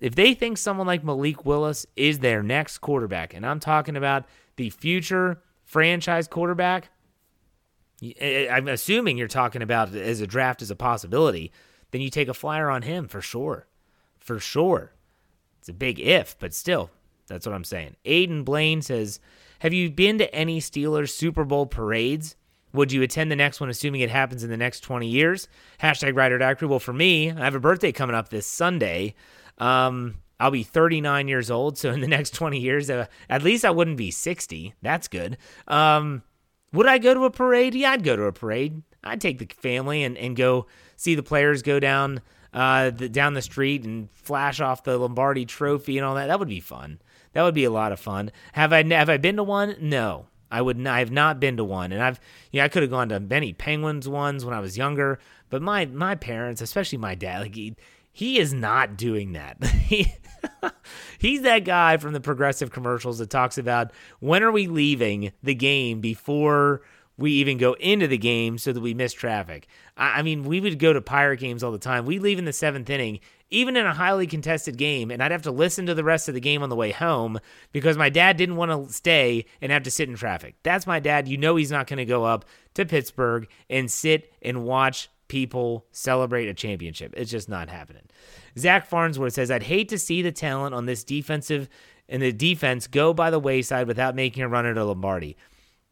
if 0.00 0.14
they 0.14 0.32
think 0.34 0.56
someone 0.56 0.86
like 0.86 1.04
Malik 1.04 1.44
Willis 1.44 1.86
is 1.94 2.20
their 2.20 2.42
next 2.42 2.78
quarterback, 2.78 3.34
and 3.34 3.44
I'm 3.44 3.60
talking 3.60 3.96
about 3.96 4.24
the 4.56 4.70
future 4.70 5.42
franchise 5.64 6.26
quarterback, 6.26 6.88
I'm 8.02 8.66
assuming 8.66 9.18
you're 9.18 9.28
talking 9.28 9.62
about 9.62 9.94
as 9.94 10.22
a 10.22 10.26
draft 10.26 10.62
as 10.62 10.70
a 10.70 10.76
possibility, 10.76 11.52
then 11.90 12.00
you 12.00 12.10
take 12.10 12.28
a 12.28 12.34
flyer 12.34 12.70
on 12.70 12.82
him 12.82 13.08
for 13.08 13.20
sure. 13.20 13.66
For 14.18 14.38
sure. 14.38 14.92
It's 15.58 15.68
a 15.68 15.72
big 15.74 16.00
if, 16.00 16.38
but 16.38 16.54
still, 16.54 16.90
that's 17.26 17.46
what 17.46 17.54
I'm 17.54 17.64
saying. 17.64 17.96
Aiden 18.04 18.44
Blaine 18.44 18.82
says, 18.82 19.20
Have 19.60 19.72
you 19.72 19.90
been 19.90 20.18
to 20.18 20.34
any 20.34 20.60
Steelers 20.60 21.10
Super 21.10 21.44
Bowl 21.44 21.66
parades? 21.66 22.36
Would 22.72 22.92
you 22.92 23.02
attend 23.02 23.30
the 23.30 23.36
next 23.36 23.60
one, 23.60 23.68
assuming 23.68 24.00
it 24.00 24.10
happens 24.10 24.44
in 24.44 24.50
the 24.50 24.56
next 24.56 24.80
20 24.80 25.06
years? 25.06 25.48
Hashtag 25.80 26.16
Ride 26.16 26.32
or 26.32 26.38
Die 26.38 26.54
Crew. 26.54 26.68
Well, 26.68 26.78
for 26.78 26.92
me, 26.92 27.30
I 27.30 27.44
have 27.44 27.54
a 27.54 27.60
birthday 27.60 27.90
coming 27.92 28.14
up 28.14 28.28
this 28.28 28.46
Sunday. 28.46 29.14
Um, 29.58 30.16
I'll 30.38 30.50
be 30.50 30.62
39 30.62 31.28
years 31.28 31.50
old, 31.50 31.76
so 31.76 31.90
in 31.90 32.00
the 32.00 32.08
next 32.08 32.30
20 32.34 32.58
years, 32.58 32.88
uh, 32.88 33.06
at 33.28 33.42
least 33.42 33.64
I 33.64 33.70
wouldn't 33.70 33.96
be 33.96 34.10
60. 34.10 34.74
That's 34.82 35.08
good. 35.08 35.36
Um, 35.68 36.22
would 36.72 36.86
I 36.86 36.98
go 36.98 37.12
to 37.12 37.24
a 37.24 37.30
parade? 37.30 37.74
Yeah, 37.74 37.90
I'd 37.90 38.04
go 38.04 38.16
to 38.16 38.24
a 38.24 38.32
parade. 38.32 38.82
I'd 39.02 39.20
take 39.20 39.38
the 39.38 39.46
family 39.46 40.04
and, 40.04 40.16
and 40.16 40.36
go 40.36 40.66
see 40.96 41.14
the 41.14 41.22
players 41.22 41.62
go 41.62 41.80
down 41.80 42.20
uh, 42.52 42.90
the, 42.90 43.08
down 43.08 43.34
the 43.34 43.42
street 43.42 43.84
and 43.84 44.10
flash 44.12 44.60
off 44.60 44.84
the 44.84 44.98
Lombardi 44.98 45.44
Trophy 45.44 45.98
and 45.98 46.06
all 46.06 46.14
that. 46.16 46.26
That 46.26 46.38
would 46.38 46.48
be 46.48 46.60
fun. 46.60 47.00
That 47.32 47.42
would 47.42 47.54
be 47.54 47.64
a 47.64 47.70
lot 47.70 47.92
of 47.92 48.00
fun. 48.00 48.32
Have 48.52 48.72
I 48.72 48.82
have 48.82 49.08
I 49.08 49.16
been 49.16 49.36
to 49.36 49.44
one? 49.44 49.76
No, 49.80 50.26
I 50.50 50.60
would. 50.60 50.76
Not, 50.76 50.94
I 50.94 50.98
have 50.98 51.12
not 51.12 51.38
been 51.38 51.56
to 51.58 51.64
one, 51.64 51.92
and 51.92 52.02
I've 52.02 52.20
yeah, 52.50 52.64
I 52.64 52.68
could 52.68 52.82
have 52.82 52.90
gone 52.90 53.08
to 53.10 53.20
many 53.20 53.52
Penguins 53.52 54.08
ones 54.08 54.44
when 54.44 54.54
I 54.54 54.60
was 54.60 54.76
younger, 54.76 55.20
but 55.48 55.62
my 55.62 55.86
my 55.86 56.16
parents, 56.16 56.60
especially 56.60 56.98
my 56.98 57.14
dad, 57.14 57.42
like 57.42 57.54
he 57.54 57.76
he 58.12 58.38
is 58.38 58.52
not 58.52 58.96
doing 58.96 59.32
that. 59.32 59.62
he, 59.64 60.12
he's 61.18 61.42
that 61.42 61.64
guy 61.64 61.96
from 61.98 62.12
the 62.12 62.20
progressive 62.20 62.72
commercials 62.72 63.18
that 63.18 63.30
talks 63.30 63.58
about 63.58 63.92
when 64.18 64.42
are 64.42 64.50
we 64.50 64.66
leaving 64.66 65.32
the 65.42 65.54
game 65.54 66.00
before 66.00 66.82
we 67.20 67.32
even 67.32 67.58
go 67.58 67.74
into 67.74 68.08
the 68.08 68.18
game 68.18 68.58
so 68.58 68.72
that 68.72 68.80
we 68.80 68.94
miss 68.94 69.12
traffic. 69.12 69.68
I, 69.96 70.18
I 70.18 70.22
mean, 70.22 70.44
we 70.44 70.60
would 70.60 70.78
go 70.78 70.92
to 70.92 71.00
pirate 71.00 71.38
games 71.38 71.62
all 71.62 71.70
the 71.70 71.78
time. 71.78 72.06
We 72.06 72.18
leave 72.18 72.38
in 72.38 72.46
the 72.46 72.52
seventh 72.52 72.88
inning, 72.88 73.20
even 73.50 73.76
in 73.76 73.86
a 73.86 73.92
highly 73.92 74.26
contested 74.26 74.78
game, 74.78 75.10
and 75.10 75.22
I'd 75.22 75.30
have 75.30 75.42
to 75.42 75.50
listen 75.50 75.86
to 75.86 75.94
the 75.94 76.04
rest 76.04 76.28
of 76.28 76.34
the 76.34 76.40
game 76.40 76.62
on 76.62 76.70
the 76.70 76.76
way 76.76 76.90
home 76.92 77.38
because 77.72 77.98
my 77.98 78.08
dad 78.08 78.36
didn't 78.36 78.56
want 78.56 78.88
to 78.88 78.92
stay 78.92 79.44
and 79.60 79.70
have 79.70 79.82
to 79.84 79.90
sit 79.90 80.08
in 80.08 80.16
traffic. 80.16 80.54
That's 80.62 80.86
my 80.86 80.98
dad. 80.98 81.28
You 81.28 81.36
know 81.36 81.56
he's 81.56 81.70
not 81.70 81.86
going 81.86 81.98
to 81.98 82.04
go 82.04 82.24
up 82.24 82.46
to 82.74 82.86
Pittsburgh 82.86 83.48
and 83.68 83.90
sit 83.90 84.32
and 84.40 84.64
watch 84.64 85.10
people 85.28 85.86
celebrate 85.92 86.48
a 86.48 86.54
championship. 86.54 87.12
It's 87.16 87.30
just 87.30 87.48
not 87.48 87.68
happening. 87.68 88.02
Zach 88.58 88.86
Farnsworth 88.86 89.34
says, 89.34 89.50
I'd 89.50 89.62
hate 89.62 89.88
to 89.90 89.98
see 89.98 90.22
the 90.22 90.32
talent 90.32 90.74
on 90.74 90.86
this 90.86 91.04
defensive 91.04 91.68
and 92.08 92.20
the 92.20 92.32
defense 92.32 92.88
go 92.88 93.14
by 93.14 93.30
the 93.30 93.38
wayside 93.38 93.86
without 93.86 94.16
making 94.16 94.42
a 94.42 94.48
run 94.48 94.66
at 94.66 94.76
a 94.76 94.84
Lombardi. 94.84 95.36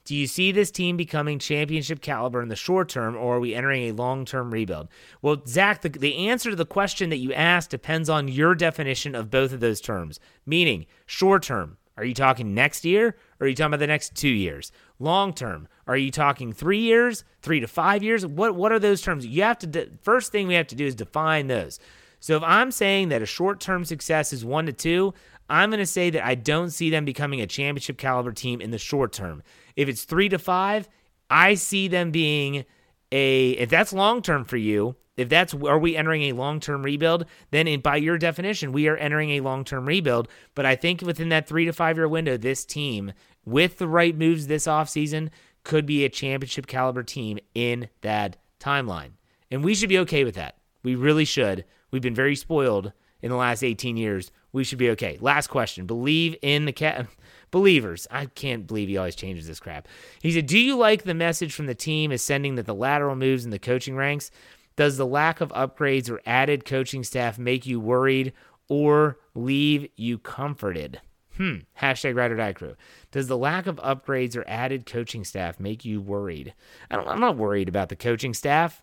Do 0.09 0.17
you 0.17 0.27
see 0.27 0.53
this 0.53 0.71
team 0.71 0.97
becoming 0.97 1.39
championship 1.39 2.01
caliber 2.01 2.41
in 2.41 2.49
the 2.49 2.57
short 2.57 2.89
term, 2.89 3.15
or 3.15 3.37
are 3.37 3.41
we 3.41 3.55
entering 3.55 3.83
a 3.83 3.93
long 3.93 4.25
term 4.25 4.51
rebuild? 4.51 4.89
Well, 5.21 5.43
Zach, 5.47 5.83
the, 5.83 5.91
the 5.91 6.29
answer 6.29 6.49
to 6.49 6.57
the 6.57 6.65
question 6.65 7.11
that 7.11 7.19
you 7.19 7.35
asked 7.35 7.69
depends 7.69 8.09
on 8.09 8.27
your 8.27 8.55
definition 8.55 9.15
of 9.15 9.31
both 9.31 9.53
of 9.53 9.61
those 9.61 9.83
terms. 9.83 10.19
Meaning, 10.47 10.87
short 11.05 11.43
term, 11.43 11.77
are 11.99 12.07
you 12.07 12.15
talking 12.15 12.55
next 12.55 12.87
year, 12.87 13.19
or 13.39 13.45
are 13.45 13.49
you 13.49 13.55
talking 13.55 13.75
about 13.75 13.81
the 13.81 13.87
next 13.87 14.15
two 14.15 14.31
years? 14.31 14.73
Long 14.99 15.35
term, 15.35 15.69
are 15.87 15.99
you 15.99 16.11
talking 16.11 16.55
three 16.55 16.81
years, 16.81 17.23
three 17.43 17.61
to 17.61 17.69
five 17.69 18.03
years? 18.03 18.25
What 18.25 18.55
what 18.55 18.73
are 18.73 18.79
those 18.79 19.03
terms? 19.03 19.27
You 19.27 19.43
have 19.43 19.59
to 19.59 19.67
de- 19.67 19.91
first 20.01 20.33
thing 20.33 20.49
we 20.49 20.55
have 20.55 20.69
to 20.69 20.75
do 20.75 20.87
is 20.87 20.95
define 20.95 21.49
those. 21.49 21.79
So 22.19 22.35
if 22.35 22.43
I'm 22.45 22.71
saying 22.71 23.11
that 23.11 23.21
a 23.21 23.27
short 23.27 23.61
term 23.61 23.85
success 23.85 24.33
is 24.33 24.43
one 24.43 24.65
to 24.65 24.73
two, 24.73 25.13
I'm 25.49 25.71
going 25.71 25.79
to 25.79 25.87
say 25.87 26.11
that 26.11 26.25
I 26.25 26.35
don't 26.35 26.71
see 26.71 26.91
them 26.91 27.05
becoming 27.05 27.41
a 27.41 27.47
championship 27.47 27.99
caliber 27.99 28.33
team 28.33 28.61
in 28.61 28.71
the 28.71 28.79
short 28.79 29.13
term. 29.13 29.43
If 29.77 29.89
it's 29.89 30.05
three 30.05 30.29
to 30.29 30.39
five, 30.39 30.89
I 31.31 31.55
see 31.55 31.89
them 31.89 32.11
being 32.11 32.65
a, 33.11 33.51
if 33.51 33.71
that's 33.71 33.93
long 33.93 34.23
term 34.23 34.45
for 34.45 34.57
you, 34.57 34.97
if 35.17 35.29
that's, 35.29 35.53
are 35.53 35.79
we 35.79 35.97
entering 35.97 36.23
a 36.23 36.33
long 36.33 36.61
term 36.61 36.83
rebuild? 36.83 37.25
Then 37.51 37.67
in, 37.67 37.81
by 37.81 37.97
your 37.97 38.19
definition, 38.19 38.73
we 38.73 38.89
are 38.89 38.97
entering 38.97 39.31
a 39.31 39.41
long 39.41 39.65
term 39.65 39.87
rebuild. 39.87 40.29
But 40.55 40.67
I 40.67 40.77
think 40.77 41.03
within 41.03 41.29
that 41.31 41.49
three 41.49 41.65
to 41.65 41.73
five 41.73 41.97
year 41.97 42.09
window, 42.09 42.37
this 42.37 42.65
team, 42.65 43.13
with 43.45 43.79
the 43.79 43.89
right 43.89 44.17
moves 44.17 44.47
this 44.47 44.67
offseason, 44.67 45.31
could 45.65 45.87
be 45.87 46.05
a 46.05 46.09
championship 46.09 46.67
caliber 46.67 47.03
team 47.03 47.39
in 47.55 47.89
that 48.03 48.37
timeline. 48.61 49.13
And 49.51 49.65
we 49.65 49.75
should 49.75 49.89
be 49.89 49.99
okay 49.99 50.25
with 50.25 50.35
that. 50.37 50.59
We 50.83 50.95
really 50.95 51.25
should. 51.25 51.65
We've 51.91 52.03
been 52.03 52.15
very 52.15 52.37
spoiled 52.37 52.93
in 53.21 53.31
the 53.31 53.37
last 53.37 53.65
18 53.65 53.97
years. 53.97 54.31
We 54.59 54.65
should 54.65 54.79
be 54.79 54.91
okay. 54.91 55.19
Last 55.21 55.47
question. 55.47 55.87
Believe 55.87 56.35
in 56.43 56.65
the 56.65 56.73
cat. 56.73 57.07
Believers, 57.53 58.09
I 58.11 58.27
can't 58.27 58.67
believe 58.67 58.89
he 58.89 58.97
always 58.99 59.15
changes 59.15 59.47
this 59.47 59.61
crap. 59.61 59.87
He 60.21 60.33
said, 60.33 60.47
Do 60.47 60.59
you 60.59 60.77
like 60.77 61.05
the 61.05 61.15
message 61.15 61.55
from 61.55 61.67
the 61.67 61.77
team 61.77 62.11
is 62.11 62.23
sending 62.23 62.57
that 62.57 62.67
the 62.67 62.75
lateral 62.75 63.15
moves 63.15 63.45
in 63.45 63.53
the 63.53 63.61
coaching 63.61 63.95
ranks? 63.95 64.33
Does 64.75 64.97
the 64.97 65.07
lack 65.07 65.41
of 65.41 65.51
upgrades 65.51 66.11
or 66.11 66.21
added 66.27 66.65
coaching 66.65 67.05
staff 67.05 67.39
make 67.39 67.67
you 67.67 67.79
worried 67.79 68.33
or 68.69 69.21
leave 69.37 69.89
you 69.95 70.19
comforted? 70.19 71.01
Hmm. 71.37 71.59
Hashtag 71.81 72.17
Ride 72.17 72.33
or 72.33 72.37
Die 72.37 72.53
Crew. 72.55 72.75
Does 73.13 73.29
the 73.29 73.39
lack 73.39 73.69
of 73.69 73.77
upgrades 73.77 74.37
or 74.37 74.43
added 74.49 74.87
coaching 74.87 75.23
staff 75.23 75.61
make 75.61 75.85
you 75.85 76.01
worried? 76.01 76.53
I 76.91 76.97
don't, 76.97 77.07
I'm 77.07 77.21
not 77.21 77.37
worried 77.37 77.69
about 77.69 77.91
the 77.91 77.97
coaching 77.97 78.35
staff. 78.35 78.83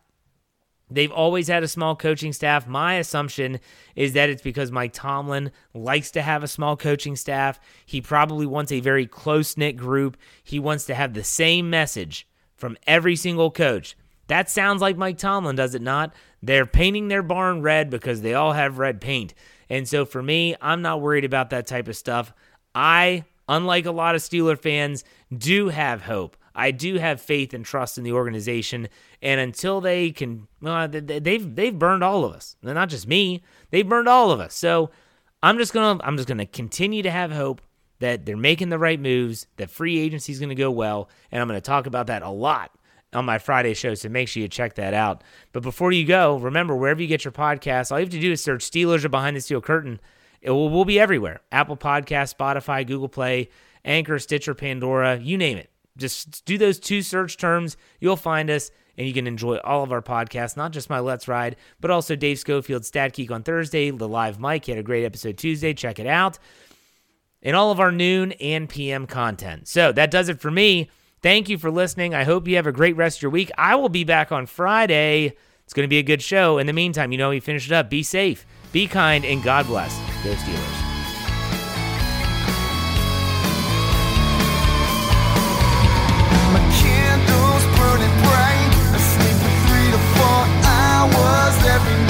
They've 0.90 1.12
always 1.12 1.48
had 1.48 1.64
a 1.64 1.68
small 1.68 1.96
coaching 1.96 2.32
staff. 2.32 2.68
My 2.68 2.96
assumption 2.96 3.60
is 3.96 4.14
that 4.14 4.30
it's 4.30 4.42
because 4.42 4.72
Mike 4.72 4.94
Tomlin 4.94 5.52
likes 5.74 6.12
to 6.12 6.22
have 6.22 6.44
a 6.44 6.48
small 6.48 6.78
coaching 6.78 7.16
staff. 7.16 7.60
He 7.86 8.02
probably 8.02 8.46
wants 8.46 8.72
a 8.72 8.80
very 8.80 9.08
close 9.08 9.58
knit 9.58 9.78
group. 9.78 10.16
He 10.44 10.60
wants 10.60 10.86
to 10.86 10.96
have 10.96 11.14
the 11.14 11.24
same 11.24 11.70
message 11.70 12.28
from 12.56 12.78
every 12.86 13.16
single 13.16 13.50
coach. 13.50 13.98
That 14.28 14.50
sounds 14.50 14.82
like 14.82 14.98
Mike 14.98 15.18
Tomlin, 15.18 15.56
does 15.56 15.76
it 15.76 15.82
not? 15.82 16.14
They're 16.42 16.66
painting 16.66 17.08
their 17.08 17.24
barn 17.24 17.62
red 17.62 17.90
because 17.90 18.22
they 18.22 18.34
all 18.34 18.54
have 18.54 18.78
red 18.78 19.02
paint. 19.02 19.34
And 19.70 19.88
so 19.88 20.06
for 20.06 20.22
me, 20.22 20.56
I'm 20.62 20.82
not 20.82 21.02
worried 21.02 21.26
about 21.26 21.50
that 21.50 21.68
type 21.68 21.88
of 21.88 21.98
stuff. 21.98 22.32
I, 22.74 23.26
unlike 23.50 23.86
a 23.86 23.92
lot 23.92 24.16
of 24.16 24.22
Steeler 24.22 24.58
fans, 24.58 25.04
do 25.36 25.70
have 25.70 26.04
hope. 26.04 26.38
I 26.56 26.72
do 26.72 26.96
have 26.96 27.20
faith 27.20 27.54
and 27.54 27.66
trust 27.66 27.98
in 27.98 28.04
the 28.04 28.14
organization, 28.14 28.88
and 29.22 29.40
until 29.42 29.82
they 29.82 30.12
can, 30.12 30.48
well, 30.62 30.88
they've 30.88 31.56
they've 31.56 31.78
burned 31.78 32.04
all 32.04 32.24
of 32.24 32.34
us. 32.34 32.56
Not 32.64 32.90
just 32.90 33.08
me; 33.08 33.44
they've 33.72 33.88
burned 33.88 34.08
all 34.08 34.32
of 34.32 34.40
us. 34.40 34.56
So 34.56 34.90
I'm 35.44 35.58
just 35.58 35.74
gonna 35.74 36.02
I'm 36.04 36.16
just 36.16 36.30
gonna 36.30 36.46
continue 36.46 37.04
to 37.04 37.12
have 37.12 37.32
hope 37.32 37.62
that 38.00 38.26
they're 38.26 38.38
making 38.38 38.70
the 38.70 38.80
right 38.80 39.00
moves, 39.00 39.48
that 39.58 39.70
free 39.70 40.00
agency 40.00 40.32
is 40.32 40.40
gonna 40.40 40.56
go 40.56 40.72
well, 40.72 41.10
and 41.32 41.42
I'm 41.42 41.48
gonna 41.48 41.62
talk 41.62 41.88
about 41.88 42.08
that 42.08 42.24
a 42.24 42.30
lot 42.30 42.72
on 43.14 43.26
my 43.26 43.38
Friday 43.38 43.74
show. 43.74 43.94
So 43.94 44.10
make 44.10 44.28
sure 44.28 44.42
you 44.42 44.48
check 44.48 44.76
that 44.76 44.94
out. 44.94 45.24
But 45.52 45.64
before 45.64 45.92
you 45.92 46.06
go, 46.06 46.38
remember 46.38 46.76
wherever 46.76 47.02
you 47.02 47.08
get 47.08 47.26
your 47.26 47.32
podcast, 47.32 47.92
all 47.92 48.00
you 48.00 48.06
have 48.06 48.14
to 48.14 48.20
do 48.20 48.32
is 48.32 48.44
search 48.44 48.70
Steelers 48.70 49.04
or 49.04 49.10
Behind 49.10 49.36
the 49.36 49.42
Steel 49.42 49.62
Curtain. 49.62 50.00
It 50.42 50.52
will 50.52 50.70
we'll 50.70 50.86
be 50.86 51.00
everywhere: 51.00 51.42
Apple 51.52 51.78
Podcast, 51.78 52.36
Spotify, 52.36 52.88
Google 52.88 53.10
Play, 53.10 53.50
Anchor, 53.84 54.20
Stitcher, 54.20 54.54
Pandora, 54.54 55.18
you 55.18 55.38
name 55.38 55.58
it. 55.58 55.70
Just 55.98 56.46
do 56.46 56.58
those 56.58 56.80
two 56.80 57.02
search 57.02 57.38
terms. 57.38 57.78
You'll 58.00 58.16
find 58.18 58.50
us 58.50 58.72
and 58.98 59.08
you 59.08 59.14
can 59.14 59.28
enjoy 59.28 59.58
all 59.58 59.84
of 59.84 59.92
our 59.92 60.02
podcasts, 60.02 60.56
not 60.56 60.72
just 60.72 60.90
my 60.90 61.00
Let's 61.00 61.28
Ride, 61.28 61.56
but 61.80 61.92
also 61.92 62.16
Dave 62.16 62.40
Schofield's 62.40 62.88
Stat 62.88 63.14
Geek 63.14 63.32
on 63.32 63.44
Thursday, 63.44 63.92
the 63.92 64.08
live 64.08 64.40
mic. 64.40 64.66
Had 64.66 64.78
a 64.78 64.84
great 64.84 65.06
episode 65.06 65.38
Tuesday. 65.38 65.74
Check 65.74 66.00
it 66.00 66.08
out. 66.08 66.40
And 67.42 67.56
all 67.56 67.72
of 67.72 67.80
our 67.80 67.92
noon 67.92 68.32
and 68.34 68.68
PM 68.68 69.06
content. 69.06 69.68
So 69.68 69.92
that 69.92 70.12
does 70.12 70.30
it 70.30 70.40
for 70.40 70.50
me. 70.50 70.90
Thank 71.22 71.50
you 71.50 71.58
for 71.58 71.72
listening. 71.72 72.14
I 72.14 72.24
hope 72.24 72.48
you 72.48 72.56
have 72.56 72.68
a 72.68 72.72
great 72.72 72.96
rest 72.96 73.18
of 73.20 73.24
your 73.24 73.32
week. 73.32 73.52
I 73.58 73.76
will 73.76 73.90
be 73.90 74.04
back 74.04 74.32
on 74.32 74.46
Friday. 74.46 75.36
It's 75.64 75.74
going 75.74 75.86
to 75.86 75.90
be 75.90 75.98
a 75.98 76.04
good 76.04 76.22
show. 76.22 76.58
In 76.58 76.68
the 76.68 76.74
meantime, 76.74 77.12
you 77.12 77.18
know, 77.18 77.32
we 77.32 77.40
finished 77.40 77.72
it 77.72 77.74
up. 77.74 77.90
Be 77.90 78.04
safe, 78.04 78.46
be 78.72 78.88
kind, 78.88 79.26
and 79.26 79.44
God 79.44 79.66
bless. 79.66 79.96
Go 80.24 80.34
Steelers. 80.34 80.85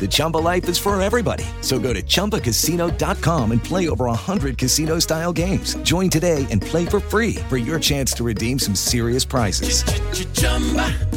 The 0.00 0.08
Chumba 0.10 0.38
life 0.38 0.68
is 0.68 0.76
for 0.76 1.00
everybody. 1.00 1.44
So 1.60 1.78
go 1.78 1.92
to 1.92 2.02
ChumbaCasino.com 2.02 3.52
and 3.52 3.62
play 3.62 3.88
over 3.88 4.06
100 4.06 4.58
casino 4.58 4.98
style 4.98 5.32
games. 5.32 5.74
Join 5.84 6.10
today 6.10 6.44
and 6.50 6.60
play 6.60 6.84
for 6.84 6.98
free 6.98 7.36
for 7.48 7.56
your 7.56 7.78
chance 7.78 8.12
to 8.14 8.24
redeem 8.24 8.58
some 8.58 8.74
serious 8.74 9.24
prizes. 9.24 9.84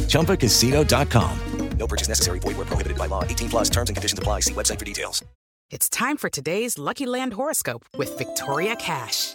ChumbaCasino.com. 0.06 1.40
No 1.78 1.86
purchase 1.86 2.08
necessary. 2.08 2.38
Void 2.38 2.56
where 2.56 2.66
prohibited 2.66 2.98
by 2.98 3.06
law. 3.06 3.22
18 3.22 3.50
plus 3.50 3.70
terms 3.70 3.90
and 3.90 3.96
conditions 3.96 4.18
apply. 4.18 4.40
See 4.40 4.54
website 4.54 4.78
for 4.78 4.84
details. 4.84 5.24
It's 5.70 5.88
time 5.88 6.16
for 6.16 6.30
today's 6.30 6.78
Lucky 6.78 7.06
Land 7.06 7.34
horoscope 7.34 7.84
with 7.98 8.16
Victoria 8.16 8.76
Cash. 8.76 9.34